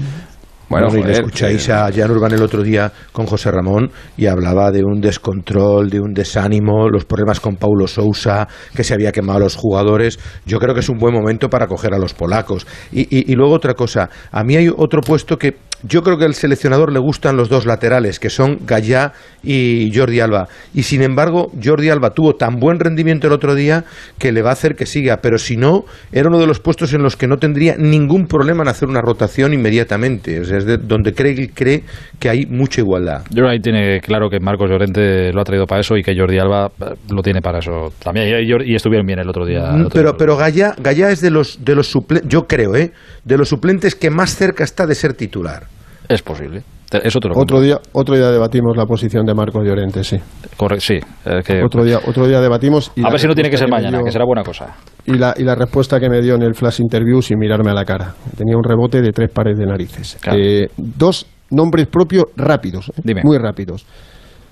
[0.69, 4.71] Bueno, y escucháis que- a Jan Urban el otro día con José Ramón y hablaba
[4.71, 9.39] de un descontrol, de un desánimo, los problemas con Paulo Sousa, que se había quemado
[9.39, 10.19] a los jugadores.
[10.47, 12.67] Yo creo que es un buen momento para coger a los polacos.
[12.93, 15.55] Y, y- y luego otra cosa, a mí hay otro puesto que
[15.87, 19.13] yo creo que al seleccionador le gustan los dos laterales, que son Gallá
[19.43, 20.49] y Jordi Alba.
[20.73, 23.85] Y sin embargo, Jordi Alba tuvo tan buen rendimiento el otro día
[24.19, 25.19] que le va a hacer que siga.
[25.23, 28.63] Pero si no, era uno de los puestos en los que no tendría ningún problema
[28.63, 30.41] en hacer una rotación inmediatamente.
[30.41, 31.85] O sea, es de donde cree, cree
[32.19, 33.23] que hay mucha igualdad.
[33.31, 36.17] Yo creo ahí tiene claro que Marcos Llorente lo ha traído para eso y que
[36.19, 38.29] Jordi Alba eh, lo tiene para eso también.
[38.65, 39.71] Y, estuvieron bien el otro día.
[39.75, 40.19] el otro Mm, pero día.
[40.19, 42.93] pero Gallá, Gallá es de los de los suplentes, yo creo, ¿eh?
[43.25, 45.65] De los suplentes que más cerca está de ser titular.
[46.09, 46.63] Es posible.
[47.03, 50.17] Eso te lo Otro día, otro día debatimos la posición de Marcos Llorente, sí.
[50.57, 50.95] Correcto, sí.
[51.25, 52.93] eh, que- Otro día, otro día debatimos.
[52.95, 54.77] y a ver si no tiene que ser mañana, dio- que será buena cosa.
[55.05, 57.75] Y la, y la respuesta que me dio en el flash interview sin mirarme a
[57.75, 58.15] la cara.
[58.37, 60.19] Tenía un rebote de tres pares de narices.
[60.21, 60.39] Claro.
[60.41, 63.01] Eh, dos nombres propios rápidos, ¿eh?
[63.03, 63.23] Dime.
[63.25, 63.85] muy rápidos.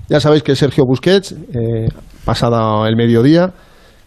[0.08, 1.86] Ya sabéis que Sergio Busquets, eh,
[2.24, 3.52] pasada el mediodía,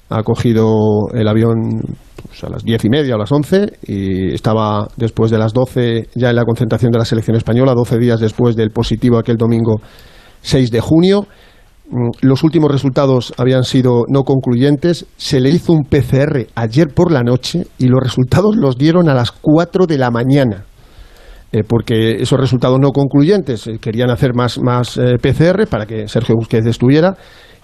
[0.10, 1.82] ha cogido el avión
[2.28, 6.08] pues, a las diez y media o las once y estaba después de las doce
[6.16, 9.82] ya en la concentración de la selección española, doce días después del positivo aquel domingo
[10.42, 11.28] 6 de junio.
[11.90, 15.06] Mm, Los últimos resultados habían sido no concluyentes.
[15.18, 19.14] Se le hizo un PCR ayer por la noche y los resultados los dieron a
[19.14, 20.66] las 4 de la mañana.
[21.52, 26.08] Eh, porque esos resultados no concluyentes eh, querían hacer más, más eh, PCR para que
[26.08, 27.16] Sergio Busquets estuviera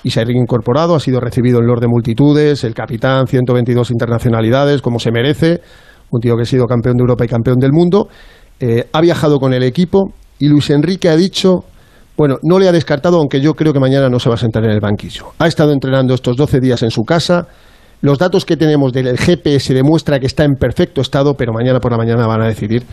[0.04, 4.82] y se ha reincorporado, ha sido recibido en Lord de Multitudes, el capitán, 122 internacionalidades,
[4.82, 5.62] como se merece,
[6.10, 8.08] un tío que ha sido campeón de Europa y campeón del mundo.
[8.60, 11.66] Eh, ha viajado con el equipo y Luis Enrique ha dicho
[12.18, 14.64] bueno, no le ha descartado, aunque yo creo que mañana no se va a sentar
[14.64, 15.32] en el banquillo.
[15.40, 17.48] Ha estado entrenando estos 12 días en su casa.
[18.02, 21.92] Los datos que tenemos del GPS demuestra que está en perfecto estado, pero mañana por
[21.92, 22.84] la mañana van a decidir.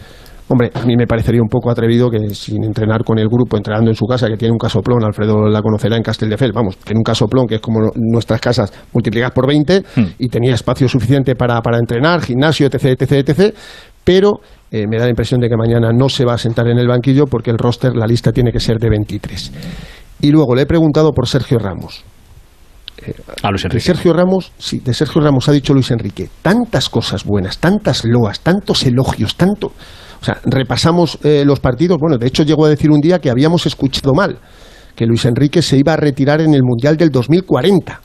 [0.51, 3.91] Hombre, a mí me parecería un poco atrevido que sin entrenar con el grupo, entrenando
[3.91, 7.05] en su casa, que tiene un casoplón, Alfredo la conocerá en Castelldefels, vamos, tiene un
[7.05, 9.85] casoplón que es como nuestras casas multiplicadas por 20
[10.19, 13.55] y tenía espacio suficiente para, para entrenar, gimnasio, etc., etc., etc.,
[14.03, 14.41] pero
[14.71, 16.89] eh, me da la impresión de que mañana no se va a sentar en el
[16.89, 19.53] banquillo porque el roster, la lista tiene que ser de 23.
[20.23, 22.05] Y luego le he preguntado por Sergio Ramos.
[23.43, 23.85] A Luis De Enrique.
[23.85, 28.41] Sergio Ramos, sí, de Sergio Ramos ha dicho Luis Enrique, tantas cosas buenas, tantas loas,
[28.41, 29.73] tantos elogios, tanto...
[30.21, 33.31] O sea, repasamos eh, los partidos, bueno, de hecho llegó a decir un día que
[33.31, 34.39] habíamos escuchado mal,
[34.97, 38.01] que Luis Enrique se iba a retirar en el Mundial del 2040.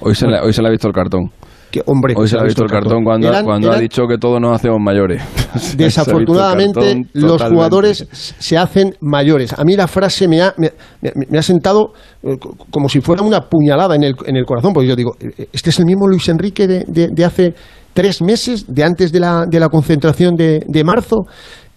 [0.00, 1.30] Hoy se, le, hoy se le ha visto el cartón.
[1.70, 4.40] Que, hombre, Hoy se ha visto el cartón cuando, Eran- cuando ha dicho que todos
[4.40, 5.22] nos hacemos mayores.
[5.76, 7.54] Desafortunadamente, los totalmente.
[7.54, 8.08] jugadores
[8.38, 9.52] se hacen mayores.
[9.52, 11.92] A mí la frase me ha, me, me- me ha sentado
[12.22, 15.14] eh, co- como si fuera una puñalada en el, en el corazón, porque yo digo,
[15.20, 17.54] eh, este es el mismo Luis Enrique de, de- de hace
[17.92, 21.16] tres meses, de antes de la, de la concentración de, de marzo.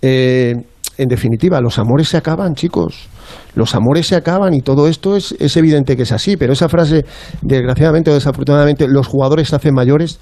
[0.02, 0.54] Eh,
[0.98, 3.08] en definitiva, los amores se acaban, chicos.
[3.56, 6.70] Los amores se acaban y todo esto es, es evidente que es así, pero esa
[6.70, 7.06] frase,
[7.42, 10.20] desgraciadamente o desafortunadamente, los jugadores se hacen mayores,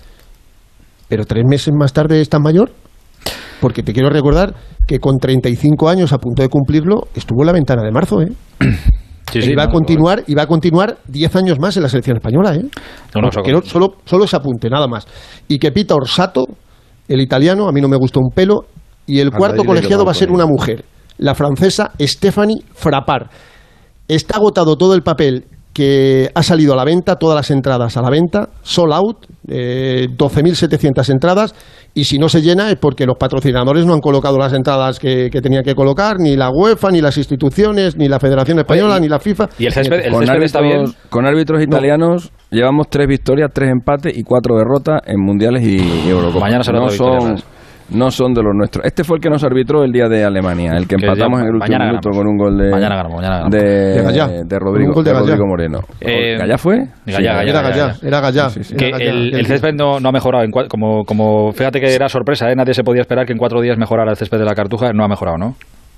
[1.08, 2.72] pero tres meses más tarde están mayor.
[3.62, 4.56] Porque te quiero recordar
[4.88, 8.32] que con 35 años a punto de cumplirlo, estuvo en la ventana de marzo, ¿eh?
[9.32, 12.18] Sí, sí, y va a continuar va a continuar 10 años más en la selección
[12.18, 12.66] española, ¿eh?
[13.14, 15.06] No, no, solo, solo ese apunte, nada más.
[15.48, 16.46] Y que Pita Orsato,
[17.08, 18.66] el italiano, a mí no me gustó un pelo,
[19.10, 20.86] y el cuarto colegiado va a ser una mujer,
[21.18, 23.28] la francesa Stephanie Frappard.
[24.08, 28.02] Está agotado todo el papel que ha salido a la venta, todas las entradas a
[28.02, 29.18] la venta, sold out,
[29.48, 31.54] eh, 12.700 entradas,
[31.94, 35.30] y si no se llena es porque los patrocinadores no han colocado las entradas que,
[35.32, 39.00] que tenían que colocar, ni la UEFA, ni las instituciones, ni la Federación Española, Oye,
[39.00, 39.50] y- ni la FIFA.
[39.60, 40.78] y el césped- el con, césped está bien.
[40.80, 45.78] árbitros, con árbitros italianos llevamos tres victorias, tres empates y cuatro derrotas en mundiales y,
[45.78, 46.42] y Eurocopas.
[46.42, 47.44] Mañana será no otra victoria son más.
[47.92, 48.86] No son de los nuestros.
[48.86, 51.44] Este fue el que nos arbitró el día de Alemania, el que Que empatamos ya-
[51.44, 52.18] en el último minuto ganamos.
[52.18, 53.52] con un gol de Mañana ganamos, mañana ganamos.
[53.56, 54.28] de, De Gallá.
[54.28, 55.26] de Con Rodrigo, gol de de Gallá.
[55.28, 55.80] Rodrigo Moreno.
[56.02, 56.78] Eh, ¿Gallá fue?
[56.78, 58.50] Gallá, Sí, Gallá, Era Gallá, Gallá, era Gallá.
[58.50, 58.76] Sí, sí, sí.
[58.76, 60.44] Que era Gallá, el, césped no, no ha mejorado.
[60.44, 62.56] En como, como fíjate que era sorpresa, ¿eh?
[62.56, 64.92] nadie se podía esperar que en cuatro días mejorara el césped de la Cartuja.
[64.94, 65.56] No ha mejorado, ¿no?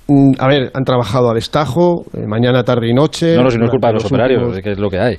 [0.07, 3.35] Mm, A ver, han trabajado a destajo, eh, mañana, tarde y noche.
[3.35, 4.99] No, no, si no es culpa de los operarios, últimos- es que es lo que
[4.99, 5.17] hay.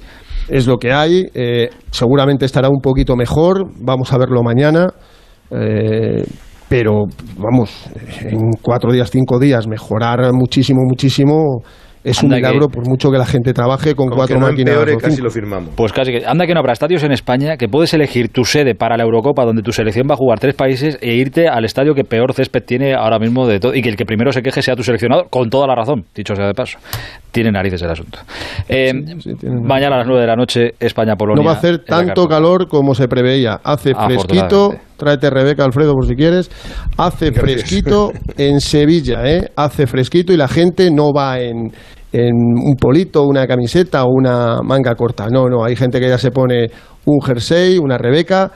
[0.48, 1.24] es lo que hay.
[1.34, 3.64] eh, seguramente estará un poquito mejor.
[3.80, 4.88] Vamos a verlo mañana.
[5.50, 6.24] eh,
[6.72, 7.04] pero,
[7.36, 7.84] vamos,
[8.22, 11.60] en cuatro días, cinco días, mejorar muchísimo, muchísimo.
[12.04, 14.74] Es un que- milagro, por mucho que la gente trabaje con, cuatro no máquinas.
[14.74, 15.74] empeore, casi lo firmamos.
[15.76, 16.26] Pues casi que.
[16.26, 19.44] Anda que no habrá estadios en España que puedes elegir tu sede para la Eurocopa,
[19.44, 22.64] donde tu selección va a jugar tres países, e irte al estadio que peor césped
[22.64, 23.74] tiene ahora mismo de todo.
[23.74, 26.34] Y que el que primero se queje sea tu seleccionado, con toda la razón, dicho
[26.34, 26.78] sea de paso.
[27.30, 28.18] Tiene narices el asunto.
[28.68, 28.92] Eh,
[29.62, 31.40] mañana a las nueve de la noche, España-Polonia.
[31.40, 33.60] No va a hacer tanto calor como se preveía.
[33.62, 34.74] Hace fresquito.
[35.02, 36.48] Tráete Rebeca Alfredo por si quieres.
[36.96, 39.50] Hace fresquito en Sevilla, ¿eh?
[39.56, 41.72] Hace fresquito y la gente no va en,
[42.12, 45.26] en un polito, una camiseta o una manga corta.
[45.28, 46.70] No, no, hay gente que ya se pone
[47.04, 48.52] un jersey, una Rebeca.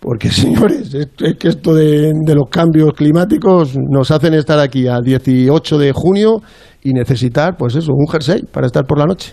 [0.00, 1.08] Porque, señores, es,
[1.38, 6.42] que esto de, de los cambios climáticos nos hacen estar aquí al 18 de junio
[6.82, 9.32] y necesitar, pues eso, un jersey para estar por la noche.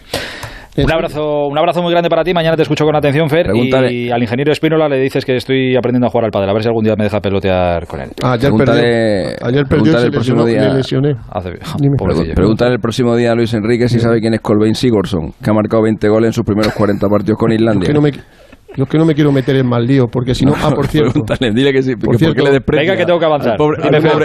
[0.77, 2.34] Un abrazo, un abrazo muy grande para ti.
[2.34, 3.45] Mañana te escucho con atención, Fer.
[3.48, 3.91] Pregúntale.
[3.93, 6.49] Y al ingeniero Espínola le dices que estoy aprendiendo a jugar al padre.
[6.49, 8.10] A ver si algún día me deja pelotear con él.
[8.23, 11.14] Ayer Pregúntale- perdió, ayer perdió se el próximo día- le lesioné.
[11.30, 11.95] Hace, Dime.
[11.98, 12.34] pobrecillo.
[12.35, 15.53] Pregúntale el próximo día a Luis Enrique si sabe quién es Colbain Sigurdsson, que ha
[15.53, 17.88] marcado 20 goles en sus primeros 40 partidos con Yo es Islandia.
[17.88, 20.45] que no me, yo es que no me quiero meter en mal lío, porque si
[20.45, 20.53] no...
[20.64, 23.06] Ah, por cierto, Pregúntale, dile que sí, que por cierto, qué le desprecia Venga, que
[23.06, 23.52] tengo que avanzar.
[23.52, 23.77] Al pobre,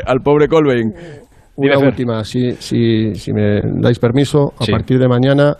[0.06, 0.82] al pobre, pobre
[1.56, 4.70] una última, si, si, si me dais permiso, a Sí.
[4.70, 5.54] partir de mañana,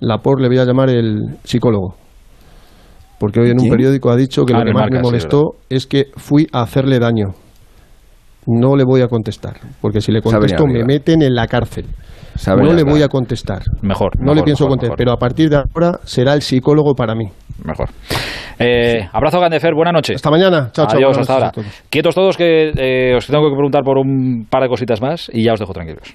[0.00, 1.94] Laporte le voy a llamar el psicólogo.
[3.18, 5.00] Porque hoy en un periódico ha dicho que Ah, lo en que más Marca, me
[5.00, 7.28] sí, molestó es que fui a hacerle daño.
[8.46, 11.86] No le voy a contestar, porque si le contesto me meten en la cárcel.
[12.46, 13.62] No le voy a contestar.
[13.80, 14.10] Mejor.
[14.18, 14.98] No mejor, le pienso mejor, contestar, mejor.
[14.98, 17.26] pero a partir de ahora será el psicólogo para mí.
[17.64, 17.88] Mejor.
[18.58, 19.72] Eh, abrazo grande, Fer.
[19.74, 20.14] Buena noche.
[20.16, 20.68] Hasta mañana.
[20.72, 20.96] Chao, chao.
[20.96, 21.46] Adiós, Buenas hasta ahora.
[21.46, 21.82] noches todos.
[21.88, 25.44] Quietos todos que eh, os tengo que preguntar por un par de cositas más y
[25.44, 26.14] ya os dejo tranquilos.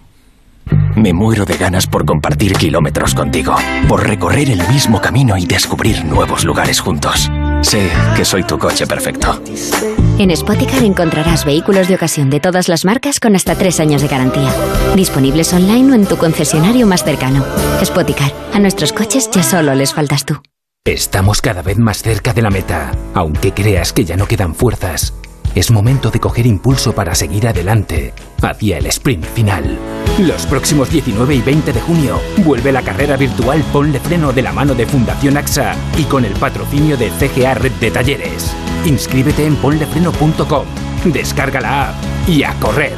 [0.95, 3.55] Me muero de ganas por compartir kilómetros contigo,
[3.87, 7.31] por recorrer el mismo camino y descubrir nuevos lugares juntos.
[7.61, 9.41] Sé que soy tu coche perfecto.
[10.17, 14.09] En Spoticar encontrarás vehículos de ocasión de todas las marcas con hasta tres años de
[14.09, 14.53] garantía.
[14.95, 17.45] Disponibles online o en tu concesionario más cercano.
[17.83, 20.41] Spoticar, a nuestros coches ya solo les faltas tú.
[20.85, 25.13] Estamos cada vez más cerca de la meta, aunque creas que ya no quedan fuerzas.
[25.55, 29.77] Es momento de coger impulso para seguir adelante, hacia el sprint final.
[30.19, 34.53] Los próximos 19 y 20 de junio vuelve la carrera virtual Ponle Freno de la
[34.53, 38.53] mano de Fundación AXA y con el patrocinio de CGA Red de Talleres.
[38.85, 40.65] Inscríbete en ponlefreno.com,
[41.05, 41.95] descarga la app
[42.27, 42.95] y a correr.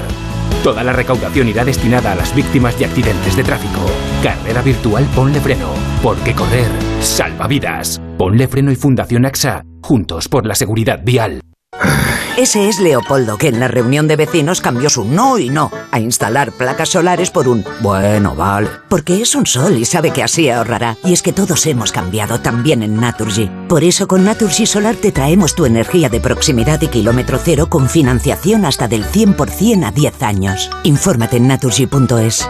[0.64, 3.80] Toda la recaudación irá destinada a las víctimas de accidentes de tráfico.
[4.22, 5.70] Carrera virtual Ponle Freno,
[6.04, 6.70] porque correr
[7.00, 8.02] salva vidas.
[8.18, 11.42] Ponle Freno y Fundación AXA, juntos por la seguridad vial.
[12.42, 16.00] Ese es Leopoldo, que en la reunión de vecinos cambió su no y no a
[16.00, 18.68] instalar placas solares por un bueno, vale.
[18.90, 20.98] Porque es un sol y sabe que así ahorrará.
[21.04, 23.48] Y es que todos hemos cambiado también en Naturgy.
[23.70, 27.88] Por eso con Naturgy Solar te traemos tu energía de proximidad y kilómetro cero con
[27.88, 30.72] financiación hasta del 100% a 10 años.
[30.82, 32.50] Infórmate en naturgy.es.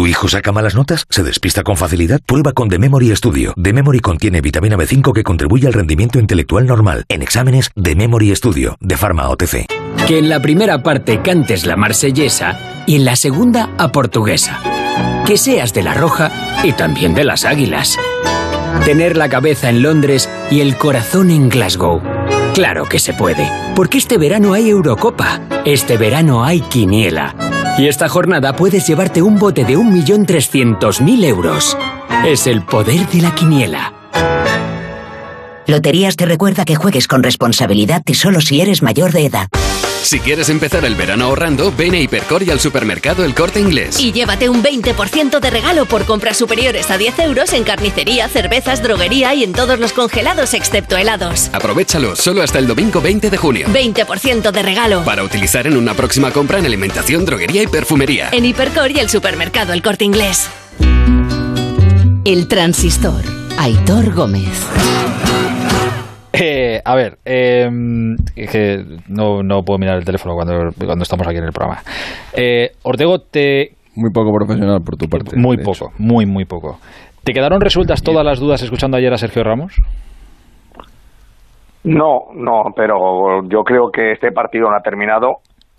[0.00, 1.04] ¿Tu hijo saca malas notas?
[1.10, 2.22] ¿Se despista con facilidad?
[2.24, 3.52] Prueba con The Memory Studio.
[3.62, 7.04] The Memory contiene vitamina B5 que contribuye al rendimiento intelectual normal.
[7.10, 9.66] En exámenes, The Memory Studio, de Pharma OTC.
[10.06, 14.58] Que en la primera parte cantes la marsellesa y en la segunda a portuguesa.
[15.26, 16.30] Que seas de la roja
[16.64, 17.98] y también de las águilas.
[18.86, 22.00] Tener la cabeza en Londres y el corazón en Glasgow.
[22.54, 23.46] Claro que se puede,
[23.76, 27.34] porque este verano hay Eurocopa, este verano hay Quiniela.
[27.80, 31.78] Y esta jornada puedes llevarte un bote de 1.300.000 euros.
[32.26, 33.94] Es el poder de la Quiniela.
[35.70, 39.48] Loterías te recuerda que juegues con responsabilidad y solo si eres mayor de edad.
[40.02, 44.00] Si quieres empezar el verano ahorrando, ven a Hipercor y al supermercado El Corte Inglés.
[44.00, 48.82] Y llévate un 20% de regalo por compras superiores a 10 euros en carnicería, cervezas,
[48.82, 51.50] droguería y en todos los congelados excepto helados.
[51.52, 53.68] Aprovechalo solo hasta el domingo 20 de junio.
[53.68, 55.04] 20% de regalo.
[55.04, 58.30] Para utilizar en una próxima compra en alimentación, droguería y perfumería.
[58.32, 60.48] En Hipercor y el supermercado El Corte Inglés.
[62.24, 63.22] El transistor.
[63.56, 64.48] Aitor Gómez.
[66.70, 67.68] Eh, a ver, eh,
[68.36, 71.80] que no, no, puedo mirar el teléfono cuando, cuando estamos aquí en el programa.
[72.36, 73.70] Eh, Ortego, te...
[73.96, 75.36] Muy poco profesional por tu parte.
[75.36, 76.78] Muy poco, muy, muy poco.
[77.24, 79.82] ¿Te quedaron resueltas todas las dudas escuchando ayer a Sergio Ramos?
[81.82, 85.38] No, no, pero yo creo que este partido no ha terminado.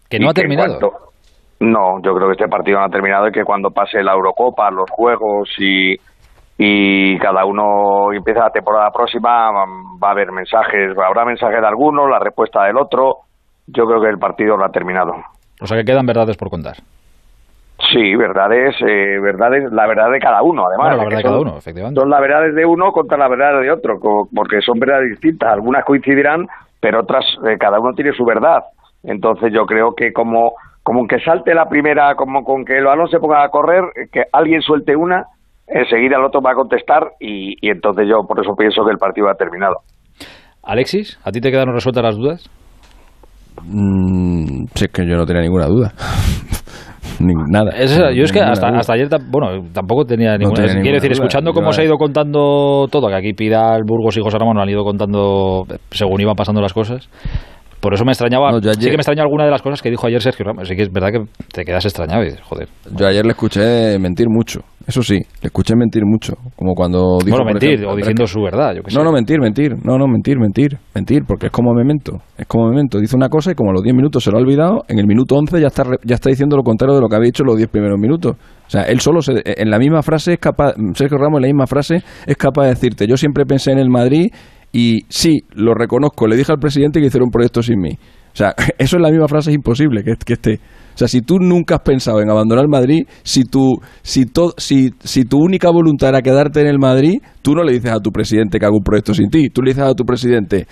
[0.09, 0.77] ¿Que no ha terminado?
[0.77, 0.97] Cuanto,
[1.61, 4.69] no, yo creo que este partido no ha terminado y que cuando pase la Eurocopa,
[4.71, 5.95] los Juegos y
[6.63, 12.07] y cada uno empieza la temporada próxima, va a haber mensajes, habrá mensajes de alguno,
[12.07, 13.21] la respuesta del otro.
[13.65, 15.11] Yo creo que el partido no ha terminado.
[15.59, 16.75] O sea que quedan verdades por contar.
[17.91, 20.89] Sí, verdades, eh, verdades, la verdad de cada uno, además.
[20.89, 21.99] Bueno, la verdad de cada uno, efectivamente.
[21.99, 23.99] Son las verdades de uno contra la verdad de otro,
[24.31, 25.53] porque son verdades distintas.
[25.53, 26.45] Algunas coincidirán,
[26.79, 28.65] pero otras, eh, cada uno tiene su verdad.
[29.03, 30.51] Entonces yo creo que como,
[30.83, 34.25] como que salte la primera, como con que el balón se ponga a correr, que
[34.31, 35.25] alguien suelte una,
[35.71, 38.97] enseguida el otro va a contestar y, y, entonces yo por eso pienso que el
[38.97, 39.77] partido ha terminado.
[40.63, 42.49] Alexis, ¿a ti te quedaron resueltas las dudas?
[43.63, 45.93] Mm, sí, es que yo no tenía ninguna duda.
[47.19, 47.71] Ni, nada.
[47.77, 50.61] Es, yo es que hasta, hasta, ayer, bueno, tampoco tenía ninguna.
[50.61, 51.23] No tenía quiero decir, duda.
[51.23, 54.69] escuchando cómo se ha ido contando todo, que aquí Pidal, Burgos y José Ramón han
[54.69, 57.09] ido contando según iban pasando las cosas,
[57.81, 59.89] por eso me extrañaba, no, ayer, sí que me extrañó alguna de las cosas que
[59.89, 60.67] dijo ayer Sergio Ramos.
[60.67, 62.69] Sí que es verdad que te quedas extrañado y dices, joder.
[62.95, 67.37] Yo ayer le escuché mentir mucho, eso sí, le escuché mentir mucho, como cuando dijo...
[67.37, 69.05] Bueno, mentir, ejemplo, o diciendo su verdad, yo que No, sé.
[69.05, 72.99] no, mentir, mentir, no, no, mentir, mentir, mentir, porque es como memento, es como memento.
[72.99, 75.07] Dice una cosa y como a los 10 minutos se lo ha olvidado, en el
[75.07, 77.57] minuto 11 ya está, ya está diciendo lo contrario de lo que había dicho los
[77.57, 78.35] 10 primeros minutos.
[78.65, 81.47] O sea, él solo, se, en la misma frase es capaz, Sergio Ramos en la
[81.47, 84.31] misma frase es capaz de decirte, yo siempre pensé en el Madrid
[84.71, 87.97] y sí, lo reconozco, le dije al presidente que hiciera un proyecto sin mí.
[88.33, 90.59] O sea, eso en la misma frase es imposible que, que esté.
[90.93, 94.25] O sea, si tú nunca has pensado en abandonar Madrid, si tu, si,
[94.57, 97.99] si, si tu única voluntad era quedarte en el Madrid, tú no le dices a
[97.99, 99.49] tu presidente que haga un proyecto sin ti.
[99.49, 100.67] Tú le dices a tu presidente,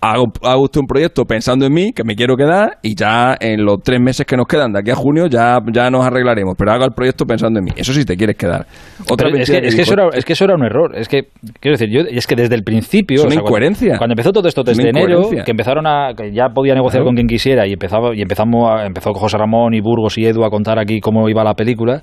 [0.00, 3.64] hago, hago usted un proyecto pensando en mí, que me quiero quedar, y ya en
[3.64, 6.54] los tres meses que nos quedan de aquí a junio ya, ya nos arreglaremos.
[6.58, 7.70] Pero haga el proyecto pensando en mí.
[7.76, 8.66] Eso sí te quieres quedar.
[9.10, 10.96] Otra es, que, es, que eso era, es que eso era un error.
[10.96, 11.28] Es que,
[11.60, 13.16] quiero decir, yo, es que desde el principio.
[13.16, 13.88] Es una o sea, incoherencia.
[13.88, 16.12] Cuando, cuando, empezó todo esto desde enero, que empezaron a.
[16.16, 17.06] que ya podía negociar claro.
[17.06, 20.44] con quien quisiera y, empezaba, y empezamos a, empezó José Ramón y Burgos y Edu
[20.44, 22.02] a contar aquí cómo iba la película.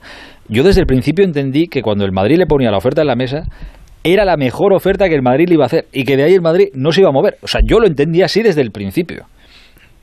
[0.49, 3.15] Yo desde el principio entendí que cuando el Madrid le ponía la oferta en la
[3.15, 3.43] mesa,
[4.03, 6.33] era la mejor oferta que el Madrid le iba a hacer y que de ahí
[6.33, 7.37] el Madrid no se iba a mover.
[7.41, 9.25] O sea, yo lo entendí así desde el principio.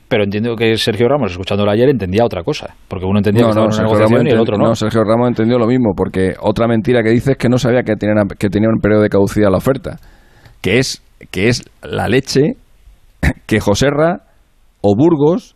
[0.07, 2.75] Pero entiendo que Sergio Ramos, escuchándolo ayer, entendía otra cosa.
[2.89, 4.65] Porque uno entendía no, que no, una negociación y el otro no.
[4.65, 7.83] No, Sergio Ramos entendió lo mismo, porque otra mentira que dice es que no sabía
[7.83, 9.97] que tenía, que tenía un periodo de caducidad la oferta.
[10.59, 11.01] Que es,
[11.31, 12.55] que es la leche
[13.45, 14.23] que Joserra
[14.81, 15.55] o Burgos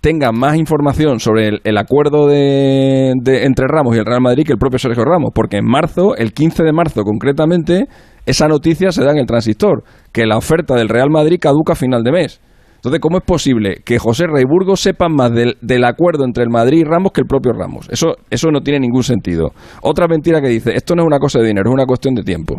[0.00, 4.52] tengan más información sobre el, acuerdo de, de, entre Ramos y el Real Madrid que
[4.52, 7.86] el propio Sergio Ramos, porque en marzo, el 15 de marzo concretamente,
[8.24, 11.76] esa noticia se da en el transistor, que la oferta del Real Madrid caduca a
[11.76, 12.40] final de mes.
[12.76, 16.48] Entonces, ¿cómo es posible que José Rey Burgos sepan más del, del, acuerdo entre el
[16.48, 17.86] Madrid y Ramos que el propio Ramos?
[17.90, 19.50] Eso, eso no tiene ningún sentido.
[19.82, 22.22] Otra mentira que dice, esto no es una cosa de dinero, es una cuestión de
[22.22, 22.54] tiempo.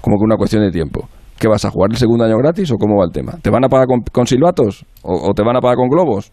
[0.00, 1.06] Como que una cuestión de tiempo.
[1.40, 3.32] ¿Qué vas a jugar el segundo año gratis o cómo va el tema?
[3.40, 6.30] ¿Te van a pagar con, silbatos o, o, te van a pagar con globos?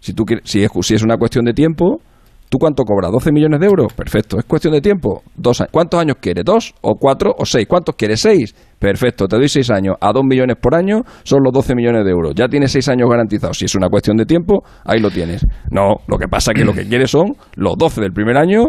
[0.00, 2.00] Si, tú quieres, si, es, si es una cuestión de tiempo,
[2.48, 3.12] ¿tú cuánto cobras?
[3.12, 3.92] ¿12 millones de euros?
[3.92, 4.40] Perfecto.
[4.40, 5.22] ¿Es cuestión de tiempo?
[5.36, 6.44] Dos, ¿Cuántos años quieres?
[6.44, 7.68] ¿Dos o cuatro o seis?
[7.68, 8.20] ¿Cuántos quieres?
[8.20, 8.52] ¿Seis?
[8.80, 9.28] Perfecto.
[9.28, 9.94] Te doy seis años.
[10.00, 12.34] A dos millones por año son los 12 millones de euros.
[12.34, 13.56] Ya tienes seis años garantizados.
[13.56, 15.46] Si es una cuestión de tiempo, ahí lo tienes.
[15.70, 18.64] No, lo que pasa es que lo que quieres son los 12 del primer año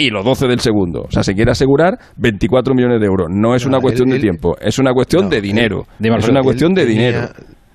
[0.00, 1.02] y los 12 del segundo.
[1.02, 3.28] O sea, se quiere asegurar 24 millones de euros.
[3.30, 5.86] No es una cuestión de tiempo, es una cuestión de dinero.
[6.00, 7.28] Es una cuestión de dinero.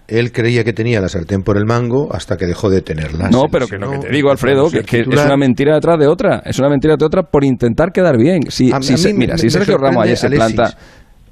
[0.08, 3.28] Él creía que tenía la sartén por el mango hasta que dejó de tenerla.
[3.30, 6.08] No, pero que lo que te digo, Alfredo, que, que es una mentira detrás de
[6.08, 6.44] otra.
[6.46, 8.42] Es una mentira detrás de otra por intentar quedar bien.
[8.50, 8.72] Si,
[9.16, 10.78] mira, si Sergio Ramos ayer se planta...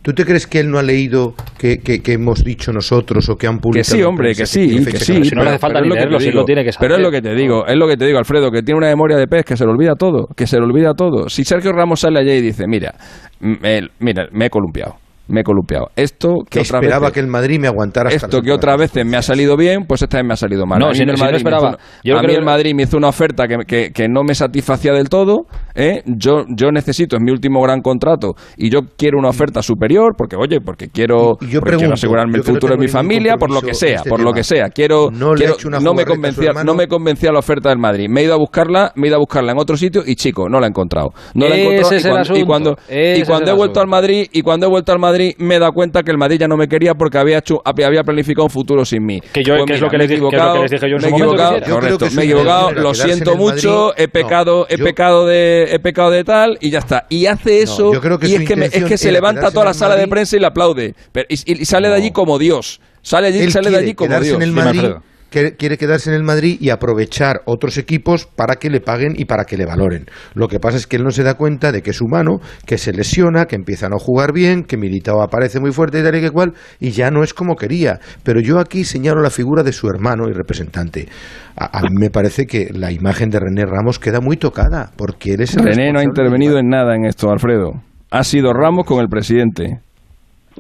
[0.04, 3.48] ¿Tú te crees que él no ha leído que, que, hemos dicho nosotros o que
[3.48, 3.92] han publicado?
[3.94, 5.24] Que sí, hombre, que sí, sí.
[5.24, 6.90] Si no le hace falta lo tiene que saber.
[6.90, 8.80] Pero es lo que te eh, digo, es lo que te digo, Alfredo, que tiene
[8.80, 11.30] una memoria de pez, que se le olvida todo, que se le olvida todo.
[11.30, 12.94] Si Sergio Ramos sale allá y dice, mira,
[13.40, 15.90] me, mira, me he columpiado me he columpiado.
[15.96, 18.10] Esto que otra esperaba que el Madrid me aguantara.
[18.10, 20.80] Esto que otras veces me ha salido bien, pues esta vez me ha salido mal.
[20.80, 21.78] No, a el Madrid esperaba.
[22.04, 24.94] Yo a mí el Madrid me hizo una oferta que, que, que no me satisfacía
[24.94, 25.46] del todo.
[25.76, 26.04] ¿eh?
[26.06, 30.36] Yo, yo necesito, es mi último gran contrato y yo quiero una oferta superior porque,
[30.36, 34.04] oye, porque quiero, yo quiero asegurarme el futuro de mi familia, por lo que sea,
[34.04, 34.70] por lo que sea.
[34.70, 35.34] Quiero, no,
[35.82, 38.08] no me convencía, no me convencía la oferta del Madrid.
[38.10, 40.50] Me he ido a buscarla, me he ido a buscarla en otro sitio y chico,
[40.50, 41.10] no la he encontrado.
[41.34, 44.70] No la he encontrado y cuando, y cuando he vuelto al Madrid y cuando he
[44.70, 46.96] vuelto al Madrid Madrid, me he dado cuenta que el Madrid ya no me quería
[46.96, 49.22] porque había hecho, había planificado un futuro sin mí.
[49.32, 50.90] Que yo, pues que mira, es, lo que les, que es, lo que les dije
[50.90, 51.72] yo en me su equivocado, momento.
[51.72, 55.68] Correcto, me he equivocado, lo siento mucho, Madrid, he pecado, no, he yo, pecado de,
[55.72, 57.06] he pecado de tal y ya está.
[57.10, 59.52] Y hace eso no, yo creo que y es que, me, es que se levanta
[59.52, 62.12] toda la sala de prensa y le aplaude pero, y, y, y, sale de allí
[62.12, 62.82] como Dios.
[63.02, 64.36] Sale, allí, sale de allí como Dios.
[64.36, 64.92] En el Madrid,
[65.34, 69.46] quiere quedarse en el Madrid y aprovechar otros equipos para que le paguen y para
[69.46, 70.06] que le valoren.
[70.34, 72.78] Lo que pasa es que él no se da cuenta de que es humano, que
[72.78, 76.16] se lesiona, que empieza a no jugar bien, que Militao aparece muy fuerte y tal
[76.16, 78.00] y que cual, y ya no es como quería.
[78.24, 81.08] Pero yo aquí señalo la figura de su hermano y representante.
[81.56, 85.34] A, a mí me parece que la imagen de René Ramos queda muy tocada, porque
[85.34, 87.82] él es el René no ha intervenido en nada en esto, Alfredo.
[88.12, 89.80] Ha sido Ramos con el presidente.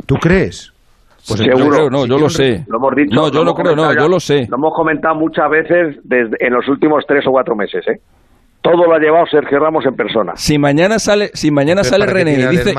[0.05, 0.72] ¿Tú crees?
[1.27, 1.65] Pues seguro.
[1.65, 2.65] Yo creo, no, yo lo sé.
[2.67, 3.15] Lo hemos dicho.
[3.15, 4.45] No, yo lo, creo, no, yo lo sé.
[4.49, 7.99] Lo hemos comentado muchas veces desde en los últimos tres o cuatro meses, ¿eh?
[8.63, 10.31] Todo lo ha llevado Sergio Ramos en persona.
[10.35, 12.73] Si mañana sale, si mañana sale René y dice,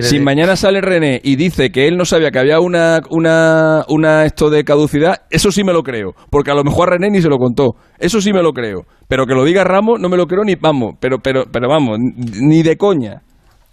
[0.00, 4.24] si, mañana sale René y dice que él no sabía que había una, una, una
[4.24, 7.20] esto de caducidad, eso sí me lo creo, porque a lo mejor a René ni
[7.20, 7.72] se lo contó.
[7.98, 10.54] Eso sí me lo creo, pero que lo diga Ramos no me lo creo ni
[10.54, 13.20] vamos, pero pero pero vamos, ni de coña.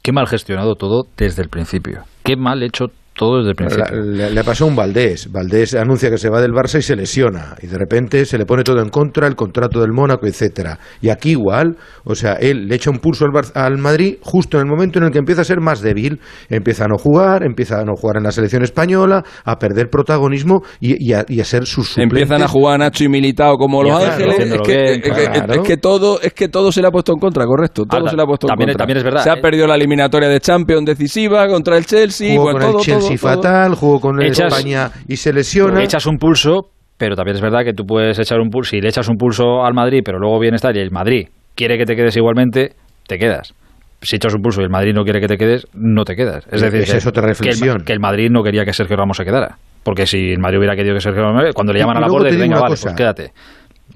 [0.03, 2.01] Qué mal gestionado todo desde el principio.
[2.23, 2.87] Qué mal hecho
[3.19, 4.01] todo desde el principio.
[4.01, 5.29] Le, le, pasó un Valdés.
[5.29, 7.53] Valdés anuncia que se va del Barça y se lesiona.
[7.61, 10.79] Y de repente se le pone todo en contra, el contrato del Mónaco, etcétera.
[11.01, 11.75] Y aquí igual,
[12.05, 14.99] o sea, él le echa un pulso al, Bar al Madrid justo en el momento
[14.99, 16.21] en el que empieza a ser más débil.
[16.49, 20.61] Empieza a no jugar, empieza a no jugar en la selección española, a perder protagonismo
[20.79, 21.97] y, a, ser sus.
[21.97, 24.39] Empiezan a jugar Nacho y Militao como Los Ángeles.
[24.39, 27.83] Es, que, todo, es que todo se le ha puesto en contra, correcto.
[27.83, 28.85] Todo ah, se le ha puesto también, en contra.
[28.85, 29.23] También es verdad.
[29.23, 29.41] Se ha eh.
[29.41, 32.37] perdido la eliminatoria de Champions decisiva contra el Chelsea.
[32.37, 35.83] Jugó el Chelsea Messi fatal, jugó con echas, España y se lesiona.
[35.83, 38.71] Echas un pulso, pero también es verdad que tú puedes echar un pulso.
[38.71, 41.77] Si le echas un pulso al Madrid, pero luego viene estar y el Madrid quiere
[41.77, 42.73] que te quedes igualmente,
[43.07, 43.53] te quedas
[44.01, 46.45] si echas un pulso y el Madrid no quiere que te quedes, no te quedas.
[46.51, 47.83] Es decir, es otra reflexión.
[47.83, 49.57] Que el, Madrid no quería que Sergio Ramos se quedara.
[49.83, 52.29] Porque si el Madrid hubiera querido que Sergio Ramos, cuando le llaman a la borda,
[52.29, 52.87] venga, vale, cosa.
[52.87, 53.31] pues quédate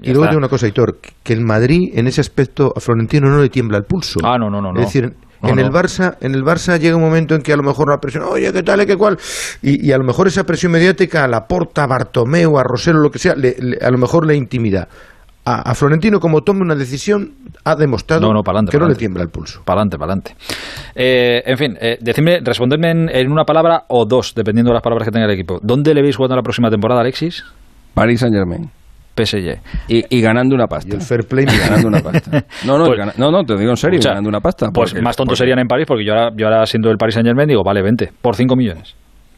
[0.01, 3.41] y luego digo una cosa, Hitor, que el Madrid en ese aspecto a Florentino no
[3.41, 4.19] le tiembla el pulso.
[4.23, 4.73] Ah, no, no, no.
[4.79, 5.13] Es decir,
[5.43, 7.97] en el Barça, en el Barça llega un momento en que a lo mejor la
[7.97, 9.17] presión, oye, qué tal, eh, qué cual,
[9.61, 13.19] y, a lo mejor esa presión mediática a Laporta, a Bartomeu, a Rosero, lo que
[13.19, 14.87] sea, le, a lo mejor le intimida.
[15.45, 17.33] A, Florentino, como tome una decisión,
[17.65, 19.61] ha demostrado no, no, palante, que no le tiembla el pulso.
[19.65, 20.37] Pa'lante, pa'lante.
[20.95, 24.81] Eh, en fin, eh, decidme, responderme en, en, una palabra o dos, dependiendo de las
[24.81, 25.59] palabras que tenga el equipo.
[25.61, 27.43] ¿Dónde le veis jugando la próxima temporada, Alexis?
[27.93, 28.71] Paris Saint Germain.
[29.15, 29.59] PSG.
[29.87, 30.95] Y, y, ganando una pasta.
[30.95, 32.45] Y el fair play y ganando una pasta.
[32.65, 34.69] No, no, pues, gana, no, no, te digo en serio, ganando una pasta.
[34.73, 35.39] Pues porque, más tontos porque...
[35.39, 37.81] serían en París, porque yo ahora, yo ahora siendo del Paris Saint Germain digo, vale,
[37.81, 38.95] 20, por 5 millones.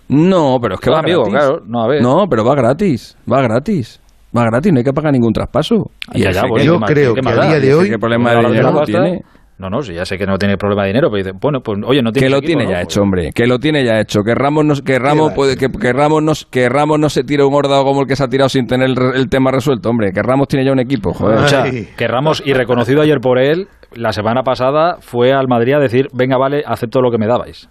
[0.08, 1.40] No, pero es que va amigo, gratis.
[1.40, 2.02] Claro, no, a ver.
[2.02, 4.02] no, pero va gratis, va gratis.
[4.36, 5.92] Va gratis, no hay que pagar ningún traspaso.
[6.14, 7.90] Y allá, pues, yo creo que, que a día de hoy...
[7.90, 9.22] ¿Qué problema de dinero tiene?
[9.58, 11.80] No, no, si ya sé que no tiene problema de dinero, pero dice, bueno, pues
[11.86, 14.22] oye, no tiene Que lo tiene ya pues hecho, hombre, que lo tiene ya hecho.
[14.22, 17.52] Que Ramos no, que Ramos puede, que, Ramos no, que Ramos no se tire un
[17.52, 20.50] gordado como el que se ha tirado sin tener el, tema resuelto, hombre, que Ramos
[20.50, 21.38] tiene ya un equipo, joder.
[21.40, 25.76] O sea, que Ramos, y reconocido ayer por él, la semana pasada fue al Madrid
[25.76, 27.70] a decir, venga, vale, acepto lo que me dabais.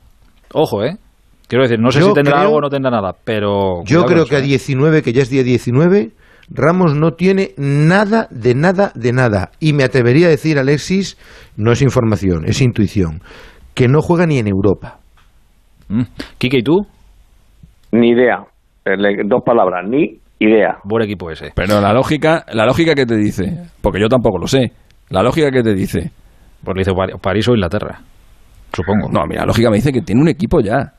[0.55, 0.97] Ojo, ¿eh?
[1.49, 3.83] Quiero decir, no sé si tendrá algo o no tendrá nada, pero...
[3.85, 4.43] Yo creo que a ¿eh?
[4.43, 6.13] 19, que ya es día 19
[6.51, 9.51] Ramos no tiene nada de nada de nada.
[9.61, 11.17] Y me atrevería a decir, Alexis,
[11.57, 13.21] no es información, es intuición,
[13.75, 14.99] que no juega ni en Europa.
[15.89, 16.03] Mm.
[16.39, 16.87] Quique, ¿y tú?
[17.93, 18.45] Ni idea.
[18.85, 20.79] Eh, dos palabras, ni idea.
[20.85, 21.53] Buen equipo ese.
[21.55, 24.73] Pero la lógica, la lógica que te dice, porque yo tampoco lo sé,
[25.11, 26.11] la lógica que te dice.
[26.63, 28.01] Pues le dice París o Inglaterra,
[28.73, 29.11] supongo.
[29.11, 30.95] No, mira, la lógica me dice que tiene un equipo ya.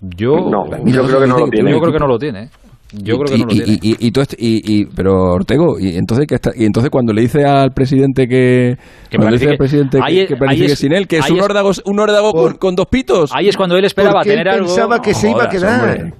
[0.00, 1.70] Yo, no, creo que no lo tiene.
[1.70, 2.48] Yo creo que no lo tiene.
[2.92, 3.78] Yo y, creo que no lo tiene.
[3.82, 7.22] Y, y, tú este- y, pero Ortego, y entonces que está, y entonces cuando le
[7.22, 8.76] dice al presidente que,
[9.10, 11.30] que cuando le dice al presidente ahí, que, que planifique es, sin él, que es
[11.30, 13.30] un órdago, un con, con, dos pitos.
[13.34, 14.66] Ahí es cuando él esperaba tener él algo.
[14.66, 15.80] Pensaba que oh, se iba a quedar.
[15.80, 16.14] Hombre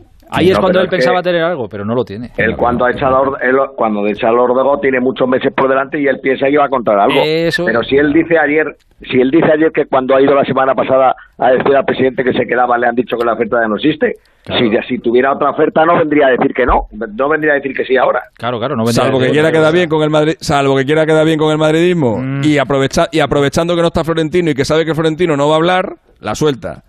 [0.91, 2.31] pensaba tener algo, pero no lo tiene.
[2.37, 6.07] Él cuando echa el él cuando echa el Ordego tiene muchos meses por delante y
[6.07, 7.21] él piensa que va a encontrar algo.
[7.25, 7.65] Eso.
[7.65, 8.77] Pero si él dice ayer,
[9.11, 12.25] si él dice ayer que cuando ha ido la semana pasada a decir al presidente
[12.25, 14.15] que se quedaba le han dicho que la oferta ya no existe.
[14.47, 17.75] Si, si tuviera otra oferta no vendría a decir que no, no vendría a decir
[17.75, 18.21] que sí ahora.
[18.37, 21.25] Claro, claro, no Salvo que quiera quedar bien con el Madrid, salvo que quiera quedar
[21.25, 22.43] bien con el madridismo Mm.
[22.45, 25.55] y aprovecha, y aprovechando que no está Florentino y que sabe que Florentino no va
[25.55, 26.83] a hablar, la suelta.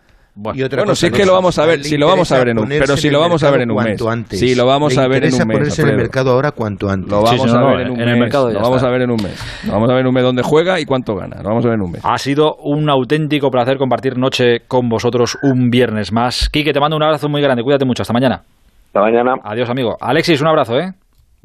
[0.53, 2.37] Y otra bueno, cosa, si es que lo vamos a ver, si lo vamos a
[2.39, 4.01] ver en un, pero si lo vamos a ver en un mes.
[4.01, 4.37] antes.
[4.37, 5.57] Si lo vamos Le a ver en un mes.
[5.57, 7.09] ponerse en el mercado ahora cuanto antes.
[7.09, 8.13] Lo vamos Sí, sí, a no, ver en un en mes.
[8.15, 8.87] el mercado ya lo vamos está.
[8.87, 9.63] a ver en un mes.
[9.65, 11.37] Lo vamos a ver en un mes dónde juega y cuánto gana.
[11.41, 12.01] Lo vamos a ver en un mes.
[12.03, 16.49] Ha sido un auténtico placer compartir noche con vosotros un viernes más.
[16.49, 17.63] Quique, te mando un abrazo muy grande.
[17.63, 18.01] Cuídate mucho.
[18.01, 18.41] Hasta mañana.
[18.87, 19.35] Hasta mañana.
[19.43, 19.95] Adiós, amigo.
[20.01, 20.91] Alexis, un abrazo, ¿eh?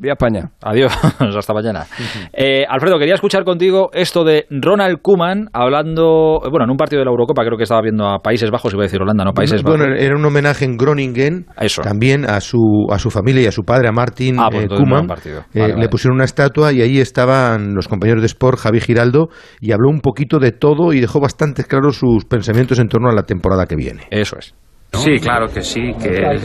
[0.01, 0.51] Vía España.
[0.63, 0.93] Adiós,
[1.37, 1.85] hasta mañana.
[2.33, 7.05] Eh, Alfredo, quería escuchar contigo esto de Ronald Koeman hablando, bueno, en un partido de
[7.05, 9.63] la Eurocopa, creo que estaba viendo a Países Bajos, iba a decir Holanda, no, Países
[9.63, 10.01] bueno, Bajos.
[10.01, 11.47] era un homenaje en Groningen
[11.83, 15.07] también a su, a su familia y a su padre, a Martin Ah, pues eh,
[15.07, 15.41] partido.
[15.53, 15.83] Eh, Vale, vale.
[15.85, 19.29] Le pusieron una estatua y ahí estaban los compañeros de Sport, Javi Giraldo,
[19.61, 23.15] y habló un poquito de todo y dejó bastante claros sus pensamientos en torno a
[23.15, 24.05] la temporada que viene.
[24.11, 24.55] Eso es.
[24.93, 26.41] Sí, claro que sí, que el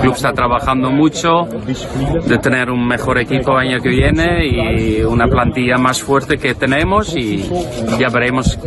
[0.00, 1.42] club está trabajando mucho
[2.26, 6.54] de tener un mejor equipo el año que viene y una plantilla más fuerte que
[6.54, 7.48] tenemos y
[7.98, 8.58] ya veremos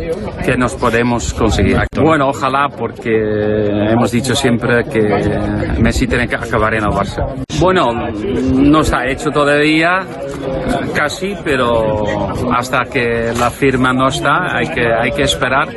[0.44, 1.78] qué nos podemos conseguir.
[2.00, 5.02] Bueno, ojalá porque hemos dicho siempre que
[5.80, 7.44] Messi tiene que acabar en el Barça.
[7.60, 10.00] Bueno, no está hecho todavía,
[10.94, 12.04] casi, pero
[12.52, 15.68] hasta que la firma no está hay que, hay que esperar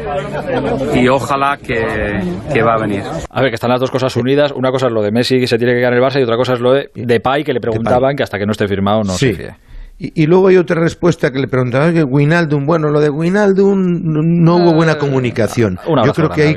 [0.96, 2.22] y ojalá que,
[2.54, 3.04] que va a venir.
[3.30, 4.52] A ver, que están las dos cosas unidas.
[4.56, 6.24] Una cosa es lo de Messi, que se tiene que quedar en el Barça, y
[6.24, 9.04] otra cosa es lo de Depay, que le preguntaban que hasta que no esté firmado
[9.04, 9.28] no Sí.
[9.28, 9.56] se fíe.
[10.00, 13.80] Y, y luego hay otra respuesta que le preguntaba que Winaldum, bueno, lo de Winaldum
[14.04, 15.78] no, no hubo buena comunicación.
[15.88, 16.56] un Yo creo que hay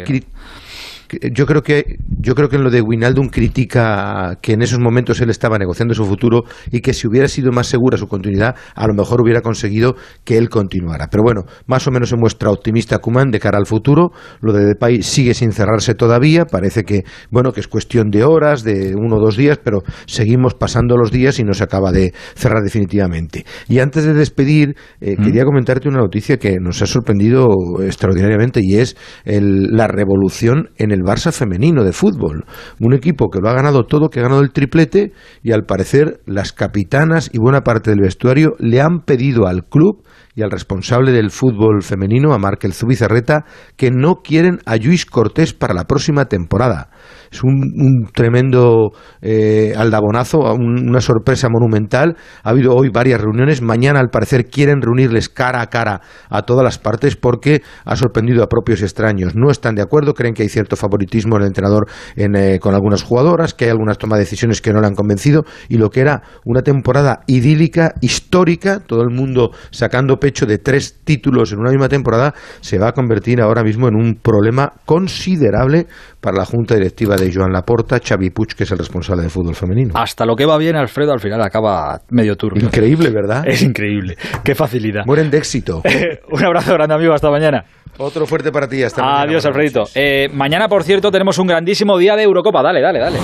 [1.32, 5.20] yo creo que yo creo que en lo de Winaldum critica que en esos momentos
[5.20, 8.86] él estaba negociando su futuro y que si hubiera sido más segura su continuidad, a
[8.86, 11.08] lo mejor hubiera conseguido que él continuara.
[11.10, 14.10] Pero bueno, más o menos se muestra optimista Kuman de cara al futuro.
[14.40, 16.44] Lo de Depay sigue sin cerrarse todavía.
[16.46, 20.54] Parece que bueno que es cuestión de horas, de uno o dos días, pero seguimos
[20.54, 23.44] pasando los días y no se acaba de cerrar definitivamente.
[23.68, 27.46] Y antes de despedir, eh, quería comentarte una noticia que nos ha sorprendido
[27.82, 32.44] extraordinariamente y es el- la revolución en el Barça femenino de fútbol.
[32.80, 35.12] Un equipo que lo ha ganado todo, que ha ganado el triplete
[35.42, 40.02] y al parecer las capitanas y buena parte del vestuario le han pedido al club
[40.34, 43.46] y al responsable del fútbol femenino, a Markel Zubizarreta,
[43.76, 46.90] que no quieren a Luis Cortés para la próxima temporada.
[47.30, 48.90] Es un, tremendo
[49.20, 52.16] eh, aldabonazo, un- una sorpresa monumental.
[52.42, 53.62] Ha habido hoy varias reuniones.
[53.62, 56.00] Mañana, al parecer, quieren reunirles cara a cara
[56.30, 59.34] a todas las partes porque ha sorprendido a propios extraños.
[59.34, 61.86] No están de acuerdo, creen que hay cierto favoritismo en el entrenador
[62.16, 64.94] en, eh, con algunas jugadoras, que hay algunas tomas de decisiones que no le han
[64.94, 70.58] convencido y lo que era una temporada idílica, histórica, todo el mundo sacando pecho de
[70.58, 74.72] tres títulos en una misma temporada, se va a convertir ahora mismo en un problema
[74.84, 75.86] considerable
[76.20, 79.54] para la junta directiva de Joan Laporta, Xavi Puig, que es el responsable del fútbol
[79.54, 79.92] femenino.
[79.94, 82.60] Hasta lo que va bien, Alfredo, al final acaba medio turno.
[82.62, 83.44] Increíble, ¿verdad?
[83.46, 84.16] Es increíble.
[84.44, 85.04] Qué facilidad.
[85.06, 85.82] Mueren de éxito.
[86.30, 87.12] Un abrazo grande, amigo.
[87.12, 87.64] Hasta mañana.
[87.98, 88.82] Otro fuerte para ti.
[88.82, 89.22] Hasta mañana.
[89.22, 89.84] Adiós, Alfredito.
[89.94, 92.62] Eh, mañana, por cierto, tenemos un grandísimo día de Eurocopa.
[92.62, 93.18] Dale, dale, dale.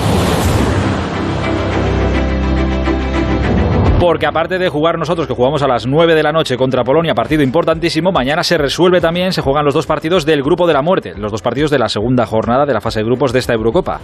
[4.02, 7.14] Porque aparte de jugar nosotros, que jugamos a las 9 de la noche contra Polonia,
[7.14, 10.82] partido importantísimo, mañana se resuelve también, se juegan los dos partidos del Grupo de la
[10.82, 13.54] Muerte, los dos partidos de la segunda jornada de la fase de grupos de esta
[13.54, 14.00] Eurocopa.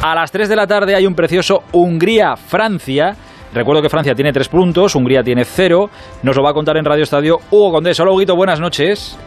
[0.00, 3.16] A las 3 de la tarde hay un precioso Hungría-Francia.
[3.52, 5.90] Recuerdo que Francia tiene 3 puntos, Hungría tiene 0.
[6.22, 7.98] Nos lo va a contar en Radio Estadio Hugo Condés.
[7.98, 9.18] Hola, Huguito, buenas noches.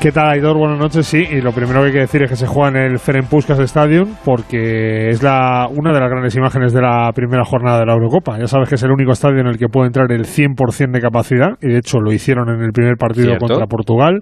[0.00, 0.58] ¿Qué tal, Aidor?
[0.58, 1.06] Buenas noches.
[1.06, 3.26] Sí, y lo primero que hay que decir es que se juega en el Ferenc
[3.26, 7.86] Puskas Stadium porque es la, una de las grandes imágenes de la primera jornada de
[7.86, 8.38] la Eurocopa.
[8.38, 11.00] Ya sabes que es el único estadio en el que puede entrar el 100% de
[11.00, 13.46] capacidad y de hecho lo hicieron en el primer partido Cierto.
[13.46, 14.20] contra Portugal.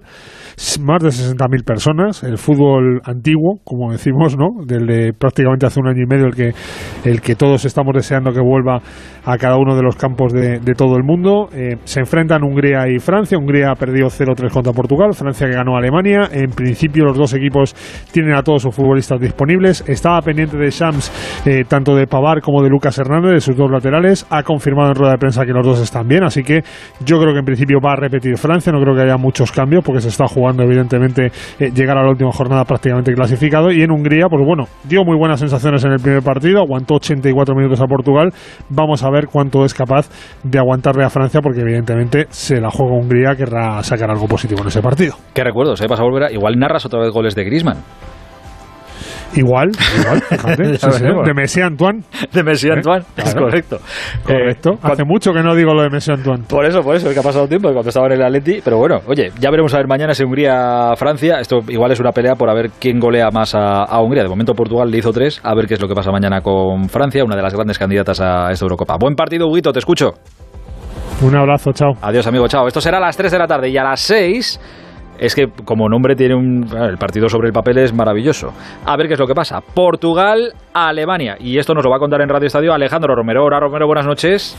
[0.79, 2.23] Más de 60.000 personas.
[2.23, 4.63] El fútbol antiguo, como decimos, ¿no?
[4.65, 6.51] Del de prácticamente hace un año y medio el que,
[7.03, 8.79] el que todos estamos deseando que vuelva
[9.25, 11.49] a cada uno de los campos de, de todo el mundo.
[11.51, 13.37] Eh, se enfrentan Hungría y Francia.
[13.37, 15.13] Hungría ha perdido 0-3 contra Portugal.
[15.13, 16.29] Francia que ganó Alemania.
[16.31, 17.73] En principio los dos equipos
[18.11, 19.83] tienen a todos sus futbolistas disponibles.
[19.87, 21.11] Estaba pendiente de Shams,
[21.45, 24.25] eh, tanto de Pavar como de Lucas Hernández, de sus dos laterales.
[24.29, 26.23] Ha confirmado en rueda de prensa que los dos están bien.
[26.23, 26.61] Así que
[27.05, 28.71] yo creo que en principio va a repetir Francia.
[28.71, 32.09] No creo que haya muchos cambios porque se está jugando evidentemente eh, llegar a la
[32.09, 33.71] última jornada prácticamente clasificado.
[33.71, 36.59] Y en Hungría, pues bueno, dio muy buenas sensaciones en el primer partido.
[36.59, 38.31] Aguantó 84 minutos a Portugal.
[38.69, 40.09] Vamos a ver cuánto es capaz
[40.43, 44.67] de aguantarle a Francia porque evidentemente se la juega Hungría, querrá sacar algo positivo en
[44.67, 45.15] ese partido.
[45.53, 45.87] Recuerdos, ¿eh?
[45.87, 46.31] Vas a volver a...
[46.31, 47.77] Igual narras otra vez goles de Griezmann.
[49.35, 50.77] Igual, igual, fíjate.
[50.77, 52.03] sí, sí, de Messi Antoine.
[52.31, 53.47] De Messi Antoine, es Claro.
[53.47, 53.79] correcto.
[54.23, 54.69] Correcto.
[54.73, 56.43] Eh, Hace mucho que no digo lo de Messi Antoine.
[56.47, 58.61] Por eso, por eso, que ha pasado tiempo cuando estaba en el Atleti.
[58.63, 61.39] Pero bueno, oye, ya veremos a ver mañana si Hungría-Francia.
[61.39, 64.21] Esto igual es una pelea por a ver quién golea más a, a Hungría.
[64.21, 65.41] De momento Portugal le hizo tres.
[65.43, 68.21] A ver qué es lo que pasa mañana con Francia, una de las grandes candidatas
[68.21, 68.97] a esta Eurocopa.
[68.99, 70.11] Buen partido, Huguito, te escucho.
[71.23, 71.93] Un abrazo, chao.
[72.03, 72.67] Adiós, amigo, chao.
[72.67, 74.59] Esto será a las 3 de la tarde y a las 6.
[75.17, 76.67] Es que como nombre tiene un...
[76.73, 78.53] El partido sobre el papel es maravilloso.
[78.85, 79.61] A ver qué es lo que pasa.
[79.61, 81.37] Portugal, Alemania.
[81.39, 83.45] Y esto nos lo va a contar en Radio Estadio Alejandro Romero.
[83.45, 84.55] Hola, Romero, buenas noches.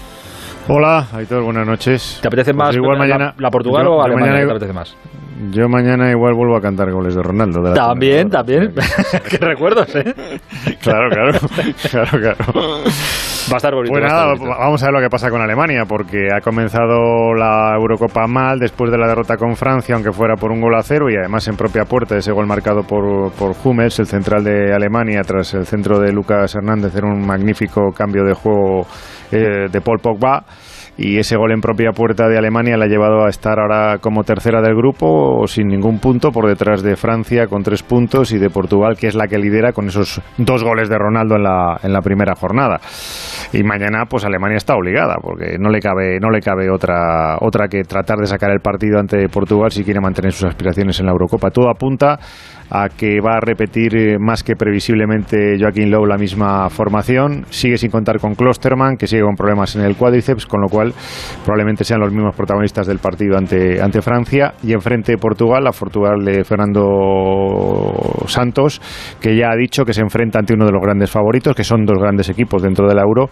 [0.66, 2.18] Hola, Aitor, buenas noches.
[2.22, 4.32] ¿Te apetece más Pues igual la- mañana, la, Portugal yo- o Alemania?
[4.32, 4.96] mañana- ¿Qué te apetece más?
[5.50, 7.60] Yo mañana igual vuelvo a cantar goles de Ronaldo.
[7.60, 8.72] de También, también.
[9.28, 10.14] Qué recuerdos, ¿eh?
[10.80, 11.32] Claro, claro,
[11.90, 12.36] claro, claro.
[13.50, 13.92] Va a estar bonito.
[13.92, 14.46] Pues nada, bonito.
[14.58, 18.90] vamos a ver lo que pasa con Alemania, porque ha comenzado la Eurocopa mal después
[18.90, 21.56] de la derrota con Francia, aunque fuera por un gol a cero, y además en
[21.56, 25.98] propia puerta ese gol marcado por, por Hummels, el central de Alemania, tras el centro
[25.98, 28.86] de Lucas Hernández, era un magnífico cambio de juego
[29.38, 30.44] de Paul Pogba.
[30.96, 34.22] Y ese gol en propia puerta de Alemania le ha llevado a estar ahora como
[34.22, 38.48] tercera del grupo, sin ningún punto, por detrás de Francia con tres puntos y de
[38.48, 41.92] Portugal, que es la que lidera con esos dos goles de Ronaldo en la, en
[41.92, 42.78] la primera jornada.
[43.52, 47.66] Y mañana, pues Alemania está obligada, porque no le cabe, no le cabe otra, otra
[47.66, 51.12] que tratar de sacar el partido ante Portugal si quiere mantener sus aspiraciones en la
[51.12, 51.50] Eurocopa.
[51.50, 52.20] Todo apunta
[52.74, 57.44] a que va a repetir eh, más que previsiblemente Joaquín Lowe la misma formación.
[57.50, 60.92] Sigue sin contar con Klosterman, que sigue con problemas en el cuádriceps, con lo cual
[61.44, 64.54] probablemente sean los mismos protagonistas del partido ante, ante Francia.
[64.64, 68.80] Y enfrente Portugal, a Portugal de Fernando Santos,
[69.20, 71.84] que ya ha dicho que se enfrenta ante uno de los grandes favoritos, que son
[71.84, 73.28] dos grandes equipos dentro de la Euro,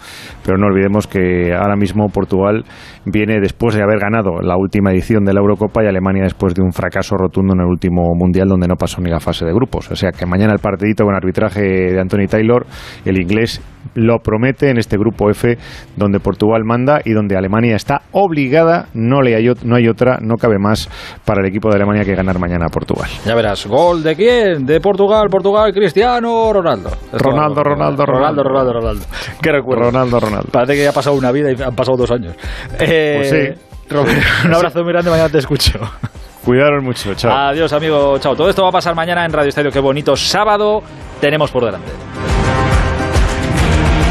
[0.47, 2.64] pero no olvidemos que ahora mismo Portugal
[3.05, 6.62] viene después de haber ganado la última edición de la Eurocopa y Alemania después de
[6.62, 9.90] un fracaso rotundo en el último Mundial donde no pasó ni la de grupos.
[9.90, 12.66] O sea que mañana el partidito con arbitraje de Anthony Taylor,
[13.04, 13.60] el inglés
[13.94, 15.59] lo promete en este grupo F
[15.96, 20.36] donde Portugal manda y donde Alemania está obligada, no, le hay, no hay otra, no
[20.36, 20.88] cabe más
[21.24, 23.09] para el equipo de Alemania que ganar mañana a Portugal.
[23.26, 24.64] Ya verás, ¿gol de quién?
[24.64, 26.90] De Portugal, Portugal, Cristiano, Ronaldo.
[27.12, 29.04] Ronaldo, Ronaldo, Ronaldo, Ronaldo, Ronaldo.
[29.42, 29.84] Qué recuerdo.
[29.90, 30.48] Ronaldo, Ronaldo.
[30.50, 32.34] Parece que ya ha pasado una vida y han pasado dos años.
[32.78, 33.62] Eh, Pues sí.
[33.90, 35.78] Romero, un abrazo muy grande, mañana te escucho.
[36.44, 37.32] Cuidaros mucho, chao.
[37.32, 38.35] Adiós, amigo, chao.
[38.35, 39.70] Todo esto va a pasar mañana en Radio Estadio.
[39.70, 40.82] Qué bonito sábado
[41.20, 41.93] tenemos por delante.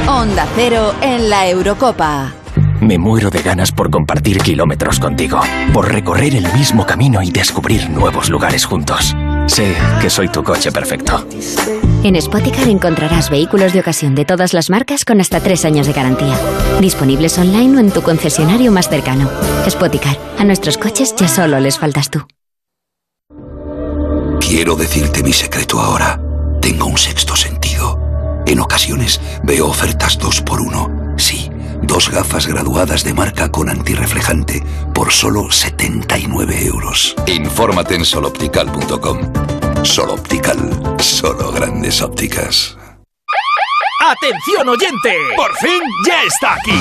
[0.07, 2.31] Onda Cero en la Eurocopa.
[2.79, 5.39] Me muero de ganas por compartir kilómetros contigo,
[5.71, 9.15] por recorrer el mismo camino y descubrir nuevos lugares juntos.
[9.45, 11.25] Sé que soy tu coche perfecto.
[12.03, 15.93] En Spoticar encontrarás vehículos de ocasión de todas las marcas con hasta tres años de
[15.93, 16.35] garantía.
[16.79, 19.29] Disponibles online o en tu concesionario más cercano.
[19.69, 22.25] Spoticar, a nuestros coches ya solo les faltas tú.
[24.39, 26.19] Quiero decirte mi secreto ahora.
[26.59, 27.99] Tengo un sexto sentido.
[28.47, 31.13] En ocasiones veo ofertas dos por uno.
[31.17, 31.51] Sí,
[31.83, 34.63] dos gafas graduadas de marca con antirreflejante
[34.95, 37.15] por solo 79 euros.
[37.27, 39.60] Infórmate en soloptical.com.
[39.83, 40.57] Soloptical,
[40.99, 42.77] solo grandes ópticas.
[44.07, 45.15] ¡Atención oyente!
[45.35, 46.79] ¡Por fin ya está aquí!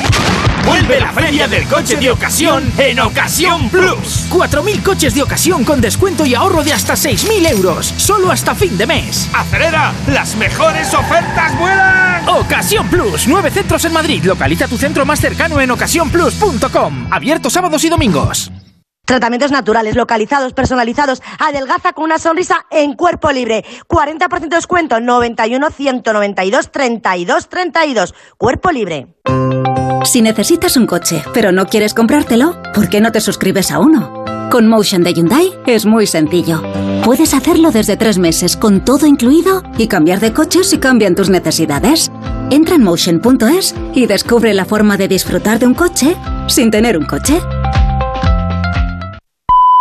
[0.67, 4.29] Vuelve la feria del coche de ocasión en Ocasión Plus.
[4.31, 7.87] 4.000 coches de ocasión con descuento y ahorro de hasta 6.000 euros.
[7.97, 9.29] Solo hasta fin de mes.
[9.33, 9.93] ¡Acelera!
[10.09, 12.29] ¡Las mejores ofertas vuelan!
[12.29, 13.27] Ocasión Plus.
[13.27, 14.23] Nueve centros en Madrid.
[14.25, 17.09] Localiza tu centro más cercano en ocasiónplus.com.
[17.11, 18.53] Abierto sábados y domingos.
[19.11, 21.21] Tratamientos naturales, localizados, personalizados.
[21.41, 23.65] Adelgaza con una sonrisa en cuerpo libre.
[23.89, 25.01] 40% de descuento.
[25.01, 28.15] 91 192 32 32.
[28.39, 29.09] Cuerpo libre.
[30.05, 34.25] Si necesitas un coche, pero no quieres comprártelo, ¿por qué no te suscribes a uno?
[34.49, 36.63] Con Motion de Hyundai es muy sencillo.
[37.05, 41.31] Puedes hacerlo desde tres meses con todo incluido y cambiar de coche si cambian tus
[41.31, 42.13] necesidades.
[42.51, 46.17] Entra en motion.es y descubre la forma de disfrutar de un coche
[46.47, 47.41] sin tener un coche.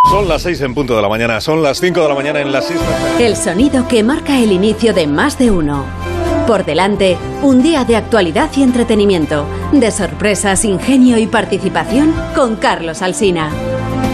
[0.10, 2.52] Son las 6 en punto de la mañana, son las 5 de la mañana en
[2.52, 3.20] las islas.
[3.20, 5.86] El sonido que marca el inicio de más de uno.
[6.48, 13.04] Por delante, un día de actualidad y entretenimiento, de sorpresas, ingenio y participación con Carlos
[13.04, 13.52] Alsina.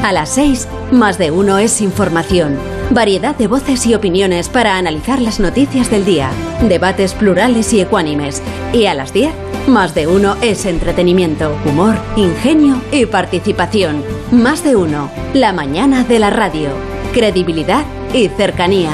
[0.03, 2.74] A las 6, más de uno es información.
[2.91, 6.29] Variedad de voces y opiniones para analizar las noticias del día.
[6.61, 8.41] Debates plurales y ecuánimes.
[8.73, 9.33] Y a las 10,
[9.67, 14.03] más de uno es entretenimiento, humor, ingenio y participación.
[14.31, 16.69] Más de uno, la mañana de la radio.
[17.11, 17.83] Credibilidad
[18.13, 18.91] y cercanía.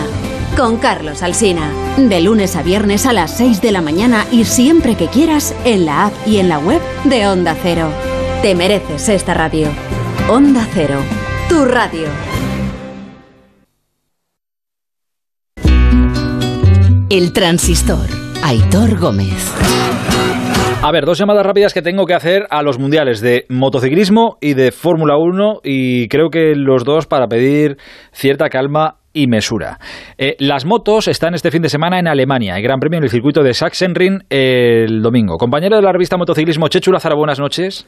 [0.56, 1.70] Con Carlos Alsina.
[1.98, 5.86] De lunes a viernes a las 6 de la mañana y siempre que quieras en
[5.86, 7.90] la app y en la web de Onda Cero.
[8.42, 9.68] Te mereces esta radio.
[10.30, 11.00] Onda Cero.
[11.50, 12.31] Tu radio.
[17.12, 18.08] El transistor.
[18.42, 19.54] Aitor Gómez.
[20.82, 24.54] A ver, dos llamadas rápidas que tengo que hacer a los mundiales de motociclismo y
[24.54, 27.76] de Fórmula 1 y creo que los dos para pedir
[28.14, 29.78] cierta calma y mesura.
[30.18, 33.10] Eh, las motos están este fin de semana en Alemania, el Gran Premio en el
[33.10, 35.38] circuito de Sachsenring el domingo.
[35.38, 37.86] Compañero de la revista Motociclismo, Chechu Lázaro, buenas noches.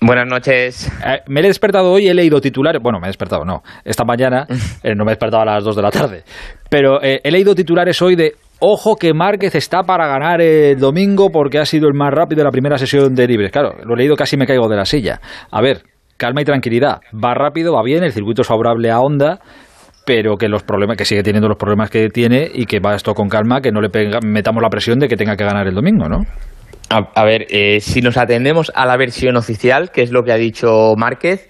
[0.00, 0.92] Buenas noches.
[1.06, 2.82] Eh, me he despertado hoy, he leído titulares.
[2.82, 3.62] Bueno, me he despertado, no.
[3.82, 4.46] Esta mañana
[4.82, 6.24] eh, no me he despertado a las 2 de la tarde.
[6.68, 8.34] Pero eh, he leído titulares hoy de.
[8.58, 12.44] Ojo que Márquez está para ganar el domingo porque ha sido el más rápido de
[12.44, 13.52] la primera sesión de libres.
[13.52, 15.20] Claro, lo he leído casi me caigo de la silla.
[15.50, 15.82] A ver,
[16.16, 17.00] calma y tranquilidad.
[17.12, 19.40] Va rápido, va bien, el circuito es favorable a Honda,
[20.06, 23.12] pero que los problemas que sigue teniendo los problemas que tiene y que va esto
[23.12, 23.90] con calma, que no le
[24.24, 26.20] metamos la presión de que tenga que ganar el domingo, ¿no?
[26.88, 30.32] A, a ver, eh, si nos atendemos a la versión oficial, que es lo que
[30.32, 31.46] ha dicho Márquez,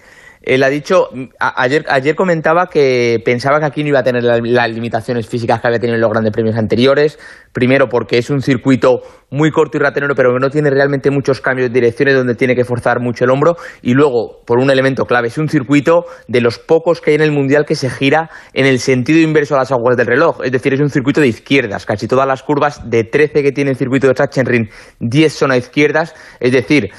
[0.47, 1.09] él ha dicho,
[1.39, 5.59] ayer, ayer comentaba que pensaba que aquí no iba a tener la- las limitaciones físicas
[5.59, 7.19] que había tenido en los grandes premios anteriores.
[7.51, 11.41] Primero, porque es un circuito muy corto y ratonero, pero que no tiene realmente muchos
[11.41, 13.57] cambios de direcciones donde tiene que forzar mucho el hombro.
[13.81, 17.23] Y luego, por un elemento clave, es un circuito de los pocos que hay en
[17.23, 20.39] el mundial que se gira en el sentido inverso a las aguas del reloj.
[20.45, 21.85] Es decir, es un circuito de izquierdas.
[21.85, 24.69] Casi todas las curvas de 13 que tiene el circuito de Sachsenring,
[25.01, 26.15] 10 son a izquierdas.
[26.39, 26.89] Es decir,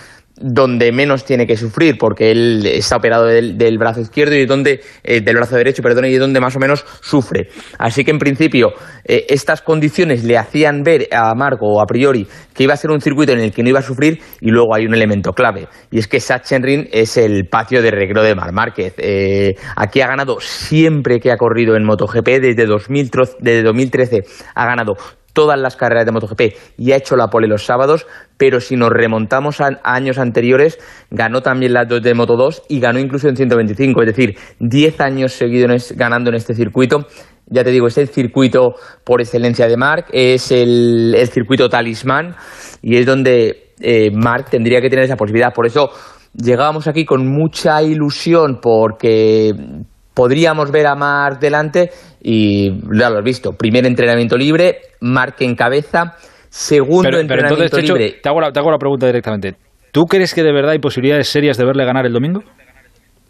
[0.41, 4.81] donde menos tiene que sufrir porque él está operado del, del brazo izquierdo y donde
[5.05, 7.49] eh, del brazo derecho perdón y donde más o menos sufre.
[7.79, 8.73] Así que en principio
[9.05, 13.01] eh, estas condiciones le hacían ver a Marco a priori que iba a ser un
[13.01, 15.99] circuito en el que no iba a sufrir y luego hay un elemento clave y
[15.99, 18.95] es que Sachsenring es el patio de recreo de Mar Márquez.
[18.99, 24.23] Eh, aquí ha ganado siempre que ha corrido en MotoGP desde, 2000 tro- desde 2013
[24.55, 24.95] ha ganado
[25.39, 26.41] todas las carreras de MotoGP
[26.79, 30.81] y ha hecho la pole los sábados, pero si nos remontamos a, años anteriores,
[31.13, 35.01] ganó también las dos de Moto 2 y ganó incluso en 125, es decir, 10
[35.01, 37.07] años seguidos ganando en este circuito.
[37.47, 38.75] Ya te digo, es el circuito
[39.05, 42.35] por excelencia de Marc, es el, el circuito talismán
[42.83, 45.55] y es donde eh, Marc tendría que tener esa posibilidad.
[45.55, 45.91] Por eso
[46.35, 49.53] llegábamos aquí con mucha ilusión porque
[50.19, 53.53] podríamos ver a Marc delante y ya lo has visto.
[53.53, 56.17] Primer entrenamiento libre, Marc en cabeza.
[56.49, 58.19] Segundo Pero, pero entrenamiento entonces, libre.
[58.21, 59.55] te hago, la, te hago la pregunta directamente.
[59.93, 62.43] ¿Tú crees que de verdad hay posibilidades serias de verle ganar el domingo?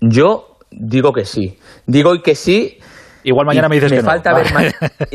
[0.00, 1.58] Yo digo que sí.
[1.84, 2.78] Digo que sí.
[3.24, 4.04] Igual mañana Y me dices que no.
[4.04, 4.62] falta ver ma-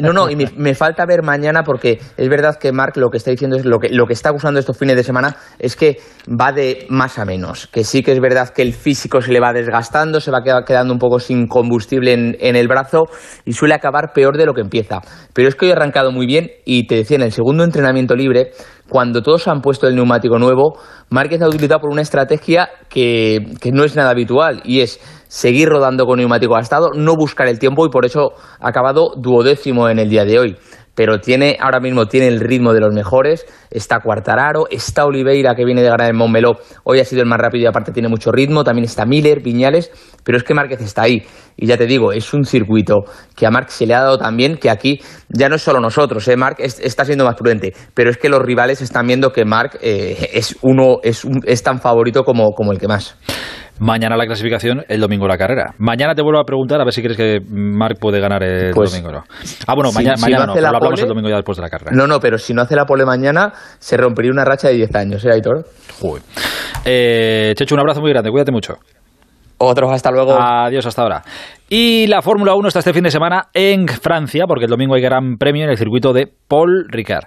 [0.01, 3.17] no, no, y me, me falta ver mañana porque es verdad que Marc lo que
[3.17, 5.97] está diciendo es lo que, lo que está acusando estos fines de semana es que
[6.29, 7.67] va de más a menos.
[7.67, 10.63] Que sí que es verdad que el físico se le va desgastando, se va queda-
[10.65, 13.03] quedando un poco sin combustible en, en el brazo
[13.45, 14.99] y suele acabar peor de lo que empieza.
[15.33, 18.15] Pero es que hoy ha arrancado muy bien y te decía en el segundo entrenamiento
[18.15, 18.51] libre,
[18.89, 20.77] cuando todos han puesto el neumático nuevo,
[21.09, 24.99] Márquez ha utilizado por una estrategia que, que no es nada habitual y es
[25.33, 29.89] seguir rodando con neumático gastado, no buscar el tiempo y por eso ha acabado duodécimo
[29.89, 30.57] en el día de hoy.
[30.95, 35.65] Pero tiene, ahora mismo tiene el ritmo de los mejores, está Cuartararo, está Oliveira que
[35.65, 38.31] viene de ganar en Montmeló, hoy ha sido el más rápido y aparte tiene mucho
[38.31, 39.89] ritmo, también está Miller, Viñales,
[40.23, 41.23] pero es que Márquez está ahí.
[41.57, 43.05] Y ya te digo, es un circuito
[43.35, 46.27] que a Marc se le ha dado también, que aquí ya no es solo nosotros,
[46.27, 46.37] ¿eh?
[46.37, 49.79] Marc es- está siendo más prudente, pero es que los rivales están viendo que Marc
[49.81, 53.15] eh, es uno, es, un- es tan favorito como, como el que más.
[53.79, 55.73] Mañana la clasificación, el domingo la carrera.
[55.79, 58.91] Mañana te vuelvo a preguntar a ver si crees que Marc puede ganar el Pues,
[58.91, 59.23] domingo no.
[59.67, 61.57] Ah, bueno, si- mañana, si mañana no pero lo hablamos pole- el domingo ya después
[61.57, 61.91] de la carrera.
[61.93, 64.95] No, no, pero si no hace la pole mañana, se rompería una racha de 10
[64.95, 65.65] años, ¿eh, Aitor?
[65.99, 66.21] Joder.
[66.85, 68.75] Eh, Checho, un abrazo muy grande, cuídate mucho.
[69.57, 70.37] Otros, hasta luego.
[70.39, 71.21] Adiós, hasta ahora.
[71.69, 75.01] Y la Fórmula 1 está este fin de semana en Francia, porque el domingo hay
[75.01, 77.25] gran premio en el circuito de Paul Ricard.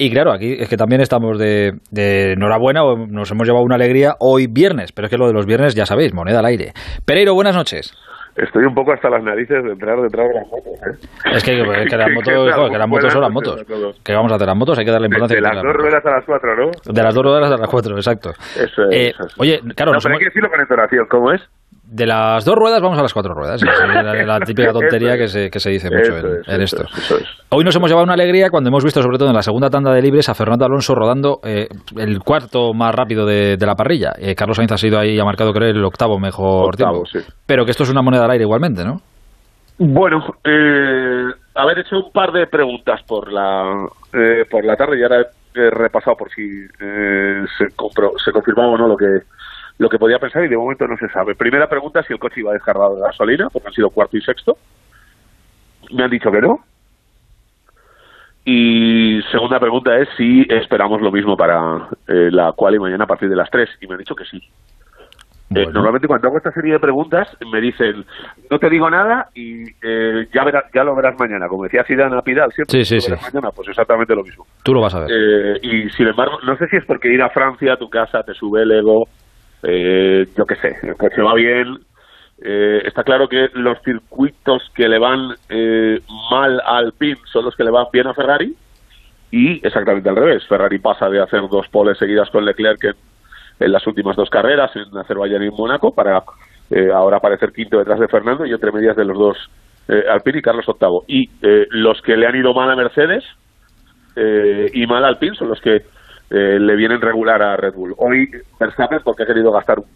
[0.00, 3.74] Y claro, aquí es que también estamos de, de enhorabuena, o nos hemos llevado una
[3.74, 6.72] alegría hoy viernes, pero es que lo de los viernes ya sabéis, moneda al aire.
[7.04, 7.92] Pereiro, buenas noches.
[8.36, 10.72] Estoy un poco hasta las narices de entrar detrás de las motos.
[10.86, 11.34] ¿eh?
[11.34, 13.64] Es que, que las ¿Qué motos, joder, que las motos son las motos.
[14.04, 15.36] Que vamos a hacer las motos, hay que darle importancia.
[15.36, 16.70] De las dos ruedas a las cuatro, ¿no?
[16.70, 18.30] De las dos ruedas a las cuatro, exacto.
[18.54, 18.94] Eso es.
[18.94, 19.34] Eh, eso es.
[19.40, 21.42] oye, claro, no, pero hay que decirlo con entonación, ¿cómo es?
[21.90, 23.60] De las dos ruedas vamos a las cuatro ruedas.
[23.60, 25.18] Sí, sí, la, la típica tontería es.
[25.20, 26.84] que se, que se dice mucho Eso en, es, esto.
[26.84, 27.26] es, es.
[27.50, 29.92] Hoy nos hemos llevado una alegría cuando hemos visto, sobre todo en la segunda tanda
[29.92, 31.66] de libres, a Fernando Alonso rodando eh,
[31.96, 34.12] el cuarto más rápido de, de la parrilla.
[34.18, 37.30] Eh, Carlos Sainz ha sido ahí, ha marcado, creo, el octavo mejor Octavo, tiempo.
[37.46, 39.00] Pero que esto es una moneda al aire igualmente, ¿no?
[39.78, 41.24] Bueno, eh,
[41.54, 45.22] haber hecho un par de preguntas por la eh, por la tarde y ahora
[45.54, 49.06] he repasado por si eh, se, compro- se confirmaba o no lo que
[49.78, 51.34] lo que podía pensar y de momento no se sabe.
[51.34, 54.54] Primera pregunta si el coche iba descargado de gasolina, porque han sido cuarto y sexto.
[55.92, 56.58] Me han dicho que no.
[58.44, 63.06] Y segunda pregunta es si esperamos lo mismo para eh, la cual y mañana a
[63.06, 64.40] partir de las 3 y me han dicho que sí.
[65.54, 68.04] Eh, normalmente cuando hago esta serie de preguntas me dicen,
[68.50, 71.46] no te digo nada y eh, ya, verás, ya lo verás mañana.
[71.48, 73.36] Como decía Zidane a Pidal, siempre Sí, sí, lo verás sí.
[73.36, 74.44] mañana, pues exactamente lo mismo.
[74.62, 75.10] Tú lo vas a ver.
[75.10, 78.22] Eh, y sin embargo, no sé si es porque ir a Francia, a tu casa,
[78.22, 79.04] te sube el ego,
[79.62, 81.78] eh, yo qué sé, el coche va bien.
[82.40, 87.56] Eh, está claro que los circuitos que le van eh, mal al PIN son los
[87.56, 88.54] que le van bien a Ferrari
[89.30, 90.46] y exactamente al revés.
[90.46, 92.96] Ferrari pasa de hacer dos poles seguidas con Leclerc
[93.60, 96.22] en, las últimas dos carreras, en Azerbaiyán y en Mónaco, para
[96.70, 99.36] eh, ahora aparecer quinto detrás de Fernando y entre medias de los dos
[99.88, 101.04] eh, Alpine y Carlos octavo.
[101.06, 103.24] Y eh, los que le han ido mal a Mercedes
[104.72, 105.84] y mal al PIN son los que
[106.30, 107.94] eh, le vienen regular a Red Bull.
[107.98, 108.28] Hoy
[108.58, 109.86] Verstappen porque ha querido gastar un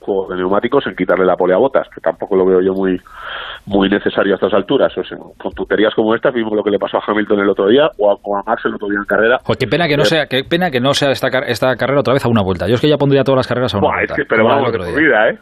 [0.00, 2.98] juego de neumáticos en quitarle la pole a botas, que tampoco lo veo yo muy
[3.66, 4.92] muy necesario a estas alturas.
[4.98, 7.68] O sea, con tonterías como estas vimos lo que le pasó a Hamilton el otro
[7.68, 9.38] día o a, o a Max el otro día en carrera.
[9.58, 12.14] Qué pena que no Eh, sea, qué pena que no sea esta, esta carrera otra
[12.14, 12.66] vez a una vuelta.
[12.66, 14.14] Yo es que ya pondría todas las carreras a una Buah, es vuelta.
[14.16, 15.38] que, pero vamos, de vida, ¿eh?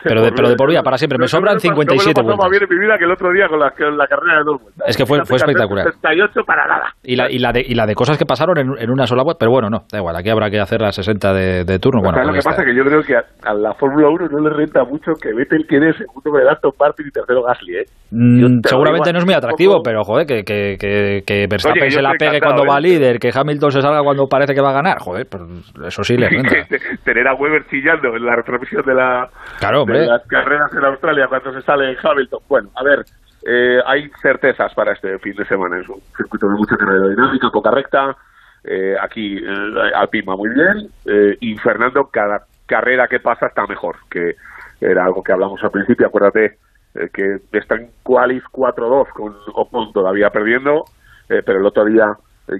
[0.04, 1.18] Pero de, pero de por vida, para siempre.
[1.18, 2.50] Me sobran no me lo he 57 pasado más vueltas.
[2.50, 4.62] bien en mi vida que el otro día con la, con la carrera de dos
[4.62, 4.88] vueltas.
[4.88, 5.84] Es que fue- fue espectacular.
[5.92, 6.94] 68 para nada.
[7.02, 9.22] Y la, y, la de, y la de cosas que pasaron en, en una sola
[9.22, 9.38] vuelta.
[9.40, 10.16] Pero bueno, no, da igual.
[10.16, 12.00] Aquí habrá que hacer las 60 de, de turno.
[12.00, 12.62] Bueno, ¿Sabes lo pues que ya pasa?
[12.62, 12.70] está.
[12.72, 15.66] Que yo creo que a, a la Fórmula 1 no le renta mucho que Vettel
[15.68, 17.84] quede segundo de Aston Martin y tercero Gasly, ¿eh?
[18.12, 21.82] Mm, lo seguramente no es muy atractivo, poco- pero joder, que, que, que, que Verstappen
[21.82, 22.82] Oye, se la pegue cuando va ¿eh?
[22.82, 24.98] líder, que Hamilton se salga cuando parece que va a ganar.
[24.98, 25.42] Joder, pues
[25.86, 26.56] eso sí le renta.
[27.04, 29.28] Tener a Weber chillando en la retransmisión de, la,
[29.60, 32.40] Claro, las carreras en Australia cuando se sale Hamilton.
[32.48, 33.04] Bueno, a ver,
[33.46, 35.78] eh, hay certezas para este fin de semana.
[35.78, 38.16] Es un circuito de mucha aerodinámica, poca recta.
[38.64, 40.88] Eh, aquí eh, Alpine va muy bien.
[41.06, 44.34] eh, y Fernando, cada carrera que pasa está mejor, que
[44.80, 46.06] era algo que hablamos al principio.
[46.06, 46.58] Acuérdate
[46.94, 50.84] eh, que está en Qualis 4-2 con Ocon todavía perdiendo,
[51.28, 52.06] eh, pero el otro día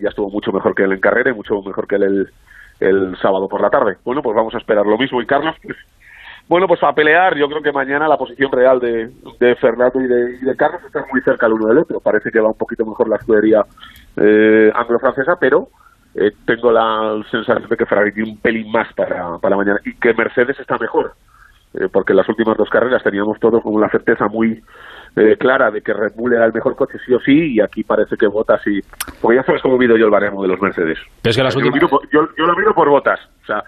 [0.01, 2.31] ya estuvo mucho mejor que él en carrera y mucho mejor que él el,
[2.81, 3.97] el sábado por la tarde.
[4.05, 5.21] Bueno, pues vamos a esperar lo mismo.
[5.21, 5.77] Y Carlos, pues,
[6.51, 9.09] bueno, pues a pelear, yo creo que mañana la posición real de,
[9.39, 12.01] de Fernando y de, y de Carlos está muy cerca el uno del otro.
[12.01, 13.63] Parece que va un poquito mejor la escudería
[14.17, 15.69] eh, anglo-francesa, pero
[16.17, 19.95] eh, tengo la sensación de que Ferrari tiene un pelín más para, para mañana y
[19.95, 21.13] que Mercedes está mejor.
[21.73, 24.61] Eh, porque en las últimas dos carreras teníamos todos como la certeza muy
[25.15, 27.85] eh, clara de que Red Bull era el mejor coche sí o sí y aquí
[27.85, 28.81] parece que Botas y...
[29.23, 30.99] Porque ya sabes cómo mido yo el baremo de los Mercedes.
[31.23, 33.21] Pero es que las yo, últimas- lo miro por, yo, yo lo miro por Botas.
[33.45, 33.63] O sea,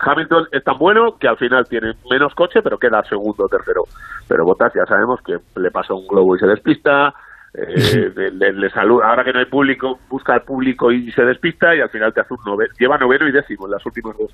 [0.00, 3.82] Hamilton es tan bueno que al final tiene menos coche pero queda segundo o tercero.
[4.28, 7.12] Pero Botas ya sabemos que le pasa un globo y se despista.
[7.54, 9.08] eh, le, le- le saluda.
[9.08, 12.20] Ahora que no hay público, busca al público y se despista y al final te
[12.20, 12.72] hace un noveno.
[12.78, 14.30] Lleva noveno y décimo en las últimas dos.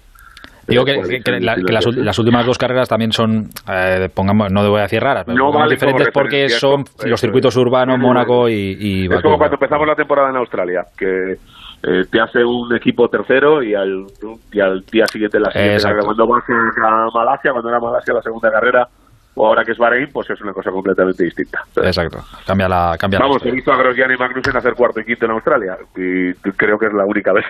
[0.69, 3.10] Digo que, cuales que- que en- la- en que las, las- últimas dos carreras también
[3.12, 7.56] son, eh, pongamos, no voy a decir raras, pero No diferentes porque son los circuitos
[7.56, 11.35] urbanos, Mónaco y, y Es como cuando empezamos la temporada en Australia, que
[11.82, 14.06] eh, te hace un equipo tercero y al,
[14.52, 16.02] y al día siguiente la siguiente carrera.
[16.04, 18.88] Cuando vas a Malasia, cuando era Malasia la segunda carrera,
[19.34, 21.64] o ahora que es Bahrein, pues es una cosa completamente distinta.
[21.76, 23.52] Exacto, cambia la, cambia la Vamos, historia.
[23.52, 26.86] he visto a Grosjean y Magnussen hacer cuarto y quinto en Australia y creo que
[26.88, 27.46] es la única vez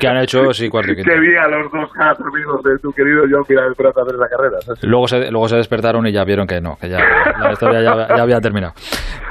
[0.00, 1.10] que han hecho sí cuarto y quinto.
[1.10, 4.56] que vi a los dos amigos de tu querido John Pilar Prat hacer esa carrera.
[4.80, 6.98] Luego se, luego se despertaron y ya vieron que no, que ya
[7.38, 8.72] la historia ya, ya había terminado.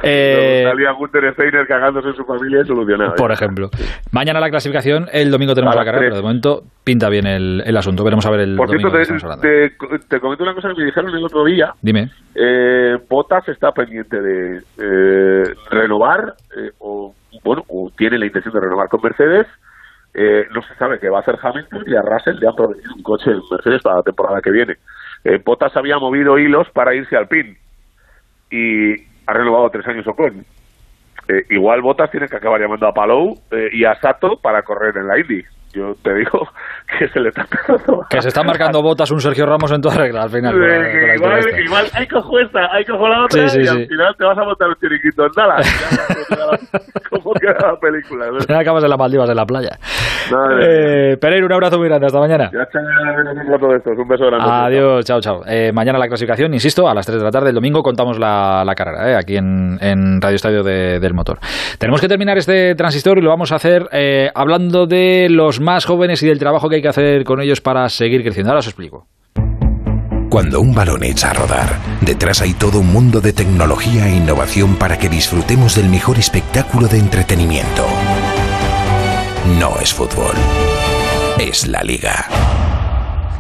[0.03, 3.15] Eh, Salía Gunther Steiner cagándose en su familia y solucionado.
[3.15, 3.69] por ejemplo.
[4.11, 7.77] Mañana la clasificación, el domingo tenemos la carrera, pero de momento pinta bien el, el
[7.77, 8.03] asunto.
[8.03, 10.85] Veremos a ver el Por domingo cierto, te, te, te comento una cosa que me
[10.85, 11.73] dijeron el otro día.
[11.81, 12.09] Dime.
[12.35, 17.13] Eh, Botas está pendiente de eh, renovar eh, o
[17.43, 19.47] bueno o tiene la intención de renovar con Mercedes.
[20.15, 22.93] Eh, no se sabe qué va a hacer Hamilton y a Russell le han prometido
[22.95, 24.75] un coche en Mercedes para la temporada que viene.
[25.23, 27.57] Eh, Bottas había movido hilos para irse al PIN
[28.51, 30.45] y ha renovado tres años Ocon.
[31.27, 34.97] Eh, igual Botas tiene que acabar llamando a Palou eh, y a Sato para correr
[34.97, 35.43] en la Indy.
[35.73, 36.47] Yo te digo
[36.99, 37.45] que se le está
[38.09, 40.53] Que se está marcando botas un Sergio Ramos en toda regla al final.
[40.53, 41.61] con la- igual, esta.
[41.61, 43.69] igual hay cojo esta, hay cojo la otra Sí, sí, y sí.
[43.81, 46.29] al final te vas a montar un chiriquito en Dallas.
[47.09, 48.27] Cómo queda la- película.
[48.31, 48.39] ¿no?
[48.39, 49.77] Ya acabas en las Maldivas en la playa.
[50.31, 52.05] Madre Eh, Pereira, un abrazo muy grande.
[52.07, 52.49] Hasta mañana.
[52.53, 53.97] Ya de estos.
[53.97, 54.45] Un beso grande.
[54.49, 55.41] Adiós, chao, chao.
[55.47, 58.63] Eh, mañana la clasificación, insisto, a las 3 de la tarde del domingo contamos la,
[58.65, 61.39] la carrera, eh, aquí en, en Radio Estadio de- del Motor.
[61.77, 65.85] Tenemos que terminar este transistor y lo vamos a hacer eh, hablando de los más
[65.85, 68.51] jóvenes y del trabajo que hay que hacer con ellos para seguir creciendo.
[68.51, 69.07] Ahora os explico.
[70.29, 74.75] Cuando un balón echa a rodar, detrás hay todo un mundo de tecnología e innovación
[74.77, 77.85] para que disfrutemos del mejor espectáculo de entretenimiento.
[79.59, 80.33] No es fútbol,
[81.37, 82.27] es la liga.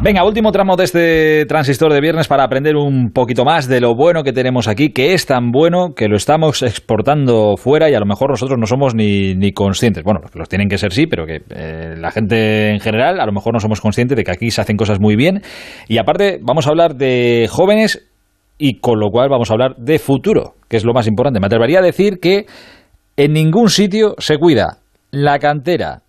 [0.03, 3.95] Venga, último tramo de este transistor de viernes para aprender un poquito más de lo
[3.95, 8.01] bueno que tenemos aquí, que es tan bueno que lo estamos exportando fuera y a
[8.01, 10.03] lo mejor nosotros no somos ni, ni conscientes.
[10.03, 13.31] Bueno, los tienen que ser sí, pero que eh, la gente en general a lo
[13.31, 15.41] mejor no somos conscientes de que aquí se hacen cosas muy bien.
[15.87, 18.05] Y aparte vamos a hablar de jóvenes
[18.57, 21.39] y con lo cual vamos a hablar de futuro, que es lo más importante.
[21.39, 22.45] Me atrevería a decir que
[23.15, 24.79] en ningún sitio se cuida
[25.11, 26.01] la cantera,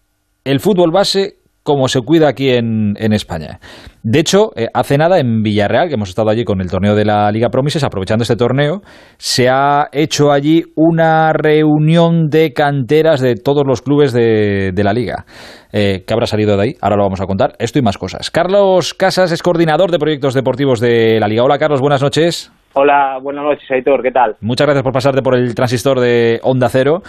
[0.44, 3.58] el fútbol base como se cuida aquí en, en España.
[4.02, 7.06] De hecho, eh, hace nada en Villarreal, que hemos estado allí con el torneo de
[7.06, 8.82] la Liga Promises, aprovechando este torneo,
[9.16, 14.92] se ha hecho allí una reunión de canteras de todos los clubes de, de la
[14.92, 15.24] Liga.
[15.72, 16.74] Eh, ¿Qué habrá salido de ahí?
[16.82, 17.54] Ahora lo vamos a contar.
[17.58, 18.30] Esto y más cosas.
[18.30, 21.42] Carlos Casas es coordinador de proyectos deportivos de la Liga.
[21.42, 22.52] Hola, Carlos, buenas noches.
[22.76, 24.34] Hola, buenas noches, Aitor, ¿qué tal?
[24.40, 27.02] Muchas gracias por pasarte por el transistor de Onda Cero.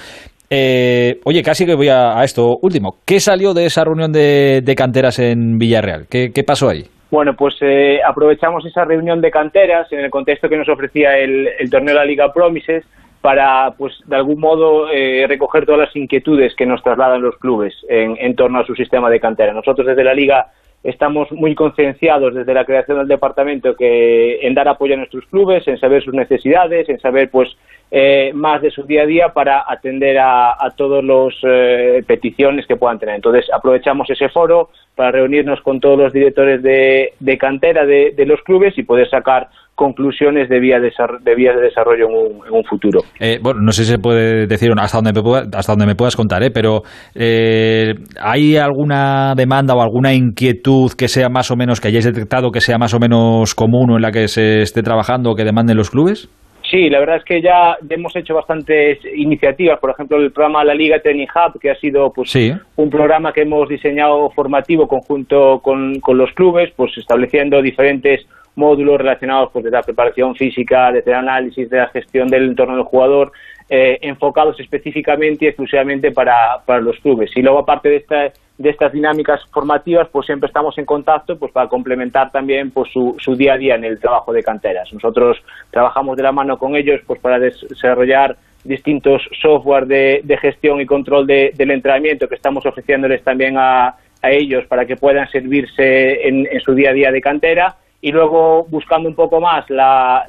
[0.50, 2.98] Eh, oye, casi que voy a, esto último.
[3.06, 6.08] ¿Qué salió de esa reunión de, canteras en Villarreal?
[6.10, 6.86] ¿Qué, qué pasó ahí?
[7.12, 11.48] Bueno, pues eh, aprovechamos esa reunión de canteras en el contexto que nos ofrecía el,
[11.60, 12.84] el torneo de la Liga Promises
[13.22, 17.74] para, pues, de algún modo eh, recoger todas las inquietudes que nos trasladan los clubes
[17.90, 19.52] en, en torno a su sistema de cantera.
[19.52, 20.52] Nosotros desde la Liga
[20.86, 25.68] estamos muy concienciados desde la creación del departamento que en dar apoyo a nuestros clubes,
[25.68, 27.50] en saber sus necesidades, en saber pues
[27.92, 32.66] eh, más de su día a día para atender a, a todas las eh, peticiones
[32.68, 33.16] que puedan tener.
[33.16, 38.78] Entonces aprovechamos ese foro para reunirnos con todos los directores de, cantera de, los clubes
[38.78, 40.92] y poder sacar conclusiones de vías de,
[41.22, 43.02] de, vías de desarrollo en un, en un futuro.
[43.20, 45.96] Eh, bueno, no sé si se puede decir hasta donde me, pueda, hasta donde me
[45.96, 46.52] puedas contar, ¿eh?
[46.54, 46.82] pero
[47.14, 52.52] eh, ¿hay alguna demanda o alguna inquietud que sea más o menos, que hayáis detectado
[52.52, 55.44] que sea más o menos común o en la que se esté trabajando o que
[55.44, 56.30] demanden los clubes?
[56.70, 60.74] Sí, la verdad es que ya hemos hecho bastantes iniciativas, por ejemplo el programa La
[60.74, 62.52] Liga Training Hub, que ha sido pues sí.
[62.76, 68.98] un programa que hemos diseñado formativo conjunto con, con los clubes, pues estableciendo diferentes módulos
[68.98, 72.86] relacionados pues, desde la preparación física, desde el análisis, de la gestión del entorno del
[72.86, 73.32] jugador,
[73.70, 77.32] eh, enfocados específicamente y exclusivamente para, para los clubes.
[77.36, 81.52] Y luego, aparte de, esta, de estas dinámicas formativas, pues siempre estamos en contacto pues
[81.52, 84.92] para complementar también pues, su, su día a día en el trabajo de canteras.
[84.94, 85.38] Nosotros
[85.72, 90.86] trabajamos de la mano con ellos pues para desarrollar distintos software de, de gestión y
[90.86, 96.28] control de, del entrenamiento que estamos ofreciéndoles también a, a ellos para que puedan servirse
[96.28, 97.76] en, en su día a día de cantera
[98.06, 100.28] y luego buscando un poco más la,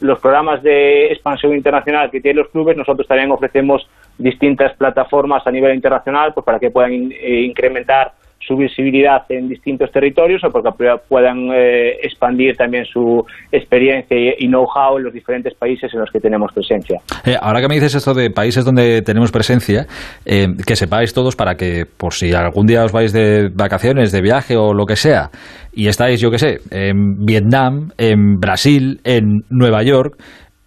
[0.00, 3.86] los programas de expansión internacional que tienen los clubes, nosotros también ofrecemos
[4.16, 8.12] distintas plataformas a nivel internacional pues para que puedan eh, incrementar
[8.46, 10.70] su visibilidad en distintos territorios o porque
[11.08, 16.20] puedan eh, expandir también su experiencia y, know-how en los diferentes países en los que
[16.20, 17.00] tenemos presencia.
[17.24, 19.86] Eh, ahora que me dices esto de países donde tenemos presencia,
[20.24, 24.22] eh, que sepáis todos para que, por si algún día os vais de vacaciones, de
[24.22, 25.30] viaje o lo que sea,
[25.72, 30.16] y estáis, yo que sé, en Vietnam, en Brasil, en Nueva York,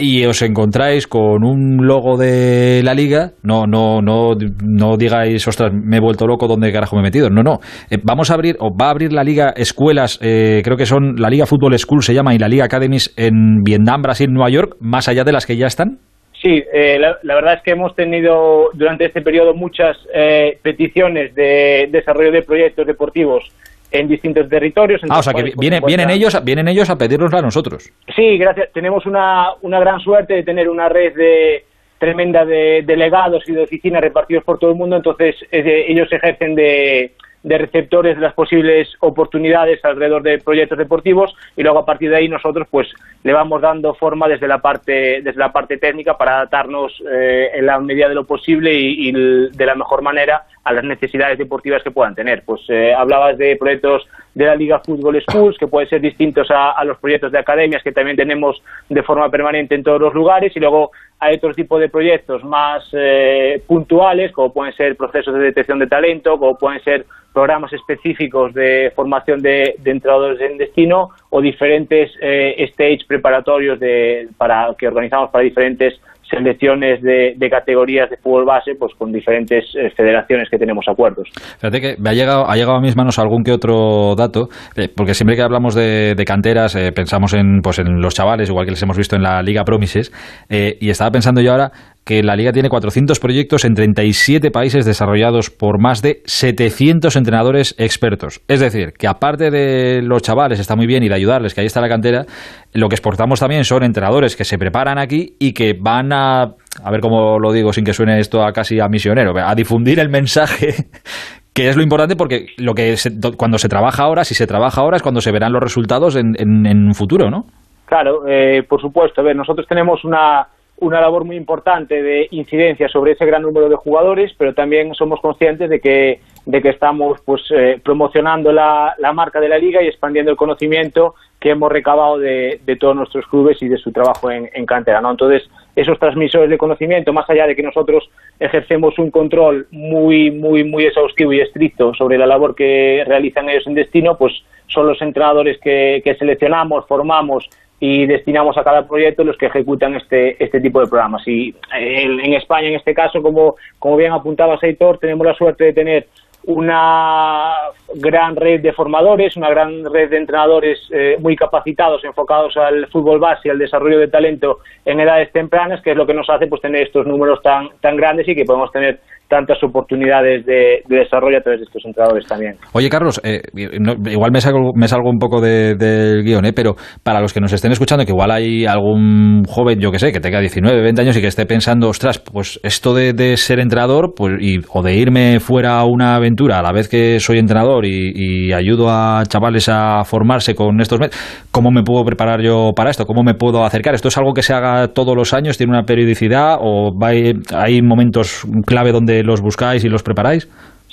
[0.01, 4.31] y os encontráis con un logo de la liga, no, no, no,
[4.63, 7.29] no digáis, ostras, me he vuelto loco, ¿dónde carajo me he metido?
[7.29, 7.59] No, no.
[7.91, 11.17] Eh, vamos a abrir, o va a abrir la liga escuelas, eh, creo que son
[11.17, 14.77] la Liga Fútbol School se llama, y la Liga Academies en Vietnam, Brasil, Nueva York,
[14.79, 15.97] más allá de las que ya están.
[16.41, 21.35] Sí, eh, la, la, verdad es que hemos tenido durante este periodo muchas eh, peticiones
[21.35, 23.43] de desarrollo de proyectos deportivos
[23.91, 25.01] en distintos territorios.
[25.09, 27.91] Ah, o sea, que pues, viene, vienen, ellos, vienen ellos a pedirlos a nosotros.
[28.15, 28.71] Sí, gracias.
[28.73, 31.63] Tenemos una, una gran suerte de tener una red de
[31.97, 36.55] tremenda de delegados y de oficinas repartidos por todo el mundo, entonces eh, ellos ejercen
[36.55, 37.11] de,
[37.43, 42.17] de receptores de las posibles oportunidades alrededor de proyectos deportivos y luego a partir de
[42.17, 42.87] ahí nosotros pues
[43.23, 47.65] le vamos dando forma desde la parte desde la parte técnica para adaptarnos eh, en
[47.65, 51.83] la medida de lo posible y, y, de la mejor manera a las necesidades deportivas
[51.83, 52.43] que puedan tener.
[52.43, 56.83] Pues eh, hablabas de proyectos de la Liga Fútbol Schools que pueden ser distintos a,
[56.83, 60.59] los proyectos de academias que también tenemos de forma permanente en todos los lugares y
[60.59, 65.79] luego hay otro tipo de proyectos más eh, puntuales como pueden ser procesos de detección
[65.79, 71.41] de talento, como pueden ser programas específicos de formación de, de entrenadores en destino o
[71.41, 75.99] diferentes eh, stage preparatorios de, para, que organizamos para diferentes
[76.29, 81.27] selecciones de, de, categorías de fútbol base pues con diferentes eh, federaciones que tenemos acuerdos.
[81.59, 84.89] Fíjate que me ha llegado, ha llegado a mis manos algún que otro dato, eh,
[84.95, 88.71] porque siempre que hablamos de, canteras eh, pensamos en, pues en los chavales, igual que
[88.71, 90.11] les hemos visto en la Liga Promises,
[90.49, 91.71] eh, y estaba pensando yo ahora
[92.09, 97.75] que la Liga tiene 400 proyectos en 37 países desarrollados por más de 700 entrenadores
[97.77, 98.41] expertos.
[98.47, 101.67] Es decir, que aparte de los chavales, está muy bien, y de ayudarles, que ahí
[101.67, 102.25] está la cantera,
[102.73, 106.91] lo que exportamos también son entrenadores que se preparan aquí y que van a, a
[106.91, 110.09] ver cómo lo digo sin que suene esto a casi a misionero, a difundir el
[110.09, 110.73] mensaje
[111.53, 112.95] que es lo importante porque lo que
[113.37, 116.33] cuando se trabaja ahora, si se trabaja ahora, es cuando se verán los resultados en,
[116.39, 117.43] en, un futuro, ¿no?
[117.85, 119.21] Claro, eh, por supuesto.
[119.21, 120.47] A ver, nosotros tenemos una,
[120.81, 125.19] una labor muy importante de incidencia sobre ese gran número de jugadores, pero también somos
[125.19, 129.81] conscientes de que, de que estamos pues, eh, promocionando la, la, marca de la liga
[129.81, 133.91] y expandiendo el conocimiento que hemos recabado de, de todos nuestros clubes y de su
[133.91, 135.01] trabajo en, en, cantera.
[135.01, 135.11] ¿no?
[135.11, 140.63] Entonces, esos transmisores de conocimiento, más allá de que nosotros ejercemos un control muy, muy,
[140.63, 144.33] muy exhaustivo y estricto sobre la labor que realizan ellos en destino, pues
[144.67, 147.49] son los entrenadores que, que seleccionamos, formamos
[147.79, 151.25] y destinamos a cada proyecto los que ejecutan este, este tipo de programas.
[151.27, 155.65] Y eh, en, España, en este caso, como, como bien apuntaba Seitor, tenemos la suerte
[155.65, 156.07] de tener
[156.43, 157.53] una
[157.95, 163.19] gran red de formadores, una gran red de entrenadores eh, muy capacitados, enfocados al fútbol
[163.19, 166.47] base y al desarrollo de talento en edades tempranas, que es lo que nos hace
[166.47, 168.99] pues tener estos números tan, tan grandes y que podemos tener
[169.29, 172.55] tantas oportunidades de, desarrollo a través de estos entrenadores también.
[172.73, 176.53] Oye, Carlos, eh, igual me salgo, me salgo un poco del guion, ¿eh?
[176.53, 180.11] pero para los que nos estén escuchando, que igual hay algún joven, yo que sé,
[180.11, 184.13] que tenga 19, 20 años y que esté pensando, ostras, pues esto de, ser entrenador
[184.15, 187.85] pues, y, o de irme fuera a una aventura a la vez que soy entrenador
[187.85, 191.15] y, ayudo a chavales a formarse con estos medios,
[191.51, 193.05] ¿cómo me puedo preparar yo para esto?
[193.05, 193.93] ¿Cómo me puedo acercar?
[193.93, 195.57] ¿Esto es algo que se haga todos los años?
[195.57, 196.57] ¿Tiene una periodicidad?
[196.59, 200.49] ¿O hay momentos clave donde los buscáis y los preparáis?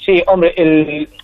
[0.07, 0.55] Sí, hombre,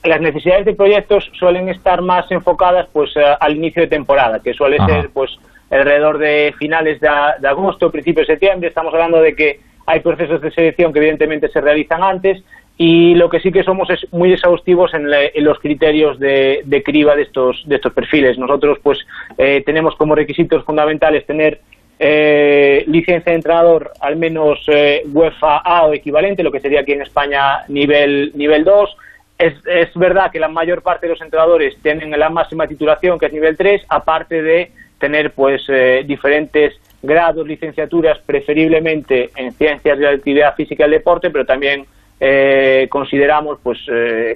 [0.02, 4.52] las necesidades de proyectos suelen estar más enfocadas pues eh, al inicio de temporada, que
[4.54, 5.30] suele ser pues
[5.70, 8.68] alrededor de finales de, agosto, principios de septiembre.
[8.68, 12.42] Estamos hablando de que hay procesos de selección que evidentemente se realizan antes
[12.76, 15.08] y lo que sí que somos es muy exhaustivos en,
[15.44, 18.36] los criterios de, criba de estos de estos perfiles.
[18.36, 18.98] Nosotros pues
[19.38, 21.60] eh, tenemos como requisitos fundamentales tener
[21.98, 26.92] eh, licencia de entrenador al menos eh, UEFA A o equivalente, lo que sería aquí
[26.92, 28.96] en España nivel, nivel 2.
[29.38, 33.26] Es, es verdad que la mayor parte de los entrenadores tienen la máxima titulación, que
[33.26, 40.04] es nivel 3, aparte de tener pues eh, diferentes grados, licenciaturas, preferiblemente en ciencias de
[40.04, 41.86] la actividad física y el deporte, pero también
[42.20, 43.78] eh, consideramos pues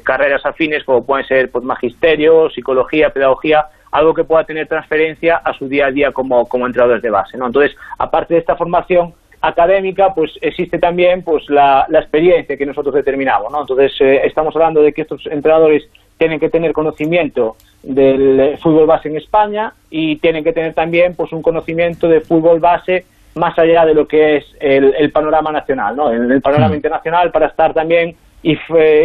[0.03, 3.67] carreras afines como pueden ser pues magisterio, psicología, pedagogía,
[3.97, 7.39] algo que pueda tener transferencia a su día a día como, como entrenadores de base.
[7.39, 7.47] ¿no?
[7.47, 13.51] Entonces, aparte de esta formación académica, pues existe también pues la, experiencia que nosotros determinamos.
[13.51, 13.63] ¿no?
[13.63, 19.09] Entonces, eh, estamos hablando de que estos entrenadores tienen que tener conocimiento del fútbol base
[19.09, 23.87] en España y tienen que tener también pues un conocimiento de fútbol base más allá
[23.87, 26.11] de lo que es el, panorama nacional, ¿no?
[26.11, 26.77] el, el panorama mm.
[26.77, 28.17] internacional para estar también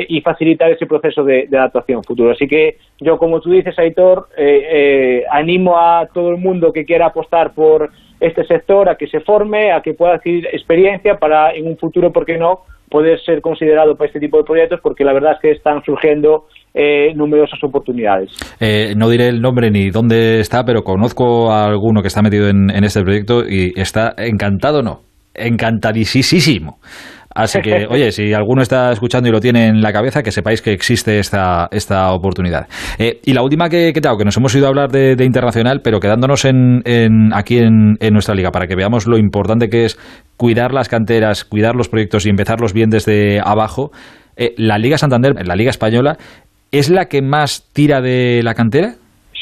[0.07, 2.31] y, facilitar ese proceso de, adaptación futuro.
[2.31, 6.85] Así que yo, como tú dices, Aitor, eh, eh, animo a todo el mundo que
[6.85, 7.89] quiera apostar por
[8.19, 12.11] este sector a que se forme, a que pueda adquirir experiencia para en un futuro,
[12.11, 15.39] ¿por qué no?, poder ser considerado para este tipo de proyectos, porque la verdad es
[15.39, 18.29] que están surgiendo eh, numerosas oportunidades.
[18.97, 22.69] no diré el nombre ni dónde está, pero conozco a alguno que está metido en,
[22.69, 24.99] en este proyecto y está encantado, no,
[25.33, 26.79] encantadísimo
[27.33, 30.61] Así que, oye, si alguno está escuchando y lo tiene en la cabeza, que sepáis
[30.61, 32.67] que existe esta, esta oportunidad.
[32.99, 35.99] Eh, y la última que, que, que nos hemos ido a hablar de, internacional, pero
[35.99, 36.81] quedándonos en,
[37.33, 39.97] aquí en, nuestra liga, para que veamos lo importante que es
[40.37, 43.91] cuidar las canteras, cuidar los proyectos y empezarlos bien desde abajo.
[44.35, 46.17] Eh, la Liga Santander, la Liga Española,
[46.71, 48.93] ¿es la que más tira de la cantera?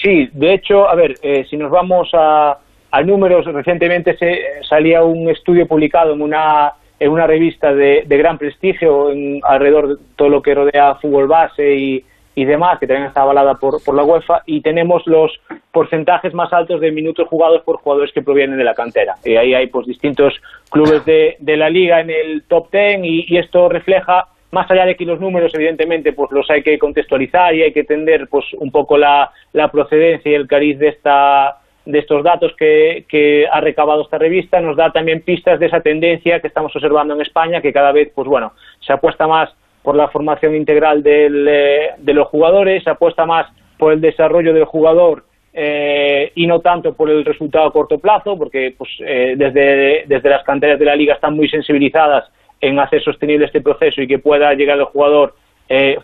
[0.02, 2.58] Sí, de hecho, a ver, eh, si nos vamos a,
[2.92, 4.38] a números, recientemente se,
[4.68, 10.04] salía un estudio publicado en una en una revista de, gran prestigio en, alrededor de
[10.16, 12.06] todo lo que rodea fútbol base y,
[12.36, 15.42] demás, que también está avalada por, por la UEFA, y tenemos los
[15.74, 19.16] porcentajes más altos de minutos jugados por jugadores que provienen de la cantera.
[19.26, 20.34] Y ahí hay pues distintos
[20.72, 24.96] clubes de, de la liga en el top ten y, esto refleja más allá de
[24.96, 28.72] que los números evidentemente pues los hay que contextualizar y hay que entender pues un
[28.72, 31.60] poco la, la procedencia y el cariz de esta
[31.92, 36.40] de estos datos que, ha recabado esta revista nos da también pistas de esa tendencia
[36.40, 39.50] que estamos observando en España, que cada vez, pues bueno, se apuesta más
[39.82, 43.48] por la formación integral eh, de los jugadores, se apuesta más
[43.78, 48.38] por el desarrollo del jugador eh, y no tanto por el resultado a corto plazo,
[48.38, 52.26] porque pues, eh, desde, desde las canteras de la liga están muy sensibilizadas
[52.62, 55.34] en hacer sostenible este proceso y que pueda llegar el jugador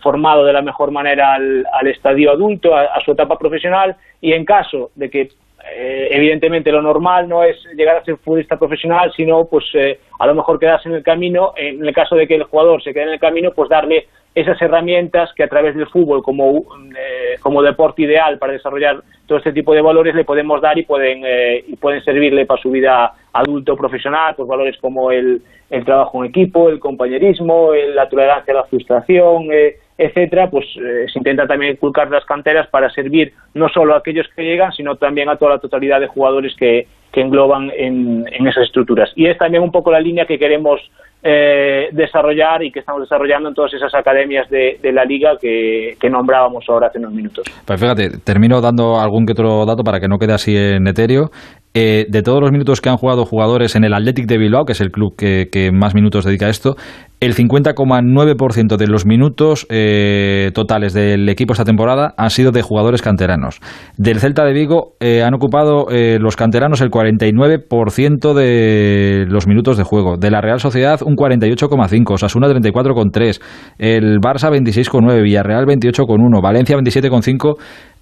[0.02, 4.92] formado de la mejor manera al, estadio adulto, a, su etapa profesional, y en caso
[4.94, 5.30] de que
[5.74, 10.28] eh, evidentemente lo normal no es llegar a ser futbolista profesional, sino pues eh, a
[10.28, 13.04] lo mejor quedarse en el camino, en el caso de que el jugador se quede
[13.04, 16.66] en el camino, pues darle esas herramientas que a través del fútbol como,
[16.98, 20.84] eh, como deporte ideal para desarrollar todo este tipo de valores le podemos dar y
[20.84, 21.24] pueden,
[21.66, 26.30] y pueden servirle para su vida adulto profesional, pues valores como el, el trabajo en
[26.30, 29.50] equipo, el compañerismo, la tolerancia a la frustración,
[29.98, 34.28] etcétera, pues eh, se intenta también inculcar las canteras para servir no solo a aquellos
[34.36, 38.66] que llegan, sino también a toda la totalidad de jugadores que, que engloban en, esas
[38.66, 39.10] estructuras.
[39.16, 40.82] Y es también un poco la línea que queremos
[41.24, 45.96] eh, desarrollar y que estamos desarrollando en todas esas academias de, de la liga que,
[45.98, 47.46] que, nombrábamos ahora hace unos minutos.
[47.66, 51.30] Pues fíjate, termino dando algún que otro dato para que no quede así en etéreo.
[51.78, 54.72] Eh, de todos los minutos que han jugado jugadores en el Athletic de Bilbao, que
[54.72, 56.78] es el club que, más minutos dedica a esto,
[57.20, 63.02] el 50,9% de los minutos eh, totales del equipo esta temporada han sido de jugadores
[63.02, 63.60] canteranos.
[63.98, 69.76] Del Celta de Vigo eh, han ocupado eh, los canteranos el 49% de los minutos
[69.76, 70.16] de juego.
[70.16, 73.42] De la Real Sociedad un 48,5%, Osasuna 34,3%,
[73.80, 77.56] el Barça 26,9%, Villarreal 28,1%, Valencia 27,5%,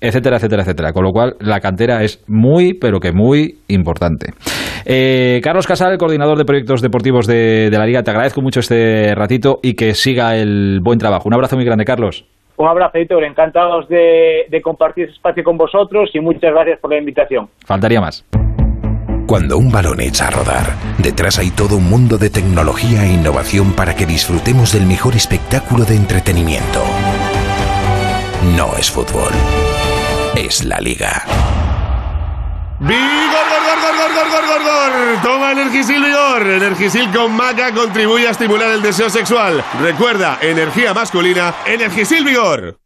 [0.03, 0.91] etcétera, etcétera, etcétera.
[0.91, 4.34] Con lo cual la cantera es muy, pero que muy importante.
[5.41, 9.59] Carlos Casal, coordinador de proyectos deportivos de, de la Liga, te agradezco mucho este ratito
[9.63, 11.23] y que siga el buen trabajo.
[11.27, 12.25] Un abrazo muy grande, Carlos.
[12.57, 13.23] Un abrazo, Héctor.
[13.23, 17.47] Encantados de, de compartir este espacio con vosotros y muchas gracias por la invitación.
[17.65, 18.25] Faltaría más.
[19.25, 20.65] Cuando un balón echa a rodar,
[20.99, 25.85] detrás hay todo un mundo de tecnología e innovación para que disfrutemos del mejor espectáculo
[25.85, 26.81] de entretenimiento.
[28.57, 29.31] No es fútbol,
[30.35, 31.23] es la liga.
[32.80, 35.22] ¡Vigor, gor, gor, gor, gor, gor, gor, gor!
[35.22, 36.47] Toma Energisil Vigor.
[36.47, 39.64] Energisil con maca contribuye a estimular el deseo sexual.
[39.81, 42.82] Recuerda, energía masculina, Energisil Vigor.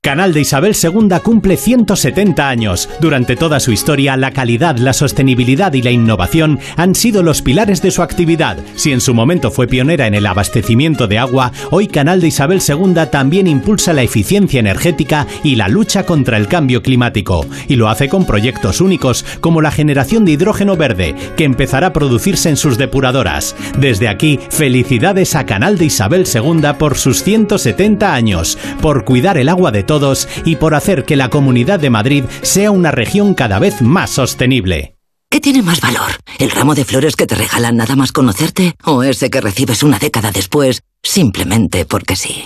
[0.00, 2.88] Canal de Isabel II cumple 170 años.
[3.00, 7.82] Durante toda su historia, la calidad, la sostenibilidad y la innovación han sido los pilares
[7.82, 8.58] de su actividad.
[8.76, 12.60] Si en su momento fue pionera en el abastecimiento de agua, hoy Canal de Isabel
[12.66, 17.44] II también impulsa la eficiencia energética y la lucha contra el cambio climático.
[17.66, 21.92] Y lo hace con proyectos únicos, como la generación de hidrógeno verde, que empezará a
[21.92, 23.56] producirse en sus depuradoras.
[23.76, 29.48] Desde aquí, felicidades a Canal de Isabel II por sus 170 años, por cuidar el
[29.48, 33.58] agua de todos y por hacer que la Comunidad de Madrid sea una región cada
[33.58, 34.94] vez más sostenible.
[35.30, 36.12] ¿Qué tiene más valor?
[36.38, 38.76] ¿El ramo de flores que te regalan nada más conocerte?
[38.84, 42.44] ¿O ese que recibes una década después simplemente porque sí?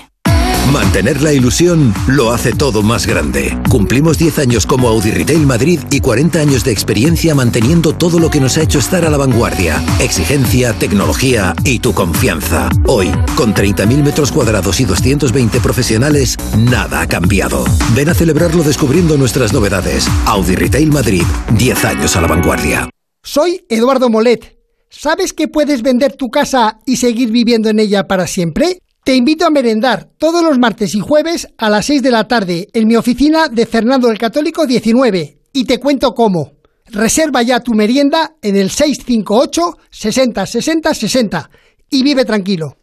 [0.71, 3.59] Mantener la ilusión lo hace todo más grande.
[3.69, 8.31] Cumplimos 10 años como Audi Retail Madrid y 40 años de experiencia manteniendo todo lo
[8.31, 9.83] que nos ha hecho estar a la vanguardia.
[10.01, 12.69] Exigencia, tecnología y tu confianza.
[12.87, 17.65] Hoy, con 30.000 metros cuadrados y 220 profesionales, nada ha cambiado.
[17.95, 20.07] Ven a celebrarlo descubriendo nuestras novedades.
[20.27, 21.25] Audi Retail Madrid,
[21.59, 22.89] 10 años a la vanguardia.
[23.23, 24.59] Soy Eduardo Molet.
[24.89, 28.79] ¿Sabes que puedes vender tu casa y seguir viviendo en ella para siempre?
[29.05, 32.69] Te invito a merendar todos los martes y jueves a las 6 de la tarde
[32.73, 36.53] en mi oficina de Fernando el Católico 19 y te cuento cómo.
[36.87, 41.51] Reserva ya tu merienda en el 658 60 60 60
[41.91, 42.77] y vive tranquilo.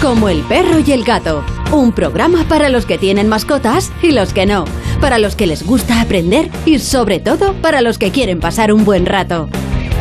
[0.00, 4.32] Como el perro y el gato, un programa para los que tienen mascotas y los
[4.32, 4.66] que no,
[5.00, 8.84] para los que les gusta aprender y sobre todo para los que quieren pasar un
[8.84, 9.48] buen rato.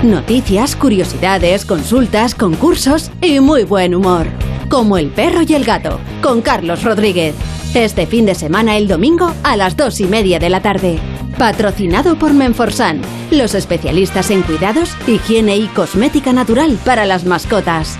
[0.03, 4.27] Noticias, curiosidades, consultas, concursos y muy buen humor
[4.73, 7.35] como El perro y el gato, con Carlos Rodríguez.
[7.75, 10.97] Este fin de semana el domingo a las dos y media de la tarde.
[11.37, 12.99] Patrocinado por Menforsan,
[13.29, 17.99] los especialistas en cuidados, higiene y cosmética natural para las mascotas.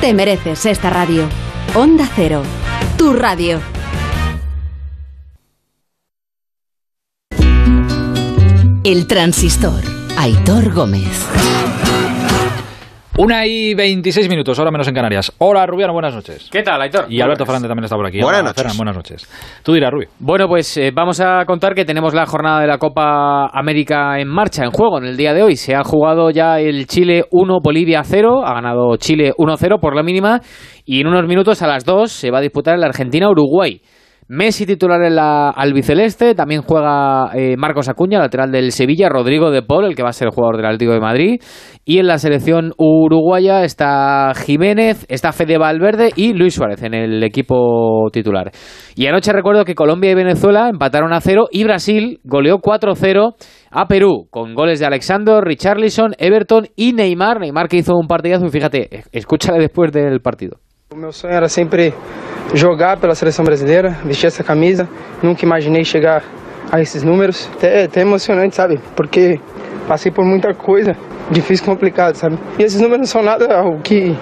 [0.00, 1.28] Te mereces esta radio.
[1.74, 2.42] Onda Cero,
[2.96, 3.60] tu radio.
[8.84, 9.95] El transistor.
[10.18, 11.28] Aitor Gómez.
[13.18, 15.32] Una y 26 minutos, ahora menos en Canarias.
[15.38, 16.48] Hola, Rubiano, buenas noches.
[16.50, 17.06] ¿Qué tal, Aitor?
[17.08, 18.20] Y Alberto Fernández también está por aquí.
[18.20, 18.62] Buenas Hola, noches.
[18.62, 19.60] Ferran, buenas noches.
[19.62, 20.06] Tú dirás, Rubí.
[20.18, 24.28] Bueno, pues eh, vamos a contar que tenemos la jornada de la Copa América en
[24.28, 25.56] marcha, en juego, en el día de hoy.
[25.56, 28.42] Se ha jugado ya el Chile 1, Bolivia 0.
[28.44, 30.40] Ha ganado Chile 1-0 por la mínima.
[30.84, 33.80] Y en unos minutos a las 2 se va a disputar el Argentina-Uruguay.
[34.28, 39.62] Messi titular en la albiceleste, también juega eh, Marcos Acuña, lateral del Sevilla, Rodrigo de
[39.62, 41.40] Paul, el que va a ser el jugador del Atlético de Madrid,
[41.84, 47.22] y en la selección uruguaya está Jiménez, está Fede Valverde y Luis Suárez en el
[47.22, 48.50] equipo titular.
[48.96, 53.34] Y anoche recuerdo que Colombia y Venezuela empataron a cero y Brasil goleó 4-0
[53.70, 58.46] a Perú con goles de Alexander, Richarlison, Everton y Neymar, Neymar que hizo un partidazo
[58.46, 60.58] y fíjate, escúchale después del partido.
[60.88, 61.92] O meu sonho era sempre
[62.54, 64.88] jogar pela seleção brasileira, vestir essa camisa.
[65.22, 66.22] Nunca imaginei chegar
[66.70, 67.48] a esses números.
[67.62, 68.78] É até emocionante, sabe?
[68.96, 69.38] Porque
[69.88, 70.96] passei por muita coisa
[71.30, 72.38] difícil e complicada, sabe?
[72.58, 74.16] E esses números não são nada algo que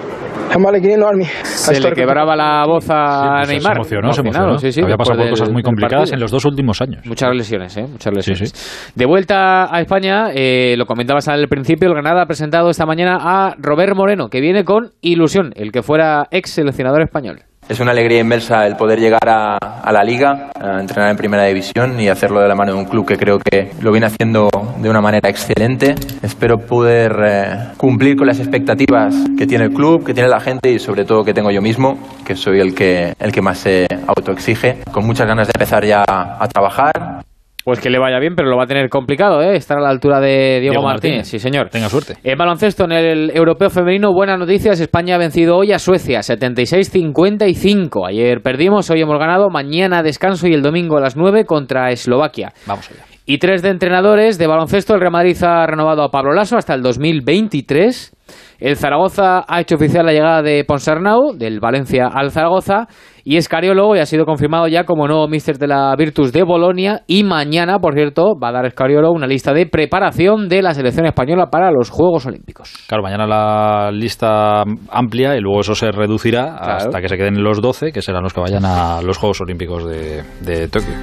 [0.51, 1.25] é uma alegria enorme.
[1.43, 3.75] Se le história que quebraba la voz a pues se Neymar.
[3.77, 4.57] emocionó, se emocionó.
[4.59, 7.03] sí, sí, Había pasado por del- cosas muy complicadas en los dos últimos años.
[7.05, 7.85] Muchas lesiones, ¿eh?
[7.91, 8.91] Muchas lesiones.
[8.95, 13.17] De vuelta a España, eh, lo comentabas al principio, el Granada ha presentado esta mañana
[13.21, 17.39] a Robert Moreno, que viene con ilusión, el que fuera ex seleccionador español.
[17.67, 21.99] Es una alegría inmensa el poder llegar a, la liga, a entrenar en primera división
[21.99, 24.87] y hacerlo de la mano de un club que creo que lo viene haciendo de
[24.87, 25.95] una manera excelente.
[26.21, 30.71] Espero poder eh, cumplir con las expectativas que tiene el club, que tiene la gente
[30.71, 33.87] y sobre todo que tengo yo mismo, que soy el que, el que más se
[34.07, 34.83] autoexige.
[34.91, 37.24] Con muchas ganas de empezar ya a trabajar
[37.65, 39.55] pues que le vaya bien, pero lo va a tener complicado, ¿eh?
[39.55, 41.15] Estar a la altura de Diego, Diego Martínez.
[41.15, 41.27] Martínez.
[41.27, 41.69] Sí, señor.
[41.69, 42.13] Tenga suerte.
[42.23, 44.79] En baloncesto, en el europeo femenino, buenas noticias.
[44.79, 48.07] España ha vencido hoy a Suecia, 76-55.
[48.07, 49.49] Ayer perdimos, hoy hemos ganado.
[49.49, 52.53] Mañana descanso y el domingo a las 9 contra Eslovaquia.
[52.67, 53.03] Vamos allá.
[53.25, 54.93] Y tres de entrenadores de baloncesto.
[54.93, 58.15] El Real Madrid ha renovado a Pablo Lasso hasta el 2023.
[58.59, 62.87] El Zaragoza ha hecho oficial la llegada de Ponsarnau, del Valencia al Zaragoza,
[63.27, 66.43] y es cariólogo y ha sido confirmado ya como nuevo míster de la Virtus de
[66.43, 67.01] Bolonia.
[67.07, 71.07] Y mañana, por cierto, va a dar Escariolo una lista de preparación de la selección
[71.07, 72.71] española para los Juegos Olímpicos.
[72.87, 74.61] Claro, mañana la lista
[74.91, 76.73] amplia y luego eso se reducirá Claro.
[76.77, 79.85] hasta que se queden los 12, que serán los que vayan a los Juegos Olímpicos
[79.85, 80.93] de, de Tokio.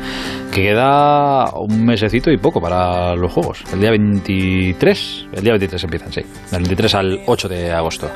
[0.55, 3.65] Que queda un mesecito y poco para los Juegos.
[3.73, 6.21] El día 23, el día 23 empiezan, sí.
[6.53, 8.09] Del 23 al 8 de agosto.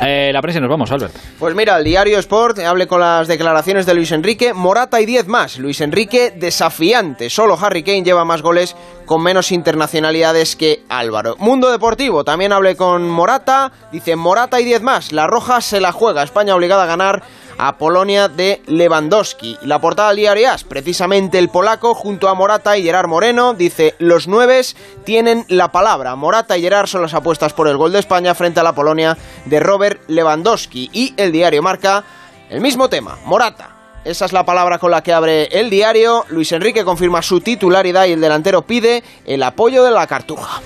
[0.00, 1.14] Eh, la prensa nos vamos, Albert.
[1.38, 5.28] Pues mira, el diario Sport hable con las declaraciones de Luis Enrique, Morata y 10
[5.28, 5.58] más.
[5.58, 8.76] Luis Enrique desafiante, solo Harry Kane lleva más goles
[9.06, 11.36] con menos internacionalidades que Álvaro.
[11.38, 15.12] Mundo Deportivo también hable con Morata, dice Morata y 10 más.
[15.12, 17.22] La Roja se la juega, España obligada a ganar
[17.58, 19.58] a Polonia de Lewandowski.
[19.62, 23.94] La portada del diario AS, precisamente el polaco junto a Morata y Gerard Moreno, dice
[23.98, 26.16] los nueves tienen la palabra.
[26.16, 29.16] Morata y Gerard son las apuestas por el gol de España frente a la Polonia
[29.44, 30.90] de Robert Lewandowski.
[30.92, 32.04] Y el diario marca
[32.50, 33.70] el mismo tema, Morata.
[34.04, 36.24] Esa es la palabra con la que abre el diario.
[36.28, 40.60] Luis Enrique confirma su titularidad y el delantero pide el apoyo de la Cartuja.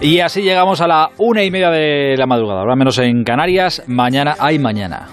[0.00, 2.60] Y así llegamos a la una y media de la madrugada.
[2.60, 3.82] Ahora menos en Canarias.
[3.86, 5.08] Mañana hay mañana.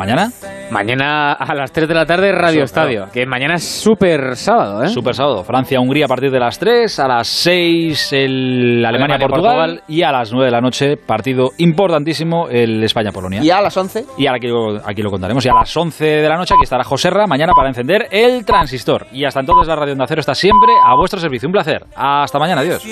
[0.00, 0.32] ¿Mañana?
[0.70, 2.88] Mañana a las 3 de la tarde, Radio Eso, claro.
[2.88, 3.12] Estadio.
[3.12, 4.88] Que mañana es súper sábado, ¿eh?
[4.88, 5.44] Super sábado.
[5.44, 10.46] Francia-Hungría a partir de las 3, a las 6 el Alemania-Portugal y a las 9
[10.46, 13.42] de la noche partido importantísimo el España-Polonia.
[13.42, 14.06] Y a las 11.
[14.16, 15.44] Y ahora aquí lo, aquí lo contaremos.
[15.44, 19.06] Y a las 11 de la noche aquí estará Joserra mañana para encender el transistor.
[19.12, 21.46] Y hasta entonces la Radio Onda Cero está siempre a vuestro servicio.
[21.46, 21.84] Un placer.
[21.94, 22.62] Hasta mañana.
[22.62, 22.82] Adiós.